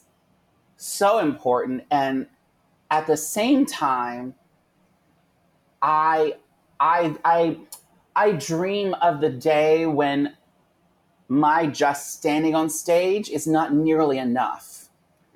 so 0.77 1.17
important 1.19 1.83
and 1.91 2.27
at 2.91 3.07
the 3.07 3.17
same 3.17 3.65
time 3.65 4.35
i 5.81 6.35
i 6.79 7.15
i 7.25 7.57
i 8.15 8.31
dream 8.31 8.93
of 9.01 9.21
the 9.21 9.29
day 9.29 9.85
when 9.87 10.35
my 11.27 11.65
just 11.65 12.13
standing 12.13 12.53
on 12.53 12.69
stage 12.69 13.29
is 13.29 13.47
not 13.47 13.73
nearly 13.73 14.17
enough 14.17 14.70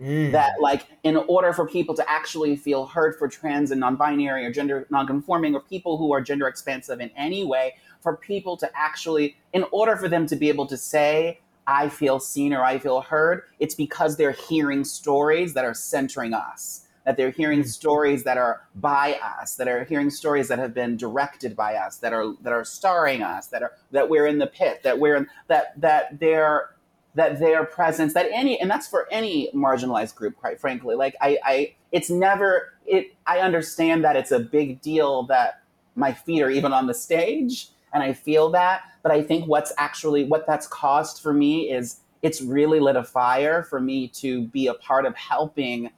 Mm. 0.01 0.33
that 0.33 0.59
like 0.59 0.87
in 1.03 1.15
order 1.15 1.53
for 1.53 1.65
people 1.65 1.95
to 1.95 2.09
actually 2.09 2.57
feel 2.57 2.85
heard 2.85 3.15
for 3.15 3.29
trans 3.29 3.71
and 3.71 3.79
non-binary 3.79 4.45
or 4.45 4.51
gender 4.51 4.85
non-conforming 4.89 5.55
or 5.55 5.61
people 5.61 5.97
who 5.97 6.13
are 6.13 6.19
gender 6.19 6.49
expansive 6.49 6.99
in 6.99 7.09
any 7.15 7.45
way 7.45 7.75
for 8.01 8.17
people 8.17 8.57
to 8.57 8.69
actually 8.75 9.37
in 9.53 9.63
order 9.71 9.95
for 9.95 10.09
them 10.09 10.27
to 10.27 10.35
be 10.35 10.49
able 10.49 10.65
to 10.65 10.75
say 10.75 11.39
i 11.65 11.87
feel 11.87 12.19
seen 12.19 12.51
or 12.53 12.61
i 12.61 12.77
feel 12.77 12.99
heard 12.99 13.43
it's 13.59 13.73
because 13.73 14.17
they're 14.17 14.33
hearing 14.33 14.83
stories 14.83 15.53
that 15.53 15.63
are 15.63 15.73
centering 15.73 16.33
us 16.33 16.85
that 17.05 17.15
they're 17.15 17.31
hearing 17.31 17.63
stories 17.63 18.23
that 18.23 18.37
are 18.37 18.63
by 18.75 19.13
us 19.39 19.55
that 19.55 19.69
are 19.69 19.85
hearing 19.85 20.09
stories 20.09 20.49
that 20.49 20.59
have 20.59 20.73
been 20.73 20.97
directed 20.97 21.55
by 21.55 21.75
us 21.75 21.97
that 21.97 22.11
are 22.11 22.33
that 22.41 22.51
are 22.51 22.65
starring 22.65 23.23
us 23.23 23.47
that 23.47 23.63
are 23.63 23.71
that 23.91 24.09
we're 24.09 24.27
in 24.27 24.39
the 24.39 24.47
pit 24.47 24.81
that 24.83 24.99
we're 24.99 25.15
in 25.15 25.27
that 25.47 25.79
that 25.79 26.19
they're 26.19 26.71
that 27.15 27.39
their 27.39 27.65
presence 27.65 28.13
that 28.13 28.27
any 28.31 28.59
and 28.59 28.69
that's 28.69 28.87
for 28.87 29.07
any 29.11 29.49
marginalized 29.53 30.15
group 30.15 30.35
quite 30.35 30.59
frankly. 30.59 30.95
Like 30.95 31.15
i 31.21 31.37
i 31.43 31.75
it's 31.91 32.09
never 32.09 32.73
it 32.85 33.15
i 33.25 33.39
understand 33.39 34.03
that 34.03 34.15
it's 34.15 34.31
a 34.31 34.39
big 34.39 34.81
deal 34.81 35.23
that 35.23 35.61
my 35.95 36.11
feet 36.11 36.41
are 36.41 36.49
even 36.49 36.73
on 36.73 36.87
the 36.87 36.93
stage 36.93 37.69
and 37.93 38.03
i 38.03 38.11
feel 38.13 38.49
that 38.51 38.81
but 39.01 39.11
i 39.11 39.21
think 39.23 39.47
what's 39.47 39.71
actually 39.77 40.25
what 40.25 40.45
that's 40.45 40.67
caused 40.67 41.21
for 41.21 41.33
me 41.33 41.71
is 41.71 42.01
it's 42.21 42.41
really 42.41 42.79
lit 42.79 42.95
a 42.95 43.03
fire 43.03 43.63
for 43.63 43.79
me 43.79 44.07
to 44.07 44.47
be 44.47 44.67
a 44.67 44.73
part 44.73 45.05
of 45.05 45.15
helping 45.15 45.89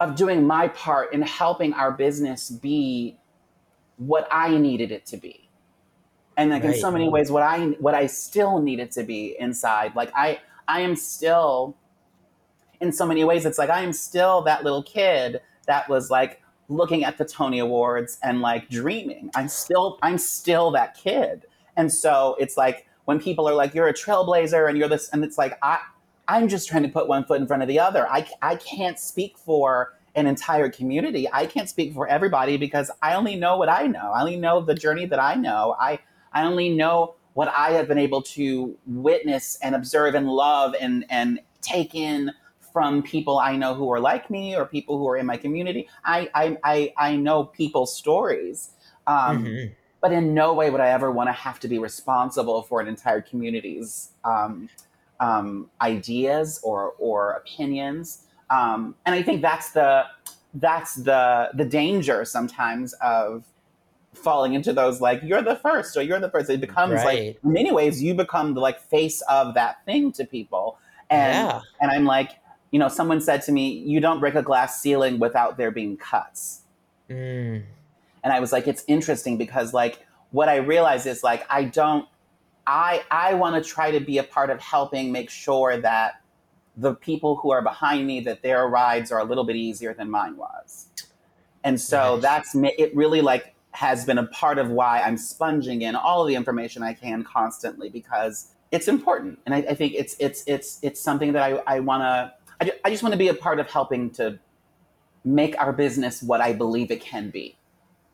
of 0.00 0.16
doing 0.16 0.46
my 0.46 0.68
part 0.68 1.12
in 1.12 1.22
helping 1.22 1.72
our 1.74 1.92
business 1.92 2.50
be 2.50 3.16
what 3.96 4.26
i 4.30 4.56
needed 4.56 4.90
it 4.90 5.06
to 5.06 5.16
be. 5.16 5.48
And 6.36 6.50
like 6.50 6.64
in 6.64 6.74
so 6.74 6.90
many 6.90 7.08
ways 7.08 7.30
what 7.30 7.42
i 7.42 7.66
what 7.78 7.94
i 7.94 8.06
still 8.06 8.60
needed 8.60 8.90
to 8.92 9.04
be 9.04 9.36
inside. 9.38 9.94
Like 9.94 10.10
i 10.14 10.40
i 10.68 10.80
am 10.80 10.96
still 10.96 11.76
in 12.80 12.92
so 12.92 13.06
many 13.06 13.24
ways 13.24 13.46
it's 13.46 13.58
like 13.58 13.70
i 13.70 13.80
am 13.80 13.92
still 13.92 14.42
that 14.42 14.64
little 14.64 14.82
kid 14.82 15.40
that 15.66 15.88
was 15.88 16.10
like 16.10 16.42
looking 16.68 17.04
at 17.04 17.18
the 17.18 17.24
tony 17.24 17.58
awards 17.58 18.18
and 18.22 18.40
like 18.40 18.68
dreaming 18.68 19.30
i'm 19.34 19.48
still 19.48 19.98
i'm 20.02 20.18
still 20.18 20.70
that 20.70 20.96
kid 20.96 21.46
and 21.76 21.92
so 21.92 22.36
it's 22.38 22.56
like 22.56 22.86
when 23.04 23.20
people 23.20 23.48
are 23.48 23.54
like 23.54 23.74
you're 23.74 23.88
a 23.88 23.94
trailblazer 23.94 24.68
and 24.68 24.78
you're 24.78 24.88
this 24.88 25.08
and 25.10 25.24
it's 25.24 25.38
like 25.38 25.58
i 25.62 25.78
i'm 26.28 26.48
just 26.48 26.68
trying 26.68 26.82
to 26.82 26.88
put 26.88 27.08
one 27.08 27.24
foot 27.24 27.40
in 27.40 27.46
front 27.46 27.62
of 27.62 27.68
the 27.68 27.78
other 27.78 28.08
i, 28.08 28.26
I 28.40 28.56
can't 28.56 28.98
speak 28.98 29.36
for 29.38 29.92
an 30.14 30.26
entire 30.26 30.68
community. 30.68 31.28
I 31.32 31.46
can't 31.46 31.68
speak 31.68 31.94
for 31.94 32.06
everybody 32.06 32.56
because 32.56 32.90
I 33.00 33.14
only 33.14 33.36
know 33.36 33.56
what 33.56 33.68
I 33.68 33.86
know. 33.86 34.12
I 34.12 34.20
only 34.20 34.36
know 34.36 34.60
the 34.60 34.74
journey 34.74 35.06
that 35.06 35.18
I 35.20 35.34
know. 35.34 35.76
I 35.80 35.98
I 36.32 36.44
only 36.44 36.70
know 36.70 37.14
what 37.34 37.48
I 37.48 37.70
have 37.72 37.88
been 37.88 37.98
able 37.98 38.22
to 38.22 38.76
witness 38.86 39.58
and 39.62 39.74
observe 39.74 40.14
and 40.14 40.28
love 40.28 40.74
and 40.80 41.04
and 41.10 41.40
take 41.60 41.94
in 41.94 42.32
from 42.72 43.02
people 43.02 43.38
I 43.38 43.56
know 43.56 43.74
who 43.74 43.92
are 43.92 44.00
like 44.00 44.30
me 44.30 44.56
or 44.56 44.64
people 44.64 44.98
who 44.98 45.08
are 45.08 45.16
in 45.16 45.26
my 45.26 45.36
community. 45.36 45.88
I 46.04 46.30
I 46.34 46.58
I, 46.64 46.92
I 46.96 47.16
know 47.16 47.44
people's 47.44 47.94
stories. 47.96 48.70
Um, 49.06 49.44
mm-hmm. 49.44 49.72
But 50.00 50.12
in 50.12 50.34
no 50.34 50.52
way 50.52 50.68
would 50.68 50.80
I 50.80 50.88
ever 50.88 51.12
want 51.12 51.28
to 51.28 51.32
have 51.32 51.60
to 51.60 51.68
be 51.68 51.78
responsible 51.78 52.62
for 52.62 52.80
an 52.80 52.88
entire 52.88 53.20
community's 53.20 54.10
um, 54.24 54.68
um, 55.20 55.70
ideas 55.80 56.60
or 56.64 56.94
or 56.98 57.32
opinions. 57.32 58.24
Um, 58.50 58.96
and 59.06 59.14
I 59.14 59.22
think 59.22 59.42
that's 59.42 59.70
the 59.70 60.04
that's 60.54 60.96
the 60.96 61.50
the 61.54 61.64
danger 61.64 62.24
sometimes 62.24 62.94
of 62.94 63.44
falling 64.14 64.54
into 64.54 64.72
those 64.72 65.00
like 65.00 65.20
you're 65.22 65.42
the 65.42 65.56
first 65.56 65.96
or 65.96 66.02
you're 66.02 66.20
the 66.20 66.30
first. 66.30 66.50
It 66.50 66.60
becomes 66.60 66.94
right. 66.94 67.04
like 67.04 67.38
in 67.42 67.52
many 67.52 67.72
ways 67.72 68.02
you 68.02 68.14
become 68.14 68.54
the 68.54 68.60
like 68.60 68.80
face 68.80 69.22
of 69.22 69.54
that 69.54 69.84
thing 69.84 70.12
to 70.12 70.24
people. 70.24 70.78
And 71.10 71.48
yeah. 71.48 71.60
and 71.80 71.90
I'm 71.90 72.04
like, 72.04 72.32
you 72.70 72.78
know, 72.78 72.88
someone 72.88 73.20
said 73.20 73.42
to 73.42 73.52
me, 73.52 73.70
you 73.70 74.00
don't 74.00 74.20
break 74.20 74.34
a 74.34 74.42
glass 74.42 74.80
ceiling 74.80 75.18
without 75.18 75.56
there 75.56 75.70
being 75.70 75.96
cuts. 75.96 76.62
Mm. 77.08 77.62
And 78.24 78.32
I 78.32 78.40
was 78.40 78.52
like, 78.52 78.68
it's 78.68 78.84
interesting 78.86 79.36
because 79.36 79.74
like 79.74 80.00
what 80.30 80.48
I 80.48 80.56
realize 80.56 81.06
is 81.06 81.22
like 81.22 81.44
I 81.50 81.64
don't 81.64 82.06
I 82.66 83.02
I 83.10 83.34
want 83.34 83.62
to 83.62 83.68
try 83.68 83.90
to 83.90 84.00
be 84.00 84.18
a 84.18 84.24
part 84.24 84.50
of 84.50 84.60
helping 84.60 85.12
make 85.12 85.30
sure 85.30 85.76
that 85.78 86.20
the 86.76 86.94
people 86.94 87.36
who 87.36 87.50
are 87.50 87.62
behind 87.62 88.06
me 88.06 88.20
that 88.20 88.42
their 88.42 88.66
rides 88.66 89.12
are 89.12 89.20
a 89.20 89.24
little 89.24 89.44
bit 89.44 89.56
easier 89.56 89.92
than 89.92 90.10
mine 90.10 90.36
was. 90.36 90.88
And 91.64 91.80
so 91.80 92.16
that's 92.18 92.54
it 92.54 92.94
really 92.96 93.20
like 93.20 93.51
has 93.72 94.04
been 94.04 94.18
a 94.18 94.26
part 94.26 94.58
of 94.58 94.70
why 94.70 95.00
I'm 95.00 95.16
sponging 95.16 95.82
in 95.82 95.96
all 95.96 96.22
of 96.22 96.28
the 96.28 96.34
information 96.34 96.82
I 96.82 96.92
can 96.92 97.24
constantly 97.24 97.88
because 97.88 98.48
it's 98.70 98.88
important. 98.88 99.38
And 99.46 99.54
I, 99.54 99.58
I 99.58 99.74
think 99.74 99.94
it's 99.94 100.16
it's 100.18 100.44
it's 100.46 100.78
it's 100.82 101.00
something 101.00 101.32
that 101.32 101.42
I, 101.42 101.76
I 101.76 101.80
wanna 101.80 102.34
I, 102.60 102.72
I 102.84 102.90
just 102.90 103.02
want 103.02 103.12
to 103.12 103.18
be 103.18 103.28
a 103.28 103.34
part 103.34 103.58
of 103.60 103.70
helping 103.70 104.10
to 104.12 104.38
make 105.24 105.58
our 105.58 105.72
business 105.72 106.22
what 106.22 106.40
I 106.40 106.52
believe 106.52 106.90
it 106.90 107.00
can 107.00 107.30
be. 107.30 107.56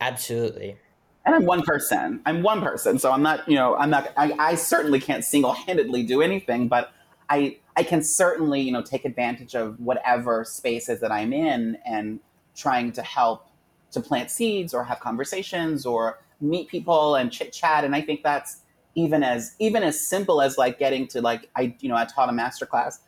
Absolutely. 0.01 0.77
And 1.25 1.35
I'm 1.35 1.45
one 1.45 1.63
person. 1.63 2.21
I'm 2.25 2.43
one 2.43 2.63
person. 2.63 2.99
So 2.99 3.13
I'm 3.13 3.23
not, 3.23 3.47
you 3.49 3.57
know, 3.57 3.77
I'm 3.77 3.91
not 3.91 4.13
I, 4.17 4.33
I 4.39 4.55
certainly 4.55 5.01
can't 5.01 5.25
single 5.25 5.53
handedly 5.53 6.03
do 6.03 6.23
anything, 6.23 6.69
but 6.69 6.93
I 7.29 7.59
I 7.77 7.83
can 7.83 8.03
certainly, 8.03 8.61
you 8.61 8.73
know, 8.73 8.83
take 8.83 9.05
advantage 9.05 9.55
of 9.55 9.79
whatever 9.79 10.45
spaces 10.45 11.01
that 11.01 11.13
I'm 11.13 11.33
in 11.33 11.79
and 11.85 12.21
trying 12.57 12.93
to 12.93 13.03
help 13.03 13.48
to 13.93 14.01
plant 14.01 14.31
seeds 14.31 14.75
or 14.75 14.85
have 14.85 15.01
conversations 15.01 15.87
or 15.87 16.21
meet 16.41 16.69
people 16.69 17.15
and 17.15 17.33
chit 17.33 17.53
chat. 17.53 17.85
And 17.85 17.95
I 17.95 18.01
think 18.01 18.23
that's 18.23 18.61
even 18.95 19.23
as 19.23 19.55
even 19.59 19.83
as 19.83 20.01
simple 20.01 20.41
as 20.43 20.59
like 20.59 20.79
getting 20.79 21.07
to 21.09 21.21
like 21.21 21.49
I 21.57 21.77
you 21.81 21.89
know 21.89 21.97
I 21.97 22.05
taught 22.05 22.29
a 22.29 22.33
master 22.33 22.67
class. 22.67 23.01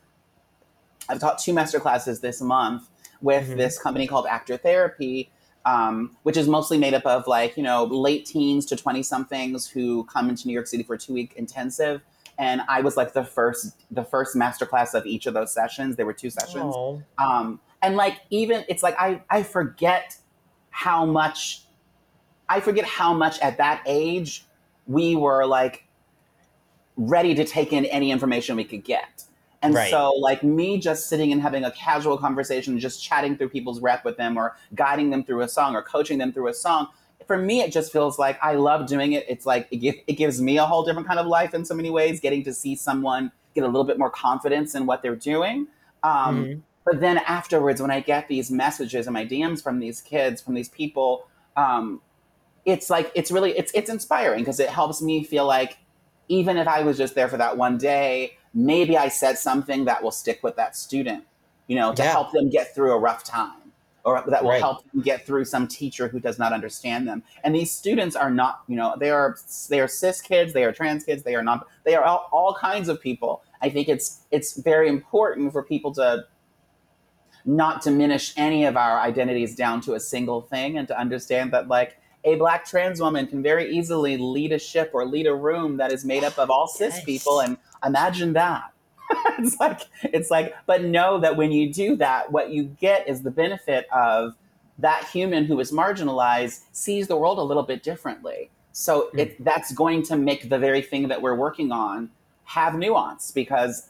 I've 1.09 1.19
taught 1.19 1.39
two 1.39 1.53
master 1.53 1.81
classes 1.81 2.21
this 2.21 2.41
month 2.41 2.89
with 3.21 3.49
mm-hmm. 3.49 3.59
this 3.59 3.79
company 3.79 4.07
called 4.07 4.27
Actor 4.27 4.59
Therapy, 4.59 5.31
um, 5.65 6.17
which 6.23 6.37
is 6.37 6.47
mostly 6.47 6.79
made 6.79 6.95
up 6.95 7.05
of 7.07 7.27
like 7.27 7.57
you 7.57 7.63
know 7.63 7.85
late 7.85 8.27
teens 8.27 8.67
to 8.67 8.77
twenty 8.77 9.03
somethings 9.03 9.69
who 9.69 10.05
come 10.05 10.29
into 10.29 10.47
New 10.47 10.55
York 10.55 10.67
City 10.67 10.83
for 10.83 10.95
a 10.95 10.99
two 10.99 11.13
week 11.13 11.33
intensive 11.37 12.03
and 12.41 12.63
I 12.69 12.81
was 12.81 12.97
like 12.97 13.13
the 13.13 13.23
first 13.23 13.77
the 13.91 14.03
first 14.03 14.35
masterclass 14.35 14.95
of 14.95 15.07
each 15.07 15.27
of 15.27 15.35
those 15.35 15.53
sessions. 15.53 15.97
There 15.97 16.07
were 16.07 16.15
two 16.15 16.31
sessions, 16.31 16.75
um, 17.19 17.61
and 17.83 17.97
like 17.97 18.17
even 18.31 18.65
it's 18.67 18.83
like 18.83 18.97
I 18.99 19.23
I 19.29 19.43
forget 19.43 20.17
how 20.81 21.05
much 21.05 21.65
I 22.49 22.61
forget 22.61 22.87
how 22.87 23.13
much 23.13 23.39
at 23.41 23.59
that 23.59 23.83
age 23.85 24.47
we 24.87 25.15
were 25.15 25.45
like 25.45 25.85
ready 26.97 27.35
to 27.35 27.45
take 27.45 27.75
in 27.75 27.85
any 27.85 28.11
information 28.11 28.57
we 28.57 28.65
could 28.65 28.83
get. 28.83 29.25
And 29.61 29.75
right. 29.75 29.91
so, 29.91 30.13
like 30.13 30.43
me 30.43 30.79
just 30.79 31.11
sitting 31.11 31.33
and 31.33 31.43
having 31.43 31.65
a 31.65 31.71
casual 31.73 32.17
conversation, 32.17 32.79
just 32.79 33.05
chatting 33.05 33.37
through 33.37 33.51
people's 33.51 33.81
rep 33.81 34.07
with 34.07 34.17
them, 34.17 34.39
or 34.39 34.57
guiding 34.75 35.11
them 35.11 35.23
through 35.23 35.43
a 35.43 35.49
song, 35.49 35.77
or 35.77 35.83
coaching 35.83 36.17
them 36.17 36.33
through 36.33 36.49
a 36.49 36.55
song, 36.55 36.89
for 37.27 37.37
me, 37.37 37.61
it 37.61 37.73
just 37.73 37.93
feels 37.93 38.19
like 38.19 38.39
I 38.43 38.55
love 38.55 38.87
doing 38.87 39.13
it. 39.13 39.27
It's 39.29 39.45
like 39.45 39.69
it, 39.71 39.77
give, 39.77 39.97
it 40.07 40.15
gives 40.15 40.41
me 40.41 40.57
a 40.57 40.65
whole 40.65 40.83
different 40.83 41.07
kind 41.07 41.21
of 41.21 41.27
life 41.27 41.53
in 41.53 41.67
so 41.67 41.75
many 41.75 41.91
ways, 41.91 42.21
getting 42.21 42.43
to 42.45 42.55
see 42.55 42.75
someone 42.75 43.31
get 43.55 43.65
a 43.65 43.67
little 43.67 43.85
bit 43.85 43.99
more 43.99 44.11
confidence 44.11 44.75
in 44.75 44.87
what 44.87 45.03
they're 45.03 45.15
doing. 45.15 45.67
Um, 46.03 46.45
mm-hmm. 46.45 46.61
But 46.91 46.99
then 46.99 47.19
afterwards, 47.19 47.81
when 47.81 47.93
I 47.93 48.01
get 48.01 48.27
these 48.27 48.51
messages 48.51 49.07
and 49.07 49.15
my 49.15 49.25
DMs 49.25 49.63
from 49.63 49.79
these 49.79 50.01
kids, 50.01 50.43
from 50.43 50.55
these 50.55 50.69
people, 50.69 51.29
um, 51.57 52.01
it's 52.65 52.91
like 52.91 53.13
it's 53.15 53.31
really 53.31 53.57
it's 53.57 53.71
it's 53.75 53.89
inspiring 53.89 54.41
because 54.41 54.59
it 54.59 54.69
helps 54.69 55.01
me 55.01 55.23
feel 55.23 55.47
like 55.47 55.79
even 56.27 56.57
if 56.57 56.67
I 56.67 56.83
was 56.83 56.99
just 56.99 57.15
there 57.15 57.29
for 57.29 57.37
that 57.37 57.57
one 57.57 57.79
day, 57.79 58.37
maybe 58.53 58.99
I 58.99 59.07
said 59.07 59.39
something 59.39 59.85
that 59.85 60.03
will 60.03 60.11
stick 60.11 60.41
with 60.43 60.57
that 60.57 60.75
student, 60.75 61.23
you 61.69 61.77
know, 61.77 61.95
to 61.95 62.03
yeah. 62.03 62.11
help 62.11 62.33
them 62.33 62.51
get 62.51 62.75
through 62.75 62.93
a 62.93 62.99
rough 62.99 63.23
time 63.23 63.73
or 64.05 64.25
that 64.27 64.43
will 64.43 64.51
right. 64.51 64.61
help 64.61 64.83
them 64.91 65.03
get 65.03 65.25
through 65.25 65.45
some 65.45 65.69
teacher 65.69 66.09
who 66.09 66.19
does 66.19 66.41
not 66.41 66.53
understand 66.53 67.07
them. 67.07 67.23
And 67.45 67.55
these 67.55 67.71
students 67.71 68.17
are 68.17 68.31
not, 68.31 68.63
you 68.67 68.75
know, 68.75 68.97
they 68.99 69.11
are 69.11 69.37
they 69.69 69.79
are 69.79 69.87
cis 69.87 70.21
kids, 70.21 70.55
they 70.55 70.65
are 70.65 70.73
trans 70.73 71.05
kids, 71.05 71.23
they 71.23 71.37
are 71.37 71.45
not, 71.45 71.69
they 71.85 71.95
are 71.95 72.03
all, 72.03 72.29
all 72.33 72.57
kinds 72.61 72.89
of 72.89 73.01
people. 73.01 73.45
I 73.63 73.69
think 73.69 73.89
it's 73.89 74.23
it's 74.33 74.61
very 74.61 74.89
important 74.89 75.53
for 75.53 75.63
people 75.63 75.93
to 75.95 76.27
not 77.51 77.83
diminish 77.83 78.33
any 78.37 78.65
of 78.65 78.77
our 78.77 78.99
identities 79.01 79.57
down 79.57 79.81
to 79.83 79.95
a 79.95 80.01
single 80.01 80.43
thing 80.43 80.79
and 80.79 80.87
to 80.89 80.99
understand 80.99 81.53
that 81.53 81.69
like 81.69 81.99
a 82.25 82.37
black 82.37 82.65
trans 82.65 83.01
woman 83.01 83.27
can 83.27 83.43
very 83.43 83.71
easily 83.75 84.17
lead 84.17 84.53
a 84.53 84.59
ship 84.59 84.91
or 84.93 85.05
lead 85.05 85.27
a 85.27 85.35
room 85.35 85.77
that 85.79 85.91
is 85.91 86.05
made 86.05 86.23
up 86.23 86.39
of 86.39 86.49
all 86.49 86.69
cis 86.69 86.95
yes. 86.97 87.05
people 87.05 87.41
and 87.41 87.57
imagine 87.85 88.35
that 88.35 88.73
it's 89.39 89.59
like 89.59 89.81
it's 90.05 90.31
like 90.31 90.55
but 90.67 90.85
know 90.85 91.19
that 91.19 91.37
when 91.37 91.51
you 91.51 91.73
do 91.73 91.97
that 91.97 92.31
what 92.31 92.51
you 92.51 92.65
get 92.65 93.09
is 93.09 93.23
the 93.23 93.31
benefit 93.31 93.87
of 93.93 94.35
that 94.79 95.05
human 95.13 95.45
who 95.45 95.59
is 95.59 95.73
marginalized 95.73 96.61
sees 96.73 97.09
the 97.09 97.17
world 97.17 97.39
a 97.39 97.43
little 97.43 97.65
bit 97.65 97.83
differently 97.83 98.49
so 98.73 99.11
mm. 99.13 99.19
it, 99.19 99.45
that's 99.45 99.73
going 99.73 100.03
to 100.05 100.17
make 100.17 100.49
the 100.49 100.59
very 100.59 100.83
thing 100.83 101.09
that 101.09 101.21
we're 101.21 101.35
working 101.35 101.73
on 101.73 102.11
have 102.45 102.77
nuance 102.77 103.33
because 103.33 103.90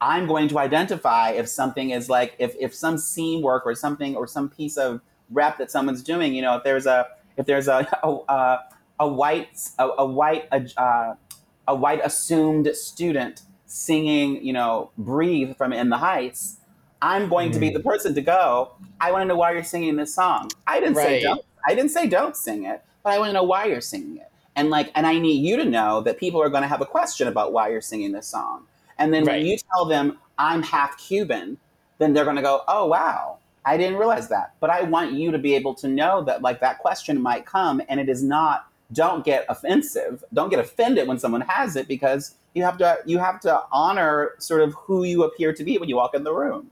i'm 0.00 0.26
going 0.26 0.48
to 0.48 0.58
identify 0.58 1.30
if 1.30 1.48
something 1.48 1.90
is 1.90 2.08
like 2.08 2.34
if, 2.38 2.54
if 2.58 2.74
some 2.74 2.98
scene 2.98 3.42
work 3.42 3.64
or 3.64 3.74
something 3.74 4.16
or 4.16 4.26
some 4.26 4.48
piece 4.48 4.76
of 4.76 5.00
rep 5.30 5.58
that 5.58 5.70
someone's 5.70 6.02
doing 6.02 6.34
you 6.34 6.42
know 6.42 6.56
if 6.56 6.64
there's 6.64 6.86
a 6.86 7.06
if 7.36 7.46
there's 7.46 7.68
a 7.68 7.86
a, 8.02 8.58
a 9.00 9.08
white 9.08 9.70
a, 9.78 9.88
a 9.98 10.06
white 10.06 10.48
a, 10.52 10.66
uh, 10.80 11.14
a 11.68 11.74
white 11.74 12.00
assumed 12.04 12.68
student 12.74 13.42
singing, 13.70 14.44
you 14.44 14.52
know, 14.52 14.90
Breathe 14.98 15.56
from 15.56 15.72
In 15.72 15.88
the 15.88 15.98
Heights, 15.98 16.56
I'm 17.00 17.28
going 17.28 17.50
mm. 17.50 17.54
to 17.54 17.60
be 17.60 17.70
mm. 17.70 17.74
the 17.74 17.80
person 17.80 18.14
to 18.14 18.20
go, 18.20 18.72
I 19.00 19.12
want 19.12 19.22
to 19.22 19.26
know 19.26 19.36
why 19.36 19.52
you're 19.52 19.64
singing 19.64 19.96
this 19.96 20.12
song. 20.14 20.50
I 20.66 20.80
didn't 20.80 20.96
right. 20.96 21.04
say 21.04 21.22
don't 21.22 21.40
I 21.66 21.74
didn't 21.74 21.90
say 21.90 22.08
don't 22.08 22.36
sing 22.36 22.64
it, 22.64 22.82
but 23.02 23.12
I 23.12 23.18
want 23.18 23.30
to 23.30 23.32
know 23.34 23.44
why 23.44 23.66
you're 23.66 23.80
singing 23.80 24.16
it. 24.16 24.30
And 24.56 24.68
like 24.68 24.90
and 24.94 25.06
I 25.06 25.18
need 25.18 25.46
you 25.46 25.56
to 25.56 25.64
know 25.64 26.00
that 26.02 26.18
people 26.18 26.42
are 26.42 26.48
going 26.48 26.62
to 26.62 26.68
have 26.68 26.80
a 26.80 26.86
question 26.86 27.28
about 27.28 27.52
why 27.52 27.68
you're 27.68 27.80
singing 27.80 28.12
this 28.12 28.26
song. 28.26 28.66
And 29.00 29.12
then 29.12 29.24
right. 29.24 29.38
when 29.38 29.46
you 29.46 29.56
tell 29.74 29.86
them 29.86 30.18
I'm 30.38 30.62
half 30.62 30.96
Cuban, 30.98 31.58
then 31.98 32.12
they're 32.12 32.24
going 32.24 32.36
to 32.36 32.42
go, 32.42 32.62
"Oh 32.68 32.86
wow, 32.86 33.38
I 33.64 33.76
didn't 33.76 33.98
realize 33.98 34.28
that." 34.28 34.54
But 34.60 34.70
I 34.70 34.82
want 34.82 35.12
you 35.12 35.32
to 35.32 35.38
be 35.38 35.54
able 35.54 35.74
to 35.76 35.88
know 35.88 36.22
that 36.24 36.42
like 36.42 36.60
that 36.60 36.78
question 36.78 37.20
might 37.20 37.46
come 37.46 37.82
and 37.88 37.98
it 37.98 38.08
is 38.08 38.22
not 38.22 38.66
don't 38.92 39.24
get 39.24 39.46
offensive. 39.48 40.24
Don't 40.32 40.50
get 40.50 40.58
offended 40.58 41.06
when 41.08 41.18
someone 41.18 41.42
has 41.42 41.76
it 41.76 41.88
because 41.88 42.34
you 42.54 42.62
have 42.62 42.78
to 42.78 42.98
you 43.06 43.18
have 43.18 43.40
to 43.40 43.62
honor 43.72 44.32
sort 44.38 44.62
of 44.62 44.74
who 44.74 45.04
you 45.04 45.24
appear 45.24 45.52
to 45.52 45.64
be 45.64 45.78
when 45.78 45.88
you 45.88 45.96
walk 45.96 46.14
in 46.14 46.24
the 46.24 46.32
room. 46.32 46.70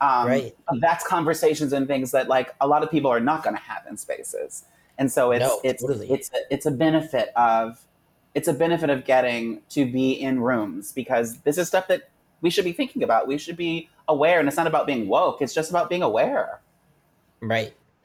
Um, 0.00 0.26
right. 0.26 0.56
That's 0.80 1.06
conversations 1.06 1.72
and 1.72 1.86
things 1.86 2.10
that 2.12 2.28
like 2.28 2.54
a 2.60 2.66
lot 2.66 2.82
of 2.82 2.90
people 2.90 3.10
are 3.10 3.20
not 3.20 3.42
going 3.42 3.54
to 3.54 3.62
have 3.62 3.82
in 3.88 3.96
spaces, 3.96 4.64
and 4.98 5.12
so 5.12 5.30
it's 5.30 5.44
no, 5.44 5.60
it's 5.62 5.82
totally. 5.82 6.10
it's 6.10 6.30
a, 6.32 6.38
it's 6.50 6.66
a 6.66 6.70
benefit 6.70 7.30
of 7.36 7.78
it's 8.34 8.48
a 8.48 8.52
benefit 8.52 8.90
of 8.90 9.04
getting 9.04 9.62
to 9.70 9.90
be 9.90 10.12
in 10.12 10.40
rooms 10.40 10.92
because 10.92 11.38
this 11.40 11.58
is 11.58 11.68
stuff 11.68 11.88
that 11.88 12.10
we 12.40 12.50
should 12.50 12.64
be 12.64 12.72
thinking 12.72 13.02
about. 13.02 13.26
We 13.26 13.38
should 13.38 13.56
be 13.56 13.88
aware, 14.08 14.38
and 14.38 14.48
it's 14.48 14.56
not 14.56 14.66
about 14.66 14.86
being 14.86 15.08
woke. 15.08 15.42
It's 15.42 15.54
just 15.54 15.70
about 15.70 15.88
being 15.88 16.02
aware. 16.02 16.60
Right. 17.40 17.74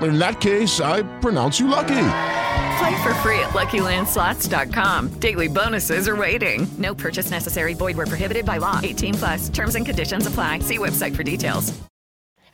In 0.00 0.18
that 0.18 0.40
case, 0.40 0.80
I 0.80 1.02
pronounce 1.20 1.58
you 1.58 1.66
lucky. 1.68 2.04
Play 2.78 3.02
for 3.02 3.12
free 3.16 3.40
at 3.40 3.50
LuckyLandSlots.com. 3.50 5.08
Daily 5.18 5.48
bonuses 5.48 6.06
are 6.08 6.14
waiting. 6.16 6.68
No 6.78 6.94
purchase 6.94 7.30
necessary. 7.30 7.74
Void 7.74 7.96
where 7.96 8.06
prohibited 8.06 8.46
by 8.46 8.58
law. 8.58 8.78
18 8.82 9.14
plus. 9.14 9.48
Terms 9.48 9.74
and 9.74 9.84
conditions 9.84 10.26
apply. 10.26 10.60
See 10.60 10.78
website 10.78 11.16
for 11.16 11.22
details. 11.24 11.76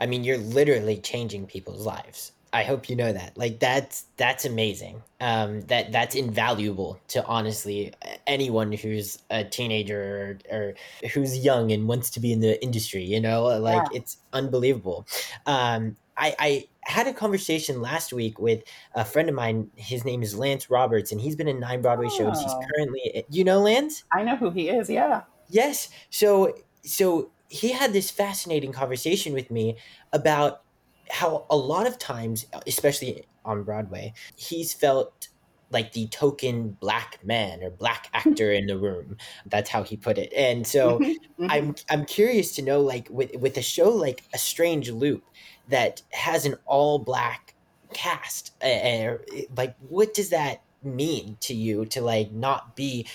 I 0.00 0.06
mean, 0.06 0.24
you're 0.24 0.38
literally 0.38 0.96
changing 0.96 1.46
people's 1.46 1.84
lives. 1.86 2.32
I 2.54 2.62
hope 2.62 2.88
you 2.88 2.94
know 2.96 3.12
that. 3.12 3.36
Like 3.36 3.58
that's 3.58 4.04
that's 4.16 4.44
amazing. 4.44 5.02
Um, 5.20 5.62
that 5.62 5.90
that's 5.92 6.14
invaluable 6.14 7.00
to 7.08 7.24
honestly 7.26 7.92
anyone 8.28 8.70
who's 8.72 9.18
a 9.30 9.42
teenager 9.44 10.38
or, 10.50 10.56
or 10.56 11.08
who's 11.12 11.44
young 11.44 11.72
and 11.72 11.88
wants 11.88 12.10
to 12.10 12.20
be 12.20 12.32
in 12.32 12.38
the 12.40 12.62
industry. 12.62 13.02
You 13.04 13.20
know, 13.20 13.42
like 13.58 13.82
Yeah. 13.92 13.98
it's 13.98 14.18
unbelievable. 14.32 15.04
Um, 15.46 15.96
I, 16.16 16.36
I 16.38 16.64
had 16.86 17.06
a 17.06 17.12
conversation 17.12 17.80
last 17.80 18.12
week 18.12 18.38
with 18.38 18.62
a 18.94 19.04
friend 19.04 19.28
of 19.28 19.34
mine. 19.34 19.70
His 19.76 20.04
name 20.04 20.22
is 20.22 20.36
Lance 20.36 20.70
Roberts, 20.70 21.12
and 21.12 21.20
he's 21.20 21.36
been 21.36 21.48
in 21.48 21.60
nine 21.60 21.82
Broadway 21.82 22.08
shows. 22.08 22.40
He's 22.40 22.52
Oh. 22.52 22.60
currently, 22.74 23.24
you 23.30 23.44
know, 23.44 23.60
Lance. 23.60 24.04
I 24.12 24.22
know 24.22 24.36
who 24.36 24.50
he 24.50 24.68
is. 24.68 24.88
Yeah. 24.90 25.22
Yes. 25.48 25.88
So 26.10 26.54
so 26.84 27.30
he 27.48 27.72
had 27.72 27.92
this 27.92 28.10
fascinating 28.10 28.72
conversation 28.72 29.32
with 29.32 29.50
me 29.50 29.76
about 30.12 30.62
how 31.10 31.46
a 31.50 31.56
lot 31.56 31.86
of 31.86 31.98
times, 31.98 32.46
especially 32.66 33.24
on 33.44 33.62
Broadway, 33.62 34.12
he's 34.36 34.72
felt 34.72 35.28
like 35.70 35.92
the 35.92 36.06
token 36.08 36.70
black 36.80 37.18
man 37.24 37.62
or 37.62 37.70
black 37.70 38.08
actor 38.14 38.52
in 38.52 38.66
the 38.66 38.78
room. 38.78 39.16
That's 39.46 39.68
how 39.70 39.82
he 39.82 39.96
put 39.96 40.18
it. 40.18 40.32
And 40.34 40.66
so 40.66 40.98
Mm-hmm. 40.98 41.46
I'm 41.50 41.74
I'm 41.90 42.04
curious 42.04 42.54
to 42.56 42.62
know 42.62 42.80
like 42.80 43.08
with 43.10 43.34
with 43.36 43.56
a 43.56 43.62
show 43.62 43.90
like 43.90 44.22
A 44.32 44.38
Strange 44.38 44.90
Loop 44.90 45.24
that 45.68 46.02
has 46.10 46.44
an 46.44 46.54
all 46.66 46.98
black 46.98 47.54
cast 47.92 48.52
uh, 48.62 49.14
like 49.56 49.74
what 49.88 50.12
does 50.14 50.30
that 50.30 50.62
mean 50.82 51.36
to 51.40 51.54
you 51.54 51.84
to 51.86 52.00
like 52.00 52.30
not 52.32 52.74
be 52.76 53.06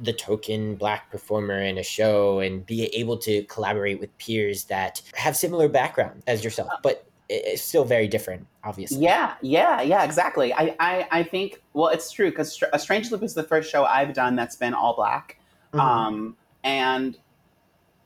the 0.00 0.12
token 0.12 0.76
black 0.76 1.10
performer 1.10 1.60
in 1.60 1.78
a 1.78 1.82
show 1.82 2.38
and 2.38 2.64
be 2.64 2.84
able 2.94 3.16
to 3.16 3.42
collaborate 3.44 3.98
with 3.98 4.16
peers 4.18 4.64
that 4.64 5.02
have 5.14 5.36
similar 5.36 5.68
background 5.68 6.22
as 6.26 6.44
yourself 6.44 6.70
but 6.82 7.06
it's 7.28 7.62
still 7.62 7.84
very 7.84 8.08
different 8.08 8.46
obviously 8.64 8.98
Yeah, 8.98 9.34
yeah, 9.42 9.80
yeah, 9.82 10.04
exactly. 10.04 10.52
I, 10.52 10.74
I, 10.80 11.08
I 11.10 11.22
think, 11.22 11.62
well, 11.72 11.88
it's 11.88 12.10
true 12.10 12.30
because 12.30 12.52
Str- 12.52 12.66
A 12.72 12.78
Strange 12.78 13.10
Loop 13.10 13.22
is 13.22 13.34
the 13.34 13.42
first 13.42 13.70
show 13.70 13.84
I've 13.84 14.12
done 14.14 14.36
that's 14.36 14.56
been 14.56 14.74
all 14.74 14.94
black. 14.94 15.38
Mhm. 15.72 15.80
Um, 15.80 16.36
and 16.64 17.16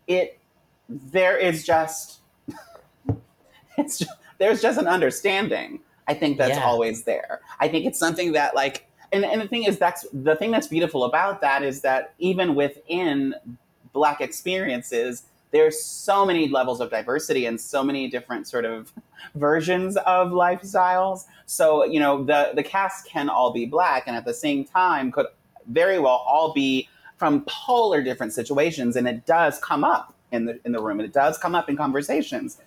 it, 0.07 0.39
there 0.89 1.37
is 1.39 1.65
just, 1.65 2.21
just, 3.99 4.07
there's 4.39 4.61
just 4.63 4.79
an 4.79 4.87
understanding. 4.87 5.81
I 6.07 6.15
think 6.15 6.39
that's 6.39 6.57
Yeah. 6.57 6.65
always 6.65 7.05
there. 7.05 7.41
I 7.61 7.69
think 7.69 7.87
it's 7.87 7.99
something 7.99 8.33
that 8.33 8.55
like, 8.55 8.87
and, 9.13 9.25
and 9.25 9.41
the 9.41 9.49
thing 9.49 9.65
is, 9.65 9.79
that's 9.79 10.07
the 10.13 10.37
thing 10.37 10.51
that's 10.51 10.67
beautiful 10.67 11.05
about 11.05 11.41
that 11.41 11.63
is 11.63 11.81
that 11.83 12.15
even 12.19 12.55
within 12.55 13.35
black 13.93 14.21
experiences, 14.21 15.23
there's 15.53 15.81
so 15.81 16.27
many 16.27 16.49
levels 16.49 16.81
of 16.81 16.91
diversity 16.91 17.47
and 17.47 17.61
so 17.61 17.85
many 17.85 18.09
different 18.09 18.49
sort 18.49 18.65
of 18.65 18.93
versions 19.37 19.97
of 19.99 20.33
lifestyles. 20.33 21.27
So, 21.47 21.85
you 21.85 22.01
know, 22.01 22.25
the 22.25 22.51
the 22.55 22.63
cast 22.63 23.07
can 23.07 23.29
all 23.29 23.53
be 23.53 23.65
black 23.65 24.05
and 24.07 24.17
at 24.17 24.25
the 24.25 24.35
same 24.35 24.65
time 24.65 25.13
could 25.13 25.27
very 25.69 25.99
well 25.99 26.23
all 26.27 26.53
be 26.53 26.89
from 27.17 27.45
polar 27.47 28.03
different 28.03 28.33
situations 28.33 28.97
and 28.97 29.07
it 29.07 29.25
does 29.25 29.59
come 29.61 29.85
up 29.85 30.13
in 30.33 30.45
the 30.47 30.59
in 30.65 30.73
the 30.73 30.83
room 30.83 30.99
and 30.99 31.09
it 31.09 31.15
does 31.15 31.39
come 31.39 31.55
up 31.55 31.69
in 31.71 31.77
conversations. 31.77 32.59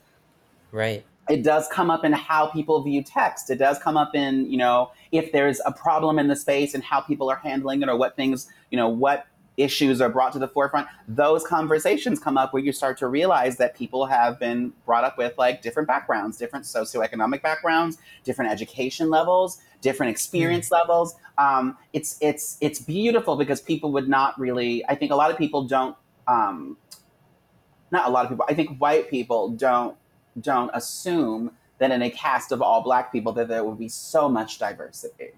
Right 0.72 1.06
It 1.30 1.44
does 1.44 1.68
come 1.68 1.90
up 1.90 2.06
in 2.06 2.14
how 2.14 2.48
people 2.48 2.82
view 2.84 3.04
text. 3.04 3.50
It 3.50 3.58
does 3.58 3.78
come 3.80 3.98
up 3.98 4.16
in, 4.16 4.50
you 4.50 4.58
know, 4.58 4.92
if 5.12 5.34
there's 5.34 5.60
a 5.66 5.74
problem 5.74 6.20
in 6.20 6.30
the 6.30 6.38
space 6.38 6.74
and 6.74 6.82
how 6.82 7.02
people 7.02 7.30
are 7.30 7.36
handling 7.36 7.82
it 7.82 7.90
or 7.90 7.98
what 7.98 8.16
things, 8.16 8.48
you 8.72 8.78
know, 8.78 8.88
what 8.88 9.28
issues 9.58 10.00
are 10.00 10.10
brought 10.10 10.32
to 10.34 10.40
the 10.40 10.48
forefront. 10.48 10.88
Those 11.08 11.44
conversations 11.44 12.20
come 12.20 12.38
up 12.38 12.54
where 12.54 12.64
you 12.64 12.72
start 12.72 12.98
to 13.00 13.08
realize 13.08 13.58
that 13.58 13.76
people 13.76 14.06
have 14.06 14.40
been 14.40 14.72
brought 14.86 15.04
up 15.04 15.18
with 15.18 15.34
like 15.38 15.62
different 15.62 15.88
backgrounds, 15.88 16.38
different 16.38 16.66
socioeconomic 16.66 17.42
backgrounds, 17.42 17.98
different 18.24 18.52
education 18.52 19.10
levels, 19.10 19.60
different 19.82 20.12
experience 20.12 20.72
levels. 20.72 21.16
Um, 21.38 21.78
it's 21.92 22.18
it's 22.22 22.58
it's 22.62 22.80
beautiful 22.80 23.36
because 23.36 23.60
people 23.60 23.92
would 23.94 24.08
not 24.08 24.40
really. 24.40 24.86
I 24.88 24.96
think 24.96 25.12
a 25.12 25.16
lot 25.16 25.32
of 25.32 25.38
people 25.38 25.64
don't. 25.68 25.96
Um, 26.28 26.78
not 27.90 28.08
a 28.08 28.12
lot 28.12 28.26
of 28.26 28.32
people. 28.32 28.46
I 28.48 28.54
think 28.54 28.78
white 28.80 29.10
people 29.10 29.50
don't 29.50 29.98
don't 30.42 30.72
assume 30.74 31.52
that 31.80 31.92
in 31.92 32.02
a 32.02 32.10
cast 32.10 32.52
of 32.52 32.62
all 32.62 32.82
black 32.82 33.12
people 33.12 33.32
that 33.34 33.48
there 33.48 33.64
would 33.64 33.78
be 33.78 33.90
so 33.90 34.28
much 34.28 34.60
diversity. 34.60 35.32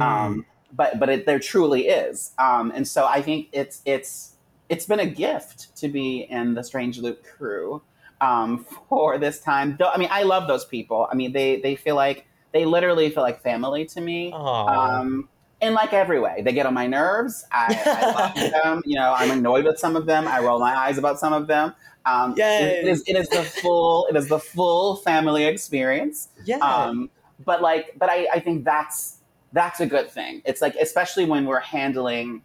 Um, 0.00 0.46
but 0.72 0.98
but 0.98 1.08
it, 1.08 1.26
there 1.26 1.38
truly 1.38 1.88
is, 1.88 2.32
um, 2.38 2.72
and 2.74 2.88
so 2.88 3.06
I 3.06 3.20
think 3.20 3.48
it's 3.52 3.82
it's 3.84 4.36
it's 4.68 4.86
been 4.86 5.00
a 5.00 5.06
gift 5.06 5.76
to 5.76 5.88
be 5.88 6.20
in 6.30 6.54
the 6.54 6.64
Strange 6.64 6.98
Loop 6.98 7.22
crew 7.24 7.82
um, 8.22 8.64
for 8.88 9.18
this 9.18 9.40
time. 9.40 9.76
Though 9.78 9.90
I 9.90 9.98
mean, 9.98 10.08
I 10.10 10.22
love 10.22 10.48
those 10.48 10.64
people. 10.64 11.08
I 11.10 11.14
mean, 11.14 11.32
they 11.32 11.60
they 11.60 11.76
feel 11.76 11.94
like 11.94 12.26
they 12.52 12.64
literally 12.64 13.10
feel 13.10 13.22
like 13.22 13.42
family 13.42 13.84
to 13.86 14.00
me. 14.00 14.32
Um, 14.32 15.28
in 15.62 15.74
like 15.74 15.92
every 15.92 16.18
way, 16.18 16.42
they 16.42 16.52
get 16.52 16.66
on 16.66 16.74
my 16.74 16.86
nerves. 16.88 17.46
I, 17.50 17.80
I 17.86 18.40
love 18.42 18.52
them. 18.52 18.82
You 18.84 18.96
know, 18.96 19.14
I'm 19.16 19.30
annoyed 19.30 19.64
with 19.64 19.78
some 19.78 19.96
of 19.96 20.06
them. 20.06 20.26
I 20.26 20.40
roll 20.40 20.58
my 20.58 20.76
eyes 20.76 20.98
about 20.98 21.18
some 21.20 21.32
of 21.32 21.46
them. 21.46 21.74
Um, 22.04 22.34
it, 22.36 22.84
it 22.84 22.88
is 22.88 23.04
it 23.06 23.14
is 23.14 23.28
the 23.28 23.44
full 23.44 24.06
it 24.08 24.16
is 24.16 24.28
the 24.28 24.40
full 24.40 24.96
family 24.96 25.44
experience. 25.44 26.28
yeah 26.44 26.56
Um, 26.56 27.10
but 27.44 27.62
like, 27.62 27.96
but 27.96 28.10
I, 28.10 28.26
I 28.34 28.40
think 28.40 28.64
that's 28.64 29.18
that's 29.52 29.78
a 29.78 29.86
good 29.86 30.10
thing. 30.10 30.42
It's 30.44 30.60
like, 30.60 30.74
especially 30.74 31.26
when 31.26 31.46
we're 31.46 31.60
handling 31.60 32.42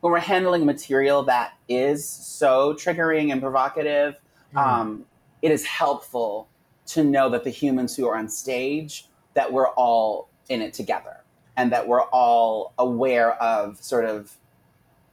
when 0.00 0.12
we're 0.12 0.18
handling 0.20 0.64
material 0.64 1.22
that 1.24 1.52
is 1.68 2.08
so 2.08 2.72
triggering 2.74 3.30
and 3.30 3.42
provocative. 3.42 4.18
Um, 4.54 5.04
it 5.42 5.50
is 5.50 5.66
helpful 5.66 6.48
to 6.86 7.04
know 7.04 7.28
that 7.28 7.44
the 7.44 7.50
humans 7.50 7.94
who 7.94 8.08
are 8.08 8.16
on 8.16 8.28
stage 8.30 9.06
that 9.34 9.52
we're 9.52 9.68
all 9.68 10.30
in 10.48 10.62
it 10.62 10.72
together 10.72 11.18
and 11.56 11.72
that 11.72 11.88
we're 11.88 12.04
all 12.04 12.72
aware 12.78 13.34
of 13.42 13.82
sort 13.82 14.04
of 14.04 14.36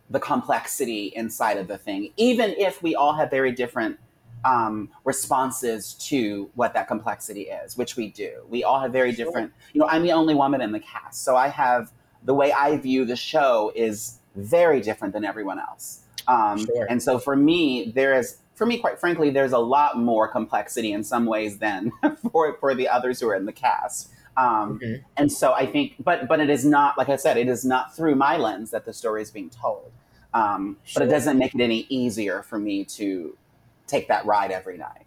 the 0.10 0.20
complexity 0.20 1.12
inside 1.16 1.58
of 1.58 1.68
the 1.68 1.78
thing, 1.78 2.12
even 2.18 2.52
if 2.52 2.84
we 2.84 2.96
all 2.96 3.14
have 3.14 3.30
very 3.30 3.52
different 3.52 3.98
um, 4.46 4.90
responses 5.06 5.94
to 5.96 6.50
what 6.56 6.74
that 6.74 6.88
complexity 6.88 7.44
is, 7.44 7.78
which 7.78 7.96
we 7.96 8.10
do. 8.10 8.44
We 8.50 8.64
all 8.64 8.80
have 8.80 8.92
very 8.92 9.12
different, 9.12 9.54
you 9.74 9.80
know, 9.80 9.88
I'm 9.88 10.04
the 10.04 10.12
only 10.12 10.36
woman 10.36 10.62
in 10.62 10.72
the 10.72 10.80
cast. 10.80 11.24
So 11.24 11.36
I 11.36 11.48
have 11.48 11.92
the 12.24 12.34
way 12.34 12.52
I 12.52 12.78
view 12.78 13.06
the 13.06 13.16
show 13.16 13.72
is 13.76 14.20
very 14.36 14.82
different 14.82 15.14
than 15.14 15.24
everyone 15.24 15.60
else. 15.60 16.02
Um, 16.28 16.60
Sure. 16.60 16.86
And 16.90 17.02
so 17.02 17.20
for 17.20 17.36
me, 17.36 17.92
there 17.96 18.14
is, 18.14 18.38
for 18.56 18.66
me, 18.66 18.78
quite 18.78 19.00
frankly, 19.00 19.30
there's 19.30 19.52
a 19.52 19.60
lot 19.60 19.98
more 19.98 20.28
complexity 20.28 20.92
in 20.92 21.04
some 21.04 21.26
ways 21.26 21.58
than 21.58 21.92
for, 22.32 22.56
for 22.60 22.76
the 22.76 22.88
others 22.88 23.20
who 23.20 23.30
are 23.30 23.36
in 23.36 23.46
the 23.46 23.54
cast. 23.54 24.10
Um, 24.36 24.80
Mhm. 24.84 25.04
And 25.18 25.32
so 25.32 25.54
I 25.54 25.66
think, 25.66 25.94
but 26.04 26.28
but 26.28 26.40
it 26.40 26.50
is 26.50 26.66
not, 26.66 26.98
like 26.98 27.10
I 27.10 27.16
said, 27.18 27.38
it 27.38 27.48
is 27.48 27.64
not 27.64 27.96
through 27.96 28.16
my 28.16 28.38
lens 28.38 28.72
that 28.72 28.86
the 28.86 28.94
story 28.94 29.22
is 29.22 29.32
being 29.32 29.50
told. 29.50 29.92
Um, 30.34 30.78
Sure. 30.84 31.02
But 31.02 31.08
it 31.08 31.12
doesn't 31.12 31.38
make 31.38 31.54
it 31.54 31.62
any 31.62 31.86
easier 31.90 32.42
for 32.42 32.58
me 32.58 32.84
to 32.86 33.38
take 33.86 34.08
that 34.08 34.26
ride 34.26 34.52
every 34.52 34.78
night. 34.78 35.06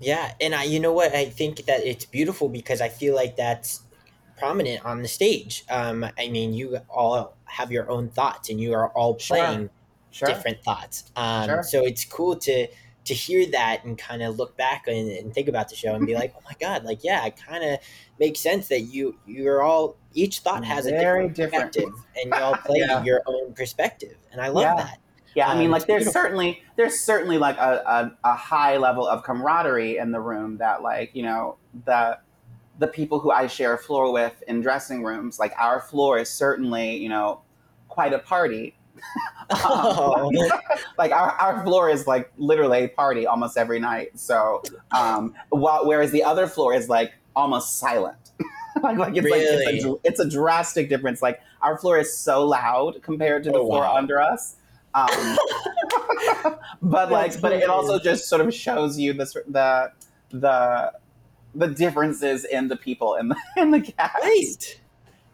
Yeah, 0.00 0.32
and 0.40 0.54
I, 0.54 0.64
you 0.64 0.78
know 0.80 0.92
what? 0.92 1.14
I 1.14 1.26
think 1.26 1.64
that 1.66 1.84
it's 1.86 2.04
beautiful 2.04 2.48
because 2.48 2.80
I 2.80 2.88
feel 2.88 3.14
like 3.14 3.36
that's 3.36 3.80
prominent 4.38 4.84
on 4.84 5.00
the 5.02 5.08
stage. 5.08 5.64
Um, 5.70 6.04
I 6.18 6.28
mean, 6.28 6.52
you 6.52 6.78
all 6.90 7.34
have 7.44 7.72
your 7.72 7.90
own 7.90 8.08
thoughts, 8.10 8.50
and 8.50 8.60
you 8.60 8.74
are 8.74 8.90
all 8.90 9.18
Sure. 9.18 9.36
playing 9.38 9.70
Sure. 10.10 10.28
different 10.28 10.62
thoughts. 10.62 11.04
Um, 11.16 11.48
Sure. 11.48 11.62
So 11.62 11.84
it's 11.84 12.04
cool 12.04 12.36
to 12.36 12.68
to 13.06 13.14
hear 13.14 13.46
that 13.52 13.84
and 13.84 13.96
kind 13.98 14.22
of 14.22 14.36
look 14.38 14.56
back 14.56 14.86
and, 14.86 15.10
and 15.10 15.32
think 15.34 15.48
about 15.48 15.68
the 15.68 15.76
show 15.76 15.94
and 15.94 16.06
be 16.06 16.14
like, 16.14 16.34
oh 16.36 16.42
my 16.44 16.54
god, 16.60 16.84
like 16.84 17.02
yeah, 17.02 17.24
it 17.26 17.36
kind 17.36 17.64
of 17.64 17.78
makes 18.20 18.40
sense 18.40 18.68
that 18.68 18.82
you 18.82 19.18
you're 19.26 19.62
all 19.62 19.96
each 20.14 20.40
thought 20.40 20.64
has 20.64 20.86
a 20.86 20.90
Very 20.90 21.28
different 21.28 21.72
different. 21.72 21.94
perspective, 21.94 22.06
and 22.22 22.32
you 22.34 22.42
all 22.42 22.54
play 22.64 22.78
Yeah. 22.80 23.02
your 23.04 23.22
own 23.26 23.52
perspective, 23.54 24.16
and 24.32 24.40
I 24.40 24.48
love 24.48 24.62
Yeah. 24.62 24.74
that. 24.84 24.98
Yeah, 25.34 25.48
I 25.48 25.52
Um, 25.52 25.58
mean, 25.58 25.70
like 25.70 25.86
there's 25.86 26.04
beautiful. 26.04 26.12
certainly 26.22 26.62
there's 26.76 26.98
certainly 27.00 27.36
like 27.38 27.58
a, 27.58 27.82
a, 28.24 28.28
a 28.30 28.34
high 28.34 28.76
level 28.78 29.06
of 29.06 29.22
camaraderie 29.22 29.98
in 29.98 30.10
the 30.12 30.20
room 30.20 30.58
that 30.58 30.82
like 30.82 31.10
you 31.14 31.22
know 31.22 31.56
the 31.84 32.18
the 32.78 32.86
people 32.86 33.18
who 33.20 33.30
I 33.30 33.46
share 33.46 33.74
a 33.74 33.78
floor 33.78 34.12
with 34.12 34.42
in 34.48 34.60
dressing 34.60 35.02
rooms, 35.02 35.38
like 35.38 35.52
our 35.58 35.80
floor 35.80 36.18
is 36.18 36.30
certainly 36.30 36.96
you 36.96 37.08
know 37.08 37.40
quite 37.88 38.12
a 38.12 38.18
party. 38.18 38.75
Oh. 39.50 40.30
like 40.98 41.12
our, 41.12 41.30
our 41.32 41.64
floor 41.64 41.88
is 41.88 42.06
like 42.06 42.30
literally 42.36 42.84
a 42.84 42.88
party 42.88 43.26
almost 43.26 43.56
every 43.56 43.78
night. 43.78 44.18
So 44.18 44.62
um, 44.90 45.34
while, 45.50 45.86
whereas 45.86 46.10
the 46.10 46.24
other 46.24 46.46
floor 46.46 46.74
is 46.74 46.88
like 46.88 47.12
almost 47.34 47.78
silent. 47.78 48.16
like, 48.82 48.98
like 48.98 49.16
it's 49.16 49.28
like 49.30 49.42
it's 49.74 49.84
a, 49.84 49.94
it's 50.04 50.20
a 50.20 50.28
drastic 50.28 50.88
difference. 50.88 51.22
Like 51.22 51.40
our 51.62 51.78
floor 51.78 51.98
is 51.98 52.16
so 52.16 52.46
loud 52.46 53.02
compared 53.02 53.44
to 53.44 53.50
the 53.50 53.58
Oh, 53.58 53.66
floor 53.66 53.82
wow. 53.82 53.96
under 53.96 54.20
us. 54.20 54.56
Um, 54.94 55.08
but 56.82 57.10
like, 57.10 57.32
That's 57.32 57.40
but 57.40 57.52
it 57.52 57.68
also 57.68 57.98
just 57.98 58.28
sort 58.28 58.40
of 58.40 58.52
shows 58.52 58.98
you 58.98 59.12
the 59.12 59.26
the 59.48 59.92
the 60.30 60.92
the 61.54 61.68
differences 61.68 62.44
in 62.44 62.68
the 62.68 62.76
people 62.76 63.14
in 63.14 63.28
the 63.28 63.36
in 63.56 63.70
the 63.70 63.80
cast. 63.80 64.22
Great. 64.22 64.80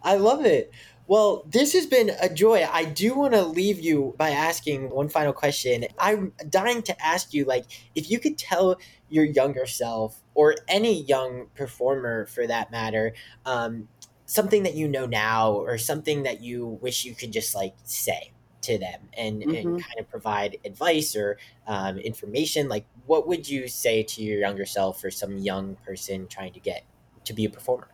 I 0.05 0.17
love 0.17 0.45
it. 0.45 0.73
Well, 1.13 1.45
this 1.47 1.75
has 1.75 1.85
been 1.85 2.11
a 2.23 2.33
joy. 2.33 2.65
I 2.65 2.87
do 2.87 3.15
want 3.15 3.35
to 3.35 3.43
leave 3.45 3.79
you 3.79 4.15
by 4.17 4.31
asking 4.31 4.89
one 4.89 5.11
final 5.11 5.35
question. 5.35 5.85
I'm 5.99 6.33
dying 6.49 6.83
to 6.85 7.05
ask 7.05 7.35
you, 7.35 7.45
like, 7.45 7.67
if 7.95 8.11
you 8.11 8.19
could 8.19 8.39
tell 8.39 8.79
your 9.11 9.27
younger 9.27 9.67
self 9.67 10.23
or 10.33 10.55
any 10.69 11.03
young 11.03 11.49
performer 11.55 12.25
for 12.25 12.47
that 12.47 12.71
matter, 12.71 13.13
um, 13.45 13.91
something 14.25 14.63
that 14.63 14.75
you 14.75 14.89
know 14.89 15.05
now 15.05 15.53
or 15.53 15.77
something 15.77 16.23
that 16.23 16.41
you 16.41 16.67
wish 16.81 17.05
you 17.05 17.15
could 17.15 17.31
just 17.31 17.55
like 17.55 17.75
say 17.85 18.33
to 18.63 18.79
them 18.79 19.11
and, 19.13 19.43
and 19.53 19.77
Mhm. 19.77 19.77
kind 19.77 20.01
of 20.01 20.09
provide 20.09 20.57
advice 20.65 21.15
or 21.15 21.37
um, 21.67 21.99
information, 21.99 22.71
like, 22.71 22.87
what 23.05 23.29
would 23.29 23.47
you 23.47 23.69
say 23.69 24.03
to 24.03 24.23
your 24.23 24.39
younger 24.41 24.65
self 24.65 25.05
or 25.05 25.11
some 25.11 25.37
young 25.37 25.77
person 25.77 26.27
trying 26.27 26.55
to 26.55 26.61
get 26.61 26.87
to 27.25 27.35
be 27.35 27.45
a 27.45 27.51
performer? 27.51 27.91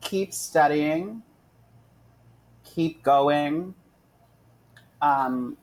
keep 0.00 0.32
studying, 0.34 1.22
keep 2.74 3.02
going. 3.02 3.74
Um, 5.00 5.56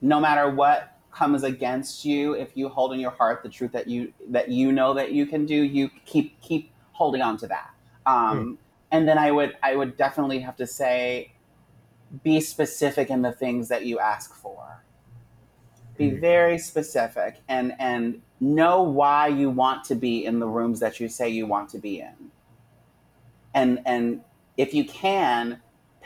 no 0.00 0.18
matter 0.20 0.50
what 0.50 0.96
comes 1.12 1.42
against 1.42 2.04
you, 2.04 2.34
if 2.34 2.56
you 2.56 2.68
hold 2.68 2.92
in 2.92 3.00
your 3.00 3.10
heart 3.10 3.42
the 3.42 3.48
truth 3.48 3.72
that 3.72 3.86
you 3.86 4.12
that 4.28 4.48
you 4.48 4.72
know 4.72 4.94
that 4.94 5.12
you 5.12 5.26
can 5.26 5.46
do, 5.46 5.54
you 5.54 5.90
keep 6.06 6.40
keep 6.40 6.72
holding 6.92 7.22
on 7.22 7.36
to 7.38 7.46
that. 7.48 7.70
Um, 8.06 8.58
And 8.92 9.08
then 9.08 9.18
I 9.18 9.30
would 9.30 9.56
I 9.62 9.76
would 9.76 9.96
definitely 9.96 10.40
have 10.40 10.56
to 10.56 10.66
say, 10.66 11.32
be 12.22 12.40
specific 12.40 13.10
in 13.10 13.22
the 13.22 13.32
things 13.32 13.68
that 13.68 13.86
you 13.86 13.98
ask 13.98 14.34
for. 14.34 14.82
Be 15.96 16.10
very 16.10 16.58
specific 16.58 17.40
and 17.48 17.74
and 17.78 18.22
know 18.40 18.82
why 18.82 19.28
you 19.28 19.50
want 19.50 19.84
to 19.84 19.94
be 19.94 20.24
in 20.24 20.40
the 20.40 20.46
rooms 20.46 20.80
that 20.80 20.98
you 20.98 21.08
say 21.08 21.28
you 21.28 21.46
want 21.46 21.68
to 21.70 21.78
be 21.78 22.00
in 22.00 22.30
and 23.54 23.80
and 23.84 24.22
if 24.56 24.74
you 24.74 24.84
can 24.84 25.60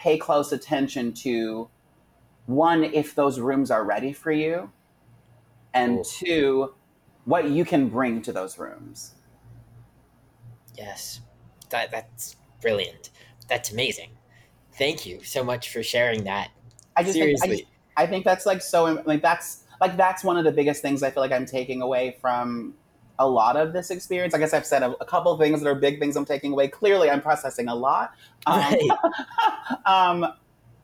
pay 0.05 0.19
close 0.19 0.53
attention 0.53 1.13
to 1.15 1.69
one 2.47 2.85
if 2.85 3.15
those 3.15 3.41
rooms 3.41 3.71
are 3.71 3.85
ready 3.85 4.13
for 4.13 4.31
you 4.31 4.71
and 5.73 5.97
Cool. 5.97 6.05
two 6.05 6.75
what 7.25 7.49
you 7.49 7.65
can 7.65 7.89
bring 7.89 8.21
to 8.23 8.33
those 8.33 8.59
rooms 8.59 9.15
Yes, 10.77 11.21
that 11.71 11.91
that's 11.93 12.37
brilliant. 12.61 13.11
That's 13.49 13.71
amazing. 13.73 14.11
Thank 14.77 15.07
you 15.07 15.23
so 15.23 15.45
much 15.45 15.71
for 15.71 15.83
sharing 15.83 16.25
that. 16.25 16.51
i 16.97 17.03
just 17.05 17.15
think, 17.15 17.37
I, 17.43 17.47
Seriously. 17.47 17.57
just, 17.59 17.71
I 17.97 18.07
think 18.07 18.25
that's 18.25 18.45
like 18.45 18.61
so 18.61 19.03
like 19.07 19.23
that's 19.23 19.63
like 19.81 19.97
that's 19.97 20.25
one 20.25 20.37
of 20.37 20.45
the 20.45 20.53
biggest 20.53 20.83
things 20.83 21.03
i 21.03 21.11
feel 21.11 21.23
like 21.23 21.33
i'm 21.33 21.47
taking 21.47 21.81
away 21.83 22.17
from 22.21 22.75
a 23.19 23.29
lot 23.29 23.57
of 23.57 23.73
this 23.73 23.91
experience 23.91 24.35
i 24.35 24.39
guess 24.39 24.53
i've 24.53 24.67
said 24.67 24.83
a, 24.83 24.91
a 25.01 25.05
couple 25.05 25.37
things 25.39 25.61
that 25.61 25.69
are 25.69 25.75
big 25.75 25.99
things 25.99 26.17
i'm 26.17 26.25
taking 26.25 26.53
away 26.53 26.67
clearly 26.69 27.09
i'm 27.09 27.21
processing 27.21 27.69
a 27.69 27.75
lot 27.75 28.15
um, 28.47 28.61
Right. 28.61 28.89
um, 29.87 30.27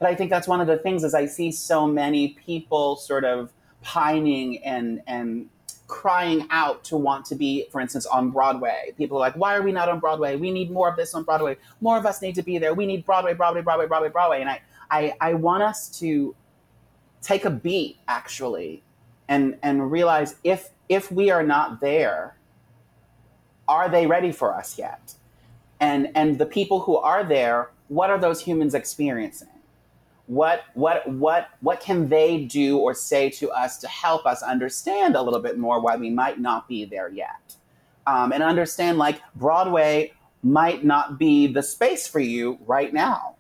but 0.01 0.09
I 0.09 0.15
think 0.15 0.31
that's 0.31 0.49
one 0.49 0.61
of 0.61 0.67
the 0.67 0.79
things 0.79 1.05
is 1.05 1.15
I 1.15 1.27
see 1.27 1.53
so 1.53 1.87
many 1.87 2.31
people 2.45 2.97
sort 2.97 3.25
of 3.25 3.53
pining 3.83 4.65
and 4.65 5.03
and 5.07 5.49
crying 5.87 6.47
out 6.51 6.85
to 6.85 6.97
want 6.97 7.27
to 7.27 7.35
be, 7.35 7.67
for 7.71 7.81
instance, 7.81 8.07
on 8.07 8.31
Broadway. 8.31 8.95
People 8.97 9.19
are 9.19 9.21
like, 9.21 9.35
"Why 9.35 9.55
are 9.55 9.63
we 9.63 9.73
not 9.73 9.89
on 9.89 10.01
Broadway? 10.01 10.37
We 10.37 10.51
need 10.51 10.71
more 10.71 10.89
of 10.89 10.97
this 10.97 11.15
on 11.15 11.23
Broadway. 11.25 11.59
More 11.83 11.99
of 11.99 12.07
us 12.07 12.23
need 12.23 12.35
to 12.37 12.43
be 12.43 12.57
there. 12.59 12.73
We 12.73 12.87
need 12.87 13.05
Broadway, 13.05 13.35
Broadway, 13.35 13.61
Broadway, 13.61 13.87
Broadway, 13.87 14.09
Broadway." 14.09 14.41
And 14.41 14.49
I 14.49 14.61
I, 14.91 15.15
I 15.21 15.35
want 15.35 15.63
us 15.63 15.89
to 16.01 16.35
take 17.21 17.45
a 17.45 17.51
beat 17.51 17.99
actually 18.09 18.83
and 19.29 19.59
and 19.63 19.93
realize 19.93 20.37
if 20.45 20.71
if 20.91 21.11
we 21.11 21.31
are 21.31 21.43
not 21.43 21.81
there, 21.81 22.37
are 23.67 23.89
they 23.89 24.07
ready 24.07 24.33
for 24.33 24.55
us 24.55 24.77
yet? 24.77 25.15
and 25.81 26.11
and 26.15 26.39
the 26.39 26.47
people 26.47 26.81
who 26.81 26.97
are 26.97 27.25
there 27.25 27.71
what 27.89 28.09
are 28.09 28.21
those 28.21 28.41
humans 28.41 28.75
experiencing? 28.75 29.49
What 30.27 30.63
what 30.75 31.09
what 31.09 31.49
what 31.61 31.81
can 31.81 32.09
they 32.09 32.45
do 32.45 32.79
or 32.79 32.95
say 32.95 33.31
to 33.31 33.51
us 33.51 33.79
to 33.79 33.89
help 33.89 34.27
us 34.27 34.43
understand 34.43 35.17
a 35.17 35.23
little 35.23 35.41
bit 35.41 35.59
more 35.59 35.81
why 35.81 35.97
we 35.97 36.11
might 36.11 36.39
not 36.39 36.69
be 36.69 36.85
there 36.85 37.09
yet? 37.09 37.57
Um, 38.07 38.33
and 38.33 38.43
understand 38.43 38.99
like 38.99 39.21
broadway 39.35 40.13
might 40.43 40.85
not 40.85 41.19
be 41.19 41.49
the 41.49 41.63
space 41.63 42.07
for 42.07 42.21
you 42.21 42.59
right 42.67 42.93
now. 42.93 43.37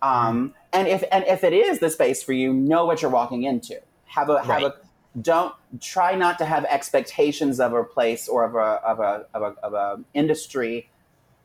Um, 0.00 0.54
and 0.72 0.88
if 0.88 1.04
and 1.12 1.24
if 1.28 1.44
it 1.44 1.52
is 1.52 1.78
the 1.78 1.90
space 1.90 2.22
for 2.24 2.32
you 2.32 2.52
know 2.52 2.86
what 2.86 3.02
you're 3.02 3.10
walking 3.10 3.44
into. 3.44 3.80
Have 4.06 4.28
a 4.28 4.42
have 4.42 4.62
a 4.62 4.74
don't 5.20 5.54
try 5.80 6.14
not 6.14 6.38
to 6.38 6.44
have 6.44 6.64
expectations 6.64 7.60
of 7.60 7.74
a 7.74 7.84
place 7.84 8.28
or 8.28 8.44
of 8.44 8.54
a 8.54 8.80
of 8.86 9.00
a 9.00 9.26
of 9.34 9.42
a, 9.42 9.66
of 9.66 9.74
a 9.74 10.04
industry 10.14 10.88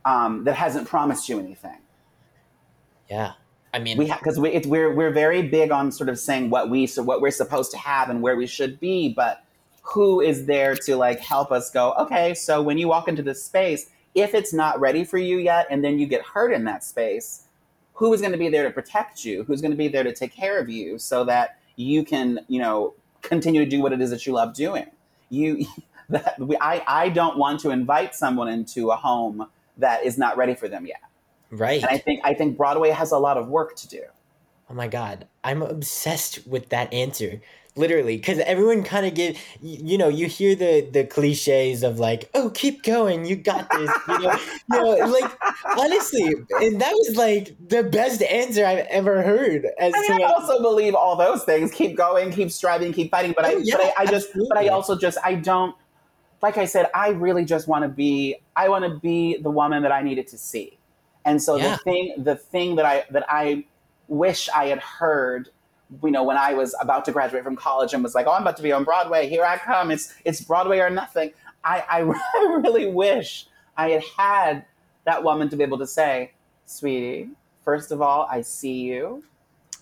um, 0.06 0.46
that 0.46 0.56
hasn't 0.56 0.88
promised 0.88 1.28
you 1.28 1.40
anything. 1.40 1.78
Yeah, 3.10 3.34
I 3.74 3.80
mean, 3.80 3.98
We 3.98 4.06
because 4.06 4.40
we, 4.40 4.50
it's 4.52 4.68
we're 4.68 4.94
we're 4.94 5.12
very 5.12 5.42
big 5.42 5.72
on 5.72 5.92
sort 5.92 6.10
of 6.10 6.18
saying 6.20 6.50
what 6.50 6.70
we 6.70 6.88
so 6.88 7.04
what 7.04 7.22
we're 7.22 7.32
supposed 7.32 7.72
to 7.72 7.78
have 7.78 8.10
and 8.10 8.22
where 8.22 8.36
we 8.36 8.48
should 8.48 8.80
be, 8.80 9.10
but 9.10 9.44
who 9.82 10.22
is 10.22 10.46
there 10.46 10.76
to 10.76 10.96
like 10.96 11.20
help 11.20 11.52
us 11.52 11.70
go? 11.70 11.94
Okay, 11.94 12.34
so 12.34 12.62
when 12.62 12.78
you 12.78 12.88
walk 12.88 13.08
into 13.08 13.22
this 13.22 13.44
space, 13.44 13.90
if 14.16 14.34
it's 14.34 14.54
not 14.54 14.80
ready 14.80 15.04
for 15.04 15.18
you 15.18 15.38
yet, 15.38 15.68
and 15.70 15.84
then 15.84 16.00
you 16.00 16.08
get 16.08 16.22
hurt 16.22 16.52
in 16.52 16.64
that 16.66 16.84
space, 16.84 17.44
who 17.94 18.14
is 18.14 18.22
going 18.22 18.34
to 18.34 18.38
be 18.38 18.50
there 18.50 18.64
to 18.64 18.72
protect 18.72 19.24
you? 19.26 19.44
Who's 19.44 19.62
going 19.62 19.72
to 19.72 19.78
be 19.78 19.88
there 19.88 20.04
to 20.04 20.14
take 20.14 20.34
care 20.34 20.60
of 20.60 20.70
you 20.70 20.98
so 20.98 21.24
that 21.26 21.60
you 21.76 22.04
can 22.04 22.40
you 22.48 22.60
know 22.60 22.94
continue 23.22 23.64
to 23.64 23.70
do 23.70 23.82
what 23.82 23.94
it 23.94 24.02
is 24.02 24.10
that 24.10 24.26
you 24.26 24.34
love 24.34 24.54
doing? 24.54 24.86
You 25.30 25.66
that 26.10 26.40
we, 26.40 26.58
I 26.60 26.84
I 26.88 27.10
don't 27.10 27.38
want 27.38 27.60
to 27.62 27.70
invite 27.70 28.16
someone 28.16 28.48
into 28.48 28.92
a 28.92 28.96
home 28.96 29.48
that 29.78 30.06
is 30.06 30.18
not 30.18 30.38
ready 30.38 30.56
for 30.56 30.68
them 30.68 30.86
yet. 30.86 31.02
right. 31.52 31.82
And 31.82 31.90
I 31.92 31.98
think 31.98 32.22
I 32.24 32.34
think 32.34 32.58
Broadway 32.58 32.90
has 32.90 33.12
a 33.12 33.18
lot 33.18 33.38
of 33.38 33.48
work 33.48 33.76
to 33.78 33.88
do. 33.88 34.04
Oh 34.70 34.74
my 34.74 34.88
god, 34.88 35.28
I'm 35.44 35.62
obsessed 35.62 36.46
with 36.48 36.70
that 36.70 36.94
answer. 36.94 37.42
Literally, 37.78 38.18
because 38.18 38.40
everyone 38.40 38.84
kind 38.84 39.06
of 39.06 39.14
give 39.14 39.38
you, 39.62 39.92
you 39.92 39.98
know 39.98 40.08
you 40.10 40.28
hear 40.28 40.56
the 40.56 40.90
the 40.92 41.06
cliches 41.06 41.84
of 41.84 42.00
like 42.00 42.30
oh 42.34 42.50
keep 42.50 42.84
going 42.84 43.26
you 43.26 43.36
got 43.36 43.72
this 43.72 43.92
you 44.08 44.18
know 44.18 44.34
you 44.68 44.82
know 44.82 44.90
like 45.12 45.32
honestly 45.78 46.34
and 46.62 46.82
that 46.82 46.92
was 46.92 47.16
like 47.16 47.56
the 47.70 47.84
best 47.84 48.22
answer 48.24 48.66
I've 48.66 48.86
ever 48.88 49.22
heard 49.22 49.68
as 49.80 49.94
I 49.96 50.00
mean, 50.02 50.26
I 50.26 50.30
also 50.30 50.62
believe 50.62 50.96
all 50.96 51.16
those 51.16 51.44
things. 51.44 51.72
Keep 51.72 51.98
going, 51.98 52.32
keep 52.32 52.52
striving, 52.52 52.94
keep 52.94 53.12
fighting. 53.12 53.34
But 53.36 53.46
I, 53.46 53.54
Oh, 53.54 53.62
yeah, 53.64 53.78
but 53.78 53.94
I, 53.98 54.04
I 54.04 54.06
just, 54.06 54.30
but 54.50 54.58
I 54.58 54.68
also 54.68 54.98
just, 54.98 55.18
I 55.24 55.36
don't. 55.36 55.76
Like 56.42 56.58
I 56.58 56.66
said, 56.66 56.90
I 56.94 57.10
really 57.10 57.46
just 57.46 57.68
want 57.68 57.84
to 57.84 57.90
be. 57.90 58.36
I 58.56 58.70
want 58.70 58.86
to 58.86 59.00
be 59.00 59.38
the 59.38 59.50
woman 59.50 59.84
that 59.84 59.92
I 59.92 60.02
needed 60.02 60.28
to 60.28 60.38
see. 60.38 60.78
And 61.26 61.42
so 61.42 61.58
Yeah. 61.58 61.72
the 61.72 61.78
thing, 61.78 62.14
the 62.18 62.36
thing 62.36 62.76
that 62.76 62.86
I 62.86 63.06
that 63.12 63.26
I 63.28 63.66
wish 64.08 64.50
I 64.50 64.68
had 64.68 64.80
heard, 64.80 65.50
you 66.04 66.12
know, 66.12 66.24
when 66.24 66.38
I 66.38 66.54
was 66.54 66.76
about 66.82 67.06
to 67.06 67.12
graduate 67.12 67.44
from 67.44 67.56
college 67.56 67.94
and 67.94 68.04
was 68.04 68.16
like, 68.16 68.28
oh, 68.28 68.32
I'm 68.32 68.42
about 68.42 68.58
to 68.58 68.64
be 68.64 68.72
on 68.72 68.84
Broadway. 68.84 69.28
Here 69.28 69.44
I 69.44 69.58
come. 69.58 69.92
It's 69.92 70.14
it's 70.26 70.42
Broadway 70.42 70.80
or 70.80 70.90
nothing. 70.90 71.32
I 71.64 71.84
I, 71.90 72.02
I 72.36 72.62
really 72.62 72.88
wish 72.88 73.48
I 73.76 73.90
had 73.90 74.04
had 74.18 74.66
that 75.06 75.24
woman 75.24 75.50
to 75.50 75.56
be 75.56 75.64
able 75.64 75.78
to 75.78 75.88
say, 75.88 76.34
sweetie, 76.66 77.30
first 77.64 77.92
of 77.92 78.02
all, 78.02 78.28
I 78.30 78.42
see 78.42 78.82
you. 78.82 79.24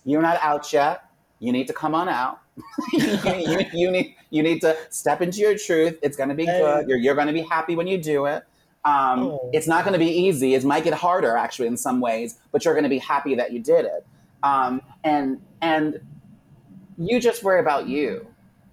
you're 0.04 0.22
not 0.22 0.38
out 0.42 0.72
yet. 0.72 1.06
You 1.40 1.52
need 1.52 1.68
to 1.68 1.74
come 1.74 1.96
on 1.96 2.08
out. 2.08 2.40
you, 2.94 3.20
you, 3.26 3.60
you, 3.74 3.92
need 3.92 4.16
you 4.30 4.42
need 4.42 4.62
to 4.62 4.78
step 4.90 5.22
into 5.22 5.40
your 5.40 5.58
truth. 5.58 6.00
It's 6.02 6.16
going 6.16 6.30
to 6.30 6.36
be 6.36 6.46
good. 6.46 6.88
You're, 6.88 6.98
you're 6.98 7.16
going 7.16 7.28
to 7.28 7.34
be 7.34 7.42
happy 7.42 7.76
when 7.76 7.88
you 7.88 7.98
do 7.98 8.26
it. 8.26 8.44
Um, 8.86 9.24
oh. 9.24 9.50
It's 9.52 9.68
not 9.68 9.84
going 9.84 9.94
to 9.94 10.00
be 10.00 10.12
easy. 10.12 10.54
It 10.54 10.64
might 10.64 10.84
get 10.84 10.94
harder 10.94 11.36
actually 11.36 11.68
in 11.68 11.76
some 11.76 12.00
ways, 12.00 12.38
but 12.52 12.64
you're 12.64 12.76
going 12.76 12.84
to 12.84 12.90
be 12.90 13.00
happy 13.00 13.36
that 13.36 13.52
you 13.52 13.60
did 13.60 13.86
it. 13.86 14.06
Um, 14.44 14.82
and 15.04 15.42
and 15.62 16.00
you 16.98 17.20
just 17.20 17.44
worry 17.44 17.60
about 17.60 17.88
you. 17.88 18.28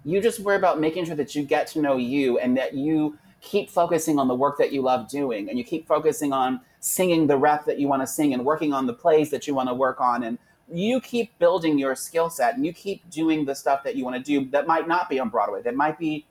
You 0.05 0.21
just 0.21 0.39
worry 0.39 0.55
about 0.55 0.79
making 0.79 1.05
sure 1.05 1.15
that 1.15 1.35
you 1.35 1.43
get 1.43 1.67
to 1.67 1.81
know 1.81 1.97
you 1.97 2.37
and 2.39 2.57
that 2.57 2.73
you 2.73 3.17
keep 3.41 3.69
focusing 3.69 4.19
on 4.19 4.27
the 4.27 4.35
work 4.35 4.57
that 4.57 4.71
you 4.71 4.81
love 4.81 5.09
doing 5.09 5.49
and 5.49 5.57
you 5.57 5.63
keep 5.63 5.85
focusing 5.85 6.31
on 6.31 6.61
singing 6.79 7.27
the 7.27 7.37
rep 7.37 7.65
that 7.65 7.77
you 7.77 7.87
want 7.87 8.01
to 8.01 8.07
sing 8.07 8.33
and 8.33 8.45
working 8.45 8.73
on 8.73 8.85
the 8.85 8.93
plays 8.93 9.29
that 9.29 9.47
you 9.47 9.53
want 9.53 9.67
to 9.67 9.73
work 9.73 9.99
on 9.99 10.23
and 10.23 10.37
you 10.71 11.01
keep 11.01 11.37
building 11.39 11.77
your 11.77 11.95
skill 11.95 12.29
set 12.29 12.55
and 12.55 12.65
you 12.65 12.71
keep 12.73 13.09
doing 13.09 13.45
the 13.45 13.53
stuff 13.53 13.83
that 13.83 13.95
you 13.95 14.05
want 14.05 14.15
to 14.15 14.21
do 14.21 14.49
that 14.51 14.65
might 14.65 14.87
not 14.87 15.09
be 15.09 15.19
on 15.19 15.29
Broadway. 15.29 15.61
That 15.61 15.75
might 15.75 15.99
be 15.99 16.25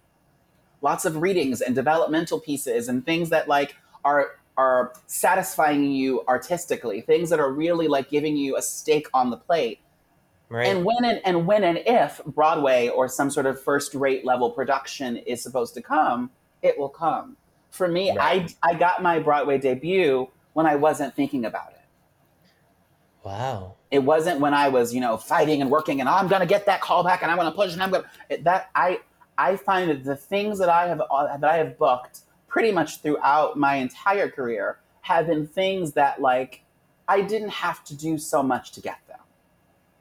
lots 0.80 1.04
of 1.04 1.20
readings 1.20 1.60
and 1.60 1.74
developmental 1.74 2.40
pieces 2.40 2.88
and 2.88 3.04
things 3.04 3.30
that 3.30 3.46
like 3.46 3.76
are 4.04 4.38
are 4.56 4.92
satisfying 5.06 5.90
you 5.90 6.24
artistically, 6.28 7.00
things 7.00 7.30
that 7.30 7.40
are 7.40 7.52
really 7.52 7.88
like 7.88 8.10
giving 8.10 8.36
you 8.36 8.56
a 8.56 8.62
stake 8.62 9.06
on 9.14 9.30
the 9.30 9.36
plate. 9.36 9.80
Right. 10.48 10.66
And 10.66 10.84
when 10.84 11.04
and, 11.04 11.20
and 11.24 11.46
when 11.46 11.64
and 11.64 11.78
if 11.86 12.20
Broadway 12.26 12.88
or 12.88 13.08
some 13.08 13.30
sort 13.30 13.46
of 13.46 13.60
first 13.62 13.94
rate 13.94 14.26
level 14.26 14.50
production 14.50 15.16
is 15.16 15.42
supposed 15.42 15.72
to 15.74 15.82
come, 15.82 16.30
it 16.60 16.78
will 16.78 16.90
come. 16.90 17.36
For 17.70 17.88
me, 17.88 18.14
right. 18.14 18.54
I 18.62 18.70
I 18.70 18.74
got 18.74 19.02
my 19.02 19.18
Broadway 19.18 19.56
debut 19.56 20.28
when 20.52 20.66
I 20.66 20.76
wasn't 20.76 21.16
thinking 21.16 21.46
about 21.46 21.72
it. 21.72 21.80
Wow. 23.24 23.76
It 23.90 24.00
wasn't 24.00 24.40
when 24.40 24.52
I 24.52 24.68
was, 24.68 24.92
you 24.94 25.00
know, 25.00 25.16
fighting 25.16 25.62
and 25.62 25.70
working 25.70 26.00
and 26.00 26.08
I'm 26.08 26.28
going 26.28 26.40
to 26.40 26.46
get 26.46 26.66
that 26.66 26.80
call 26.80 27.04
back 27.04 27.22
and 27.22 27.30
I'm 27.30 27.38
going 27.38 27.50
to 27.50 27.56
push 27.56 27.72
and 27.72 27.82
I'm 27.82 27.90
going 27.90 28.04
to 28.30 28.42
that 28.42 28.70
I 28.74 29.00
I 29.38 29.56
find 29.56 29.90
that 29.90 30.04
the 30.04 30.16
things 30.16 30.58
that 30.58 30.68
I 30.68 30.88
have 30.88 31.00
uh, 31.10 31.36
that 31.36 31.50
I 31.50 31.56
have 31.56 31.78
booked 31.78 32.20
pretty 32.52 32.70
much 32.70 33.00
throughout 33.00 33.56
my 33.56 33.76
entire 33.76 34.30
career 34.30 34.78
have 35.00 35.26
been 35.26 35.46
things 35.46 35.94
that 35.94 36.20
like 36.20 36.62
I 37.08 37.22
didn't 37.22 37.48
have 37.48 37.82
to 37.84 37.96
do 37.96 38.18
so 38.18 38.42
much 38.42 38.72
to 38.72 38.80
get 38.80 38.98
them. 39.08 39.18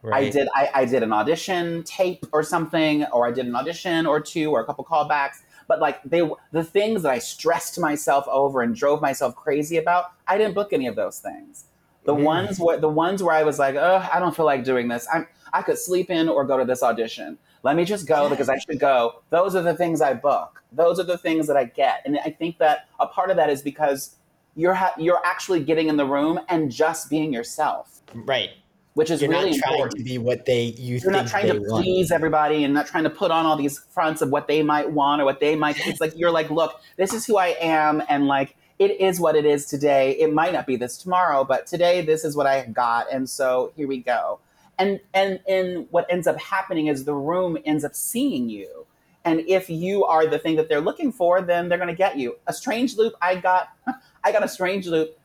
Right. 0.03 0.27
I 0.27 0.29
did 0.29 0.49
I, 0.53 0.69
I 0.73 0.85
did 0.85 1.01
an 1.01 1.13
audition 1.13 1.83
tape 1.83 2.25
or 2.33 2.43
something, 2.43 3.05
or 3.05 3.25
I 3.25 3.31
did 3.31 3.45
an 3.45 3.55
audition 3.55 4.05
or 4.05 4.19
two 4.19 4.51
or 4.51 4.59
a 4.59 4.65
couple 4.65 4.83
callbacks. 4.83 5.37
But 5.67 5.79
like 5.79 6.03
they 6.03 6.29
the 6.51 6.63
things 6.63 7.03
that 7.03 7.11
I 7.11 7.19
stressed 7.19 7.79
myself 7.79 8.27
over 8.27 8.61
and 8.61 8.75
drove 8.75 9.01
myself 9.01 9.33
crazy 9.35 9.77
about, 9.77 10.11
I 10.27 10.37
didn't 10.37 10.53
book 10.53 10.73
any 10.73 10.87
of 10.87 10.97
those 10.97 11.19
things. 11.19 11.65
The 12.03 12.13
mm. 12.13 12.23
ones 12.23 12.59
where 12.59 12.77
the 12.77 12.89
ones 12.89 13.23
where 13.23 13.33
I 13.33 13.43
was 13.43 13.59
like, 13.59 13.75
oh, 13.75 14.07
I 14.11 14.19
don't 14.19 14.35
feel 14.35 14.45
like 14.45 14.65
doing 14.65 14.89
this. 14.89 15.07
I'm 15.11 15.25
I 15.53 15.61
could 15.61 15.77
sleep 15.77 16.09
in 16.09 16.27
or 16.27 16.43
go 16.43 16.57
to 16.57 16.65
this 16.65 16.83
audition. 16.83 17.37
Let 17.63 17.75
me 17.75 17.85
just 17.85 18.07
go 18.07 18.29
because 18.29 18.49
I 18.49 18.57
should 18.57 18.79
go. 18.79 19.21
Those 19.29 19.55
are 19.55 19.61
the 19.61 19.75
things 19.75 20.01
I 20.01 20.13
book. 20.13 20.63
Those 20.71 20.99
are 20.99 21.03
the 21.03 21.17
things 21.17 21.47
that 21.47 21.57
I 21.57 21.65
get. 21.65 22.01
And 22.05 22.17
I 22.25 22.31
think 22.31 22.57
that 22.57 22.87
a 22.99 23.05
part 23.07 23.29
of 23.29 23.37
that 23.37 23.49
is 23.49 23.61
because 23.61 24.15
you're 24.55 24.73
ha- 24.73 24.93
you're 24.97 25.21
actually 25.25 25.63
getting 25.63 25.87
in 25.87 25.97
the 25.97 26.05
room 26.05 26.39
and 26.49 26.71
just 26.71 27.09
being 27.09 27.31
yourself. 27.31 28.01
Right. 28.13 28.49
Which 28.93 29.09
is 29.09 29.21
you're 29.21 29.29
really 29.29 29.51
not 29.51 29.59
trying 29.59 29.73
important. 29.75 29.97
to 29.99 30.03
be 30.03 30.17
what 30.17 30.45
they 30.45 30.63
you 30.63 30.97
You're 30.97 31.11
not 31.11 31.27
trying 31.27 31.47
to 31.47 31.59
want. 31.59 31.83
please 31.85 32.11
everybody 32.11 32.63
and 32.65 32.73
not 32.73 32.87
trying 32.87 33.05
to 33.05 33.09
put 33.09 33.31
on 33.31 33.45
all 33.45 33.55
these 33.55 33.79
fronts 33.91 34.21
of 34.21 34.29
what 34.29 34.47
they 34.47 34.63
might 34.63 34.91
want 34.91 35.21
or 35.21 35.25
what 35.25 35.39
they 35.39 35.55
might. 35.55 35.77
It's 35.87 36.01
like 36.01 36.13
you're 36.17 36.31
like, 36.31 36.49
look, 36.49 36.81
this 36.97 37.13
is 37.13 37.25
who 37.25 37.37
I 37.37 37.55
am, 37.61 38.03
and 38.09 38.27
like 38.27 38.55
it 38.79 38.99
is 38.99 39.19
what 39.19 39.35
it 39.37 39.45
is 39.45 39.65
today. 39.65 40.11
It 40.19 40.33
might 40.33 40.51
not 40.51 40.67
be 40.67 40.75
this 40.75 40.97
tomorrow, 40.97 41.45
but 41.45 41.67
today 41.67 42.01
this 42.01 42.25
is 42.25 42.35
what 42.35 42.47
I 42.47 42.65
got, 42.65 43.07
and 43.13 43.29
so 43.29 43.71
here 43.77 43.87
we 43.87 43.99
go. 43.99 44.39
And 44.81 44.99
and 45.13 45.39
and 45.47 45.85
what 45.91 46.07
ends 46.09 46.25
up 46.25 46.39
happening 46.39 46.87
is 46.87 47.05
the 47.05 47.13
room 47.13 47.55
ends 47.65 47.85
up 47.85 47.93
seeing 47.93 48.49
you, 48.49 48.87
and 49.23 49.41
if 49.41 49.69
you 49.69 50.05
are 50.05 50.25
the 50.25 50.39
thing 50.39 50.55
that 50.55 50.69
they're 50.69 50.81
looking 50.81 51.11
for, 51.11 51.39
then 51.39 51.69
they're 51.69 51.77
going 51.77 51.87
to 51.87 51.95
get 51.95 52.17
you. 52.17 52.37
A 52.47 52.53
strange 52.53 52.97
loop. 52.97 53.13
I 53.21 53.35
got 53.35 53.69
I 54.23 54.31
got 54.31 54.43
a 54.43 54.47
strange 54.47 54.87
loop 54.87 55.19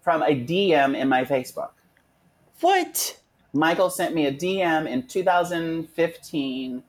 from 0.00 0.22
a 0.22 0.26
DM 0.26 0.96
in 0.96 1.08
my 1.08 1.24
Facebook. 1.24 1.70
What? 2.60 3.18
Michael 3.52 3.90
sent 3.90 4.14
me 4.14 4.26
a 4.26 4.32
DM 4.32 4.88
in 4.88 5.08
2015 5.08 6.82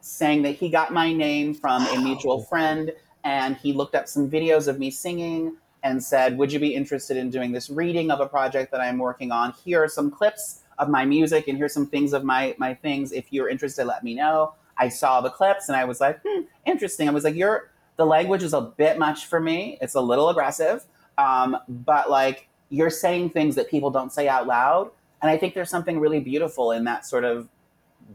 saying 0.00 0.42
that 0.42 0.56
he 0.56 0.68
got 0.68 0.92
my 0.92 1.10
name 1.10 1.54
from 1.54 1.86
a 1.86 2.00
mutual 2.00 2.42
friend 2.42 2.92
and 3.24 3.56
he 3.56 3.72
looked 3.72 3.94
up 3.94 4.08
some 4.08 4.30
videos 4.30 4.68
of 4.68 4.78
me 4.78 4.90
singing 4.90 5.56
and 5.82 6.02
said, 6.02 6.36
Would 6.36 6.52
you 6.52 6.58
be 6.58 6.74
interested 6.74 7.16
in 7.16 7.30
doing 7.30 7.52
this 7.52 7.70
reading 7.70 8.10
of 8.10 8.20
a 8.20 8.26
project 8.26 8.72
that 8.72 8.80
I'm 8.80 8.98
working 8.98 9.32
on? 9.32 9.52
Here 9.64 9.82
are 9.82 9.88
some 9.88 10.10
clips 10.10 10.62
of 10.78 10.88
my 10.88 11.04
music 11.04 11.48
and 11.48 11.56
here's 11.56 11.72
some 11.72 11.86
things 11.86 12.12
of 12.12 12.24
my, 12.24 12.54
my 12.58 12.74
things. 12.74 13.12
If 13.12 13.32
you're 13.32 13.48
interested, 13.48 13.84
let 13.86 14.04
me 14.04 14.14
know. 14.14 14.54
I 14.78 14.88
saw 14.88 15.20
the 15.20 15.30
clips 15.30 15.68
and 15.68 15.76
I 15.76 15.84
was 15.84 16.00
like, 16.00 16.20
hmm, 16.26 16.42
interesting. 16.66 17.08
I 17.08 17.12
was 17.12 17.24
like, 17.24 17.34
You're 17.34 17.70
the 17.96 18.06
language 18.06 18.42
is 18.42 18.52
a 18.52 18.60
bit 18.60 18.98
much 18.98 19.26
for 19.26 19.40
me. 19.40 19.78
It's 19.80 19.94
a 19.94 20.00
little 20.00 20.28
aggressive. 20.28 20.84
Um, 21.18 21.56
but 21.68 22.10
like 22.10 22.48
you're 22.68 22.90
saying 22.90 23.30
things 23.30 23.54
that 23.54 23.70
people 23.70 23.90
don't 23.90 24.12
say 24.12 24.28
out 24.28 24.46
loud. 24.46 24.90
And 25.22 25.30
I 25.30 25.38
think 25.38 25.54
there's 25.54 25.70
something 25.70 25.98
really 25.98 26.20
beautiful 26.20 26.72
in 26.72 26.84
that 26.84 27.06
sort 27.06 27.24
of 27.24 27.48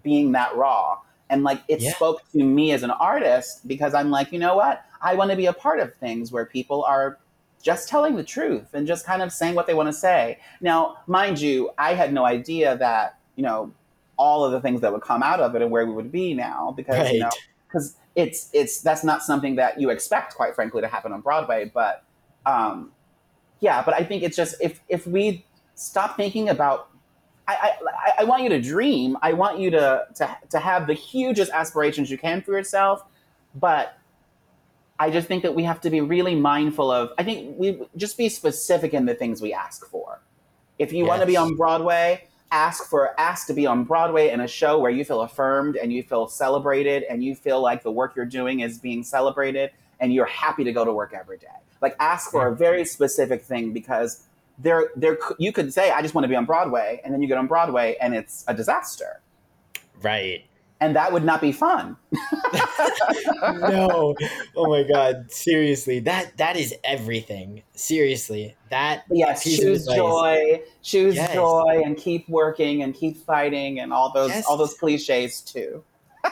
being 0.04 0.32
that 0.34 0.56
raw. 0.56 1.00
And 1.30 1.44
like 1.44 1.64
it 1.68 1.82
yeah. 1.82 1.94
spoke 1.94 2.22
to 2.34 2.44
me 2.44 2.74
as 2.74 2.84
an 2.84 2.92
artist 2.92 3.68
because 3.68 3.94
I'm 3.94 4.12
like, 4.12 4.32
you 4.32 4.40
know 4.40 4.56
what? 4.56 4.86
I 5.02 5.16
want 5.16 5.32
to 5.32 5.38
be 5.38 5.48
a 5.48 5.54
part 5.54 5.80
of 5.80 5.96
things 5.96 6.32
where 6.32 6.46
people 6.46 6.84
are 6.84 7.18
just 7.62 7.88
telling 7.88 8.16
the 8.16 8.24
truth 8.24 8.74
and 8.74 8.86
just 8.86 9.06
kind 9.06 9.22
of 9.22 9.32
saying 9.32 9.56
what 9.56 9.68
they 9.68 9.74
want 9.74 9.88
to 9.88 9.94
say. 9.94 10.40
Now, 10.60 10.98
mind 11.08 11.40
you, 11.40 11.72
I 11.78 11.94
had 11.94 12.14
no 12.14 12.26
idea 12.26 12.78
that, 12.78 13.20
you 13.36 13.44
know, 13.44 13.72
all 14.18 14.44
of 14.44 14.52
the 14.52 14.62
things 14.62 14.82
that 14.82 14.92
would 14.92 15.02
come 15.02 15.24
out 15.24 15.40
of 15.40 15.56
it 15.56 15.62
and 15.62 15.72
where 15.72 15.86
we 15.86 15.94
would 15.94 16.12
be 16.12 16.34
now 16.34 16.74
because, 16.76 16.98
right. 16.98 17.14
you 17.14 17.20
know, 17.22 17.30
because 17.68 17.96
it's, 18.16 18.50
it's, 18.54 18.82
that's 18.82 19.04
not 19.04 19.24
something 19.24 19.56
that 19.56 19.80
you 19.80 19.90
expect, 19.90 20.36
quite 20.36 20.56
frankly, 20.56 20.82
to 20.82 20.88
happen 20.88 21.12
on 21.12 21.22
Broadway. 21.22 21.72
But, 21.74 22.04
um, 22.46 22.92
yeah, 23.60 23.82
but 23.84 23.94
I 23.94 24.04
think 24.04 24.24
it's 24.24 24.36
just, 24.36 24.56
if, 24.62 24.82
if 24.90 25.08
we 25.08 25.46
stop 25.76 26.18
thinking 26.18 26.50
about 26.50 26.90
I, 27.48 27.74
I, 27.88 28.12
I, 28.20 28.24
want 28.24 28.44
you 28.44 28.50
to 28.50 28.62
dream. 28.62 29.18
I 29.22 29.34
want 29.34 29.60
you 29.60 29.72
to, 29.72 30.06
to, 30.16 30.38
to 30.52 30.60
have 30.60 30.88
the 30.88 30.94
hugest 30.94 31.52
aspirations 31.52 32.10
you 32.10 32.18
can 32.18 32.42
for 32.42 32.54
yourself, 32.54 33.04
but 33.56 33.98
I 35.02 35.10
just 35.10 35.28
think 35.28 35.42
that 35.42 35.56
we 35.56 35.64
have 35.64 35.82
to 35.82 35.90
be 35.90 36.00
really 36.00 36.36
mindful 36.36 36.92
of. 36.92 37.10
I 37.18 37.24
think 37.24 37.58
we 37.58 37.82
just 37.98 38.20
be 38.20 38.30
specific 38.30 38.94
in 38.94 39.08
the 39.08 39.16
things 39.16 39.42
we 39.42 39.52
ask 39.52 39.84
for. 39.88 40.22
If 40.78 40.94
you 40.94 41.00
yes. 41.00 41.08
want 41.08 41.22
to 41.22 41.26
be 41.26 41.36
on 41.36 41.56
Broadway, 41.56 42.28
ask 42.52 42.88
for 42.88 43.20
ask 43.20 43.48
to 43.48 43.54
be 43.54 43.66
on 43.66 43.84
Broadway 43.84 44.30
in 44.30 44.42
a 44.42 44.48
show 44.48 44.78
where 44.78 44.92
you 44.92 45.04
feel 45.04 45.22
affirmed 45.22 45.76
and 45.76 45.92
you 45.92 46.04
feel 46.04 46.28
celebrated 46.28 47.02
and 47.10 47.24
you 47.24 47.34
feel 47.34 47.62
like 47.62 47.82
the 47.82 47.90
work 47.90 48.16
you're 48.16 48.28
doing 48.28 48.60
is 48.60 48.78
being 48.78 49.04
celebrated 49.04 49.72
and 50.00 50.14
you're 50.14 50.28
happy 50.28 50.64
to 50.64 50.72
go 50.72 50.86
to 50.86 50.94
work 50.94 51.16
every 51.20 51.40
day. 51.40 51.48
Like 51.82 51.96
ask 52.00 52.30
for 52.30 52.50
a 52.50 52.56
very 52.56 52.86
specific 52.86 53.42
thing 53.42 53.74
because 53.74 54.28
there 54.60 54.92
there 54.96 55.18
you 55.40 55.52
could 55.52 55.74
say 55.74 55.90
I 55.90 56.04
just 56.04 56.14
want 56.14 56.26
to 56.26 56.30
be 56.30 56.36
on 56.36 56.46
Broadway 56.46 57.02
and 57.04 57.12
then 57.12 57.24
you 57.24 57.28
get 57.28 57.40
on 57.40 57.48
Broadway 57.48 57.96
and 58.00 58.14
it's 58.14 58.46
a 58.48 58.54
disaster. 58.54 59.20
Right 60.04 60.46
and 60.82 60.96
that 60.96 61.14
would 61.14 61.24
not 61.24 61.40
be 61.40 61.52
fun. 61.52 61.96
no. 63.42 64.16
Oh 64.56 64.68
my 64.68 64.84
god, 64.84 65.32
seriously. 65.32 66.00
That 66.00 66.36
that 66.38 66.58
is 66.58 66.76
everything. 66.84 67.62
Seriously. 67.74 68.56
That 68.72 69.04
Yes, 69.12 69.44
choose 69.44 69.86
joy, 69.86 70.64
choose 70.82 71.16
yes. 71.16 71.34
joy 71.34 71.84
and 71.86 71.96
keep 71.96 72.28
working 72.28 72.82
and 72.82 72.96
keep 72.96 73.18
fighting 73.18 73.80
and 73.80 73.94
all 73.94 74.12
those 74.12 74.32
yes. 74.32 74.46
all 74.48 74.58
those 74.58 74.76
clichés 74.76 75.46
too. 75.46 75.84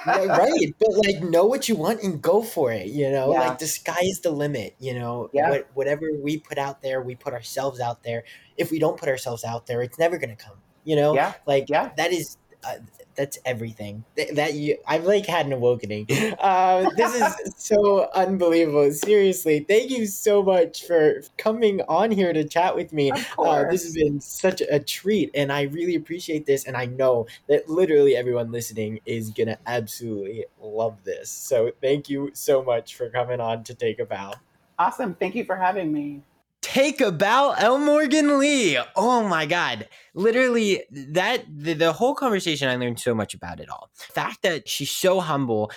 yeah, 0.05 0.25
right. 0.25 0.73
But 0.79 0.89
like 0.97 1.21
know 1.21 1.45
what 1.45 1.69
you 1.69 1.75
want 1.75 2.01
and 2.01 2.21
go 2.21 2.41
for 2.41 2.71
it, 2.71 2.87
you 2.87 3.09
know? 3.09 3.31
Yeah. 3.31 3.49
Like 3.49 3.59
the 3.59 3.67
sky 3.67 3.99
is 4.01 4.19
the 4.19 4.31
limit, 4.31 4.75
you 4.79 4.93
know? 4.93 5.29
Yeah. 5.33 5.49
What, 5.49 5.67
whatever 5.73 6.11
we 6.13 6.37
put 6.37 6.57
out 6.57 6.81
there, 6.81 7.01
we 7.01 7.15
put 7.15 7.33
ourselves 7.33 7.79
out 7.79 8.03
there. 8.03 8.23
If 8.57 8.71
we 8.71 8.77
don't 8.77 8.97
put 8.97 9.09
ourselves 9.09 9.43
out 9.43 9.65
there, 9.65 9.81
it's 9.81 9.97
never 9.97 10.17
going 10.17 10.35
to 10.35 10.43
come. 10.43 10.57
You 10.83 10.95
know? 10.95 11.15
Yeah. 11.15 11.33
Like 11.47 11.69
yeah. 11.69 11.91
that 11.97 12.13
is 12.13 12.37
uh, 12.63 12.75
that's 13.15 13.37
everything. 13.45 14.03
That, 14.15 14.35
that 14.35 14.53
you 14.53 14.77
i've 14.87 15.05
like 15.05 15.25
had 15.25 15.45
an 15.45 15.53
awakening. 15.53 16.07
Uh, 16.39 16.87
this 16.95 17.13
is 17.15 17.53
so 17.57 18.09
unbelievable. 18.13 18.91
Seriously 18.91 19.65
thank 19.67 19.91
you 19.91 20.05
so 20.05 20.41
much 20.41 20.85
for 20.85 21.21
coming 21.37 21.81
on 21.87 22.11
here 22.11 22.33
to 22.33 22.43
chat 22.43 22.75
with 22.75 22.93
me. 22.93 23.11
Uh, 23.37 23.65
this 23.69 23.83
has 23.83 23.93
been 23.93 24.19
such 24.21 24.61
a 24.61 24.79
treat 24.79 25.31
and 25.33 25.51
i 25.51 25.63
really 25.63 25.95
appreciate 25.95 26.45
this 26.45 26.65
and 26.65 26.75
i 26.75 26.85
know 26.85 27.25
that 27.47 27.67
literally 27.69 28.15
everyone 28.15 28.51
listening 28.51 28.99
is 29.05 29.29
gonna 29.31 29.57
absolutely 29.65 30.45
love 30.61 31.03
this. 31.03 31.29
So 31.29 31.71
thank 31.81 32.09
you 32.09 32.31
so 32.33 32.63
much 32.63 32.95
for 32.95 33.09
coming 33.09 33.39
on 33.39 33.63
to 33.65 33.73
take 33.73 33.99
a 33.99 34.05
bow. 34.05 34.33
Awesome. 34.77 35.15
Thank 35.15 35.35
you 35.35 35.43
for 35.43 35.55
having 35.55 35.91
me 35.91 36.21
take 36.61 37.01
about 37.01 37.19
bow, 37.19 37.55
L. 37.57 37.77
Morgan 37.79 38.39
Lee. 38.39 38.79
Oh 38.95 39.27
my 39.27 39.45
God. 39.45 39.87
Literally, 40.13 40.83
that 40.91 41.43
the, 41.47 41.73
the, 41.73 41.93
whole 41.93 42.15
conversation, 42.15 42.67
I 42.67 42.75
learned 42.75 42.99
so 42.99 43.15
much 43.15 43.33
about 43.33 43.59
it 43.59 43.69
all. 43.69 43.89
The 43.95 44.13
fact 44.13 44.41
that 44.43 44.67
she's 44.67 44.91
so 44.91 45.19
humble, 45.19 45.71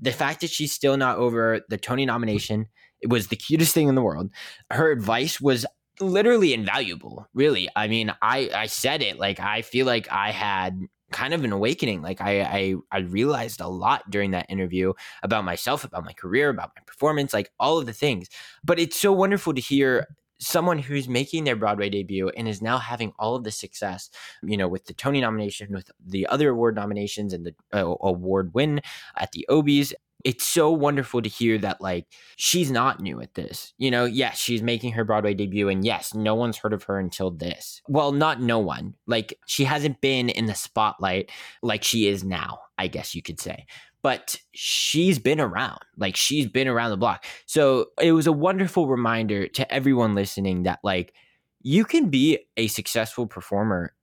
the 0.00 0.12
fact 0.12 0.40
that 0.40 0.50
she's 0.50 0.72
still 0.72 0.96
not 0.96 1.18
over 1.18 1.60
the 1.68 1.76
Tony 1.76 2.06
nomination, 2.06 2.66
it 3.00 3.08
was 3.08 3.28
the 3.28 3.36
cutest 3.36 3.74
thing 3.74 3.88
in 3.88 3.94
the 3.94 4.02
world. 4.02 4.30
Her 4.70 4.90
advice 4.90 5.40
was 5.40 5.66
literally 6.00 6.54
invaluable, 6.54 7.26
really. 7.34 7.68
I 7.74 7.88
mean, 7.88 8.12
I, 8.22 8.50
I 8.54 8.66
said 8.66 9.02
it 9.02 9.18
like 9.18 9.40
I 9.40 9.62
feel 9.62 9.86
like 9.86 10.10
I 10.10 10.30
had 10.30 10.80
kind 11.10 11.34
of 11.34 11.44
an 11.44 11.52
awakening. 11.52 12.02
Like 12.02 12.20
I, 12.20 12.40
I, 12.42 12.74
I 12.92 12.98
realized 13.00 13.60
a 13.60 13.68
lot 13.68 14.08
during 14.10 14.32
that 14.32 14.46
interview 14.48 14.92
about 15.22 15.44
myself, 15.44 15.84
about 15.84 16.04
my 16.04 16.12
career, 16.12 16.50
about 16.50 16.72
my 16.76 16.82
performance, 16.86 17.32
like 17.32 17.50
all 17.58 17.78
of 17.78 17.86
the 17.86 17.92
things. 17.92 18.28
But 18.62 18.78
it's 18.78 18.96
so 18.96 19.12
wonderful 19.12 19.54
to 19.54 19.60
hear 19.60 20.06
someone 20.40 20.78
who's 20.78 21.08
making 21.08 21.44
their 21.44 21.56
Broadway 21.56 21.90
debut 21.90 22.28
and 22.30 22.48
is 22.48 22.62
now 22.62 22.78
having 22.78 23.12
all 23.18 23.34
of 23.34 23.44
the 23.44 23.50
success, 23.50 24.10
you 24.42 24.56
know, 24.56 24.68
with 24.68 24.86
the 24.86 24.94
Tony 24.94 25.20
nomination, 25.20 25.72
with 25.72 25.90
the 26.04 26.26
other 26.26 26.50
award 26.50 26.76
nominations 26.76 27.32
and 27.32 27.46
the 27.46 27.54
uh, 27.72 27.94
award 28.00 28.54
win 28.54 28.80
at 29.16 29.32
the 29.32 29.46
Obies. 29.50 29.92
It's 30.24 30.44
so 30.44 30.72
wonderful 30.72 31.22
to 31.22 31.28
hear 31.28 31.58
that, 31.58 31.80
like, 31.80 32.06
she's 32.34 32.72
not 32.72 33.00
new 33.00 33.20
at 33.20 33.34
this. 33.34 33.72
You 33.78 33.92
know, 33.92 34.04
yes, 34.04 34.36
she's 34.36 34.62
making 34.62 34.92
her 34.94 35.04
Broadway 35.04 35.32
debut, 35.32 35.68
and 35.68 35.84
yes, 35.84 36.12
no 36.12 36.34
one's 36.34 36.56
heard 36.56 36.72
of 36.72 36.82
her 36.84 36.98
until 36.98 37.30
this. 37.30 37.82
Well, 37.86 38.10
not 38.10 38.40
no 38.40 38.58
one. 38.58 38.96
Like, 39.06 39.38
she 39.46 39.62
hasn't 39.62 40.00
been 40.00 40.28
in 40.28 40.46
the 40.46 40.56
spotlight 40.56 41.30
like 41.62 41.84
she 41.84 42.08
is 42.08 42.24
now, 42.24 42.58
I 42.76 42.88
guess 42.88 43.14
you 43.14 43.22
could 43.22 43.38
say 43.38 43.66
but 44.02 44.36
she's 44.52 45.18
been 45.18 45.40
around. 45.40 45.80
Like 45.96 46.16
she's 46.16 46.46
been 46.46 46.68
around 46.68 46.90
the 46.90 46.96
block. 46.96 47.24
So 47.46 47.86
it 48.00 48.12
was 48.12 48.26
a 48.26 48.32
wonderful 48.32 48.86
reminder 48.86 49.48
to 49.48 49.72
everyone 49.72 50.14
listening 50.14 50.64
that 50.64 50.80
like 50.82 51.14
you 51.62 51.84
can 51.84 52.08
be 52.08 52.38
a 52.56 52.68
successful 52.68 53.26
performer 53.26 53.94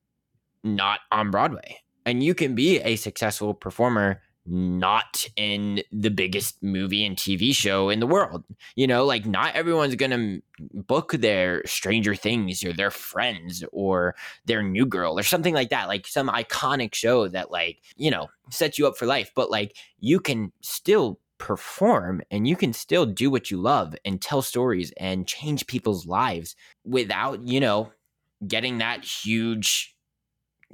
not 0.64 1.00
on 1.12 1.32
Broadway. 1.32 1.78
And 2.06 2.24
you 2.24 2.36
can 2.36 2.56
be 2.56 2.80
a 2.80 2.98
successful 2.98 3.54
performer 3.54 4.22
not 4.46 5.26
in 5.36 5.82
the 5.92 6.10
biggest 6.10 6.62
movie 6.62 7.06
and 7.06 7.18
TV 7.18 7.54
show 7.54 7.90
in 7.90 8.00
the 8.00 8.08
world. 8.08 8.44
You 8.76 8.88
know, 8.88 9.06
like 9.06 9.26
not 9.26 9.56
everyone's 9.56 9.96
going 9.96 10.12
to 10.12 10.42
book 10.74 11.14
their 11.14 11.66
Stranger 11.66 12.16
Things 12.16 12.64
or 12.64 12.72
their 12.72 12.92
Friends 12.92 13.64
or 13.72 14.16
their 14.46 14.62
New 14.62 14.86
Girl 14.86 15.18
or 15.18 15.24
something 15.24 15.54
like 15.54 15.70
that, 15.70 15.88
like 15.88 16.08
some 16.08 16.30
iconic 16.30 16.94
show 16.94 17.28
that 17.28 17.52
like, 17.52 17.82
you 17.96 18.12
know, 18.12 18.28
sets 18.50 18.78
you 18.78 18.88
up 18.88 18.98
for 18.98 19.06
life, 19.06 19.32
but 19.36 19.50
like 19.50 19.76
you 20.00 20.20
can 20.20 20.52
still 20.62 21.20
perform 21.38 22.22
and 22.32 22.48
you 22.48 22.56
can 22.56 22.72
still 22.72 23.06
do 23.06 23.30
what 23.30 23.52
you 23.52 23.58
love 23.58 23.96
and 24.06 24.22
tell 24.22 24.42
stories 24.42 24.94
and 24.98 25.28
change 25.28 25.68
people's 25.68 26.06
lives 26.06 26.56
without, 26.86 27.46
you 27.48 27.60
know, 27.60 27.92
getting 28.48 28.78
that 28.78 29.04
huge 29.04 29.95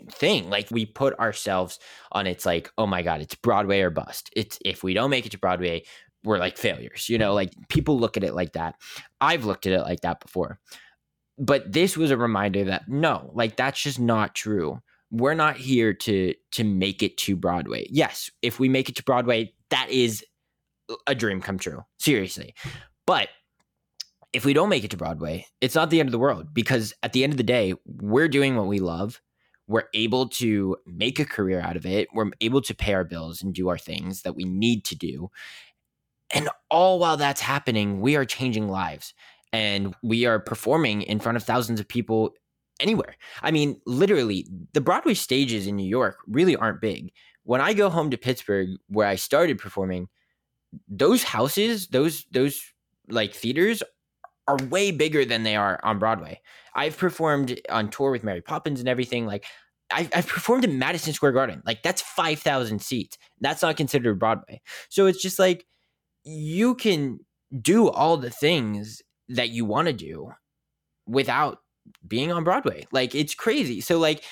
thing. 0.09 0.49
Like 0.49 0.67
we 0.71 0.85
put 0.85 1.17
ourselves 1.19 1.79
on 2.11 2.27
it's 2.27 2.45
like, 2.45 2.71
oh 2.77 2.87
my 2.87 3.01
God, 3.01 3.21
it's 3.21 3.35
Broadway 3.35 3.81
or 3.81 3.89
bust. 3.89 4.29
It's 4.35 4.59
if 4.63 4.83
we 4.83 4.93
don't 4.93 5.09
make 5.09 5.25
it 5.25 5.31
to 5.31 5.37
Broadway, 5.37 5.83
we're 6.23 6.37
like 6.37 6.57
failures. 6.57 7.09
You 7.09 7.17
know, 7.17 7.33
like 7.33 7.51
people 7.69 7.99
look 7.99 8.17
at 8.17 8.23
it 8.23 8.33
like 8.33 8.53
that. 8.53 8.75
I've 9.19 9.45
looked 9.45 9.65
at 9.65 9.73
it 9.73 9.81
like 9.81 10.01
that 10.01 10.19
before. 10.19 10.59
But 11.37 11.71
this 11.71 11.97
was 11.97 12.11
a 12.11 12.17
reminder 12.17 12.65
that 12.65 12.87
no, 12.87 13.31
like 13.33 13.55
that's 13.55 13.81
just 13.81 13.99
not 13.99 14.35
true. 14.35 14.79
We're 15.09 15.33
not 15.33 15.57
here 15.57 15.93
to 15.93 16.33
to 16.51 16.63
make 16.63 17.03
it 17.03 17.17
to 17.19 17.35
Broadway. 17.35 17.87
Yes, 17.89 18.29
if 18.41 18.59
we 18.59 18.69
make 18.69 18.89
it 18.89 18.95
to 18.97 19.03
Broadway, 19.03 19.53
that 19.69 19.89
is 19.89 20.23
a 21.07 21.15
dream 21.15 21.41
come 21.41 21.57
true. 21.57 21.83
Seriously. 21.97 22.53
But 23.05 23.29
if 24.33 24.45
we 24.45 24.53
don't 24.53 24.69
make 24.69 24.83
it 24.83 24.91
to 24.91 24.97
Broadway, 24.97 25.45
it's 25.59 25.75
not 25.75 25.89
the 25.89 25.99
end 25.99 26.07
of 26.07 26.11
the 26.11 26.19
world 26.19 26.53
because 26.53 26.93
at 27.03 27.13
the 27.13 27.23
end 27.23 27.33
of 27.33 27.37
the 27.37 27.43
day, 27.43 27.73
we're 27.85 28.29
doing 28.29 28.55
what 28.55 28.67
we 28.67 28.79
love 28.79 29.19
we're 29.71 29.87
able 29.93 30.27
to 30.27 30.75
make 30.85 31.17
a 31.17 31.25
career 31.25 31.61
out 31.61 31.77
of 31.77 31.85
it. 31.85 32.09
We're 32.13 32.31
able 32.41 32.61
to 32.61 32.75
pay 32.75 32.93
our 32.93 33.05
bills 33.05 33.41
and 33.41 33.53
do 33.53 33.69
our 33.69 33.77
things 33.77 34.23
that 34.23 34.35
we 34.35 34.43
need 34.43 34.83
to 34.85 34.95
do. 34.95 35.31
And 36.33 36.49
all 36.69 36.99
while 36.99 37.17
that's 37.17 37.41
happening, 37.41 38.01
we 38.01 38.15
are 38.17 38.25
changing 38.25 38.67
lives 38.67 39.13
and 39.53 39.95
we 40.03 40.25
are 40.25 40.39
performing 40.39 41.01
in 41.03 41.19
front 41.19 41.37
of 41.37 41.43
thousands 41.43 41.79
of 41.79 41.87
people 41.87 42.31
anywhere. 42.81 43.15
I 43.41 43.51
mean, 43.51 43.79
literally, 43.85 44.45
the 44.73 44.81
Broadway 44.81 45.13
stages 45.13 45.67
in 45.67 45.77
New 45.77 45.87
York 45.87 46.17
really 46.27 46.55
aren't 46.55 46.81
big. 46.81 47.13
When 47.43 47.61
I 47.61 47.73
go 47.73 47.89
home 47.89 48.11
to 48.11 48.17
Pittsburgh, 48.17 48.69
where 48.87 49.07
I 49.07 49.15
started 49.15 49.57
performing, 49.57 50.09
those 50.87 51.23
houses, 51.23 51.87
those 51.87 52.25
those 52.31 52.61
like 53.09 53.33
theaters 53.33 53.83
are 54.47 54.57
way 54.69 54.91
bigger 54.91 55.25
than 55.25 55.43
they 55.43 55.55
are 55.55 55.79
on 55.83 55.99
Broadway. 55.99 56.41
I've 56.73 56.97
performed 56.97 57.59
on 57.69 57.89
tour 57.89 58.11
with 58.11 58.23
Mary 58.23 58.41
Poppins 58.41 58.79
and 58.79 58.89
everything. 58.89 59.25
Like 59.25 59.45
I, 59.93 60.09
have 60.13 60.27
performed 60.27 60.63
in 60.63 60.79
Madison 60.79 61.13
Square 61.13 61.33
Garden. 61.33 61.61
Like 61.65 61.83
that's 61.83 62.01
five 62.01 62.39
thousand 62.39 62.81
seats. 62.81 63.17
That's 63.39 63.61
not 63.61 63.77
considered 63.77 64.19
Broadway. 64.19 64.61
So 64.89 65.07
it's 65.07 65.21
just 65.21 65.39
like 65.39 65.65
you 66.23 66.75
can 66.75 67.19
do 67.59 67.89
all 67.89 68.17
the 68.17 68.29
things 68.29 69.01
that 69.29 69.49
you 69.49 69.65
want 69.65 69.87
to 69.87 69.93
do 69.93 70.31
without 71.07 71.59
being 72.07 72.31
on 72.31 72.43
Broadway. 72.43 72.87
Like 72.91 73.15
it's 73.15 73.35
crazy. 73.35 73.81
So 73.81 73.97
like 73.97 74.23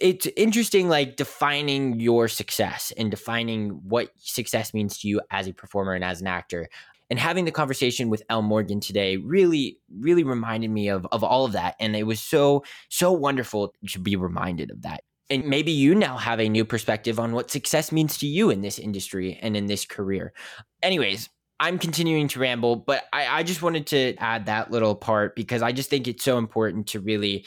it's 0.00 0.28
interesting 0.36 0.88
like 0.88 1.16
defining 1.16 1.98
your 1.98 2.28
success 2.28 2.92
and 2.96 3.10
defining 3.10 3.70
what 3.88 4.10
success 4.16 4.72
means 4.72 4.98
to 4.98 5.08
you 5.08 5.20
as 5.30 5.48
a 5.48 5.52
performer 5.52 5.92
and 5.92 6.04
as 6.04 6.20
an 6.20 6.28
actor 6.28 6.68
and 7.12 7.18
having 7.18 7.44
the 7.44 7.50
conversation 7.50 8.08
with 8.08 8.22
L 8.30 8.40
Morgan 8.40 8.80
today 8.80 9.18
really, 9.18 9.76
really 9.98 10.24
reminded 10.24 10.70
me 10.70 10.88
of, 10.88 11.06
of 11.12 11.22
all 11.22 11.44
of 11.44 11.52
that. 11.52 11.74
And 11.78 11.94
it 11.94 12.04
was 12.04 12.22
so, 12.22 12.64
so 12.88 13.12
wonderful 13.12 13.74
to 13.90 13.98
be 13.98 14.16
reminded 14.16 14.70
of 14.70 14.80
that. 14.80 15.02
And 15.28 15.44
maybe 15.44 15.72
you 15.72 15.94
now 15.94 16.16
have 16.16 16.40
a 16.40 16.48
new 16.48 16.64
perspective 16.64 17.20
on 17.20 17.32
what 17.32 17.50
success 17.50 17.92
means 17.92 18.16
to 18.16 18.26
you 18.26 18.48
in 18.48 18.62
this 18.62 18.78
industry 18.78 19.38
and 19.42 19.58
in 19.58 19.66
this 19.66 19.84
career. 19.84 20.32
Anyways, 20.82 21.28
I'm 21.60 21.78
continuing 21.78 22.28
to 22.28 22.40
ramble, 22.40 22.76
but 22.76 23.04
I, 23.12 23.40
I 23.40 23.42
just 23.42 23.60
wanted 23.60 23.88
to 23.88 24.14
add 24.16 24.46
that 24.46 24.70
little 24.70 24.94
part 24.94 25.36
because 25.36 25.60
I 25.60 25.70
just 25.70 25.90
think 25.90 26.08
it's 26.08 26.24
so 26.24 26.38
important 26.38 26.86
to 26.88 27.00
really 27.00 27.44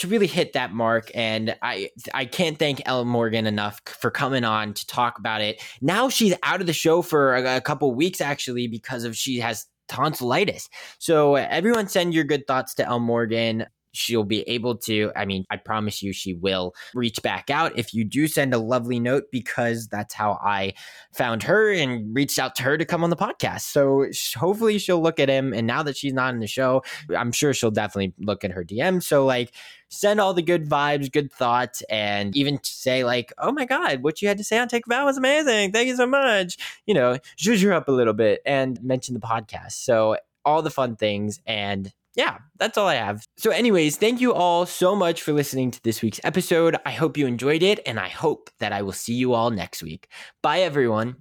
to 0.00 0.08
really 0.08 0.26
hit 0.26 0.54
that 0.54 0.72
mark. 0.72 1.10
And 1.14 1.56
I 1.62 1.90
I 2.14 2.24
can't 2.24 2.58
thank 2.58 2.82
L 2.86 3.04
Morgan 3.04 3.46
enough 3.46 3.80
for 3.86 4.10
coming 4.10 4.44
on 4.44 4.74
to 4.74 4.86
talk 4.86 5.18
about 5.18 5.40
it. 5.40 5.62
Now 5.80 6.08
she's 6.08 6.34
out 6.42 6.60
of 6.60 6.66
the 6.66 6.72
show 6.72 7.02
for 7.02 7.36
a, 7.36 7.56
a 7.56 7.60
couple 7.60 7.94
weeks 7.94 8.20
actually 8.20 8.66
because 8.66 9.04
of 9.04 9.16
she 9.16 9.38
has 9.40 9.66
tonsillitis. 9.88 10.68
So 10.98 11.34
everyone 11.34 11.88
send 11.88 12.14
your 12.14 12.24
good 12.24 12.46
thoughts 12.46 12.74
to 12.76 12.86
L 12.86 13.00
Morgan 13.00 13.66
she'll 13.92 14.24
be 14.24 14.42
able 14.42 14.76
to 14.76 15.10
i 15.16 15.24
mean 15.24 15.44
i 15.50 15.56
promise 15.56 16.02
you 16.02 16.12
she 16.12 16.34
will 16.34 16.74
reach 16.94 17.20
back 17.22 17.50
out 17.50 17.76
if 17.78 17.92
you 17.92 18.04
do 18.04 18.26
send 18.26 18.54
a 18.54 18.58
lovely 18.58 18.98
note 18.98 19.24
because 19.30 19.88
that's 19.88 20.14
how 20.14 20.32
i 20.42 20.72
found 21.12 21.42
her 21.42 21.72
and 21.72 22.14
reached 22.14 22.38
out 22.38 22.54
to 22.54 22.62
her 22.62 22.78
to 22.78 22.84
come 22.84 23.02
on 23.04 23.10
the 23.10 23.16
podcast. 23.16 23.62
So 23.62 24.06
hopefully 24.38 24.78
she'll 24.78 25.02
look 25.02 25.18
at 25.18 25.28
him 25.28 25.52
and 25.52 25.66
now 25.66 25.82
that 25.82 25.96
she's 25.96 26.12
not 26.12 26.34
in 26.34 26.40
the 26.40 26.46
show 26.46 26.82
i'm 27.16 27.32
sure 27.32 27.52
she'll 27.52 27.70
definitely 27.70 28.14
look 28.18 28.44
at 28.44 28.52
her 28.52 28.64
dm 28.64 29.02
so 29.02 29.24
like 29.24 29.52
send 29.88 30.20
all 30.20 30.34
the 30.34 30.42
good 30.42 30.68
vibes 30.68 31.10
good 31.10 31.32
thoughts 31.32 31.82
and 31.90 32.36
even 32.36 32.58
say 32.62 33.04
like 33.04 33.32
oh 33.38 33.52
my 33.52 33.64
god 33.64 34.02
what 34.02 34.22
you 34.22 34.28
had 34.28 34.38
to 34.38 34.44
say 34.44 34.58
on 34.58 34.68
take 34.68 34.86
a 34.86 34.88
bow 34.88 35.04
was 35.04 35.16
amazing. 35.16 35.72
Thank 35.72 35.88
you 35.88 35.96
so 35.96 36.06
much. 36.06 36.56
You 36.86 36.94
know 36.94 37.18
zhuzh 37.36 37.62
her 37.62 37.72
up 37.72 37.88
a 37.88 37.92
little 37.92 38.14
bit 38.14 38.40
and 38.46 38.82
mention 38.82 39.14
the 39.14 39.20
podcast. 39.20 39.72
So 39.72 40.16
all 40.44 40.62
the 40.62 40.70
fun 40.70 40.96
things 40.96 41.40
and 41.46 41.92
yeah, 42.16 42.38
that's 42.58 42.76
all 42.76 42.88
I 42.88 42.96
have. 42.96 43.22
So, 43.36 43.50
anyways, 43.50 43.96
thank 43.96 44.20
you 44.20 44.34
all 44.34 44.66
so 44.66 44.96
much 44.96 45.22
for 45.22 45.32
listening 45.32 45.70
to 45.70 45.82
this 45.82 46.02
week's 46.02 46.20
episode. 46.24 46.76
I 46.84 46.90
hope 46.90 47.16
you 47.16 47.26
enjoyed 47.26 47.62
it, 47.62 47.80
and 47.86 48.00
I 48.00 48.08
hope 48.08 48.50
that 48.58 48.72
I 48.72 48.82
will 48.82 48.92
see 48.92 49.14
you 49.14 49.32
all 49.34 49.50
next 49.50 49.82
week. 49.82 50.08
Bye, 50.42 50.60
everyone. 50.60 51.16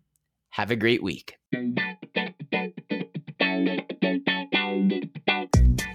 Have 0.51 0.71
a 0.71 0.75
great 0.75 1.03
week. 1.03 1.37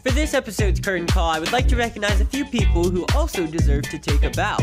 For 0.04 0.10
this 0.10 0.34
episode's 0.34 0.80
curtain 0.80 1.06
call, 1.06 1.30
I 1.30 1.40
would 1.40 1.50
like 1.50 1.66
to 1.68 1.76
recognize 1.76 2.20
a 2.20 2.26
few 2.26 2.44
people 2.44 2.90
who 2.90 3.06
also 3.14 3.46
deserve 3.46 3.84
to 3.84 3.98
take 3.98 4.22
a 4.22 4.28
bow. 4.28 4.58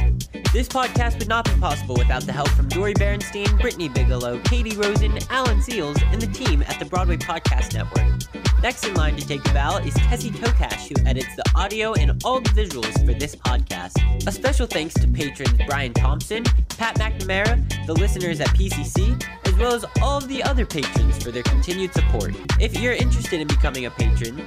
This 0.53 0.67
podcast 0.67 1.17
would 1.17 1.29
not 1.29 1.45
be 1.45 1.59
possible 1.59 1.95
without 1.95 2.27
the 2.27 2.31
help 2.31 2.49
from 2.49 2.69
Dori 2.69 2.93
Berinstein, 2.93 3.59
Brittany 3.59 3.89
Bigelow, 3.89 4.39
Katie 4.41 4.77
Rosen, 4.77 5.17
Alan 5.31 5.59
Seals, 5.59 5.97
and 6.11 6.21
the 6.21 6.27
team 6.27 6.61
at 6.67 6.77
the 6.77 6.85
Broadway 6.85 7.17
Podcast 7.17 7.73
Network. 7.73 8.21
Next 8.61 8.85
in 8.85 8.93
line 8.93 9.15
to 9.15 9.27
take 9.27 9.43
a 9.49 9.51
bow 9.51 9.77
is 9.77 9.95
Tessie 9.95 10.29
Tokash, 10.29 10.87
who 10.87 11.09
edits 11.09 11.35
the 11.35 11.43
audio 11.55 11.93
and 11.93 12.21
all 12.23 12.39
the 12.39 12.49
visuals 12.51 12.93
for 13.03 13.17
this 13.17 13.35
podcast. 13.35 13.97
A 14.27 14.31
special 14.31 14.67
thanks 14.67 14.93
to 14.93 15.07
patrons 15.07 15.59
Brian 15.65 15.91
Thompson, 15.93 16.43
Pat 16.77 16.99
McNamara, 16.99 17.87
the 17.87 17.93
listeners 17.93 18.39
at 18.39 18.49
PCC, 18.49 19.19
as 19.47 19.55
well 19.55 19.73
as 19.73 19.85
all 20.03 20.19
of 20.19 20.27
the 20.27 20.43
other 20.43 20.67
patrons 20.67 21.23
for 21.23 21.31
their 21.31 21.41
continued 21.41 21.91
support. 21.95 22.35
If 22.59 22.79
you're 22.79 22.93
interested 22.93 23.41
in 23.41 23.47
becoming 23.47 23.87
a 23.87 23.91
patron, 23.91 24.45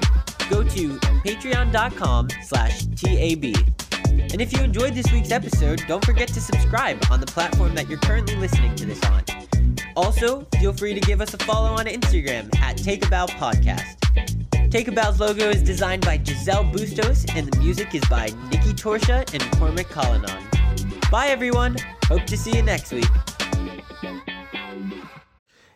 go 0.49 0.63
to 0.63 0.99
patreon.com 1.25 2.29
slash 2.43 2.87
TAB. 2.97 3.45
And 4.33 4.41
if 4.41 4.53
you 4.53 4.63
enjoyed 4.63 4.95
this 4.95 5.11
week's 5.13 5.31
episode, 5.31 5.83
don't 5.87 6.05
forget 6.05 6.29
to 6.29 6.41
subscribe 6.41 7.03
on 7.11 7.21
the 7.21 7.27
platform 7.27 7.75
that 7.75 7.89
you're 7.89 7.99
currently 8.01 8.37
listening 8.37 8.75
to 8.77 8.87
this 8.87 9.03
on. 9.05 9.25
Also, 9.97 10.47
feel 10.59 10.73
free 10.73 10.95
to 10.95 11.01
give 11.01 11.21
us 11.21 11.35
a 11.35 11.39
follow 11.39 11.71
on 11.71 11.87
Instagram 11.87 12.55
at 12.61 12.77
Take 12.77 13.05
a 13.07 13.09
Podcast. 13.29 14.01
Take 14.71 14.89
logo 15.21 15.51
is 15.51 15.63
designed 15.63 16.05
by 16.05 16.21
Giselle 16.23 16.65
Bustos, 16.65 17.25
and 17.37 17.53
the 17.53 17.59
music 17.61 17.95
is 17.95 18.03
by 18.11 18.27
Nikki 18.51 18.73
Torsha 18.73 19.33
and 19.33 19.43
Cormac 19.57 19.87
Collinon. 19.87 21.11
Bye, 21.13 21.29
everyone. 21.29 21.77
Hope 22.07 22.25
to 22.25 22.37
see 22.37 22.57
you 22.57 22.63
next 22.63 22.93
week. 22.93 23.34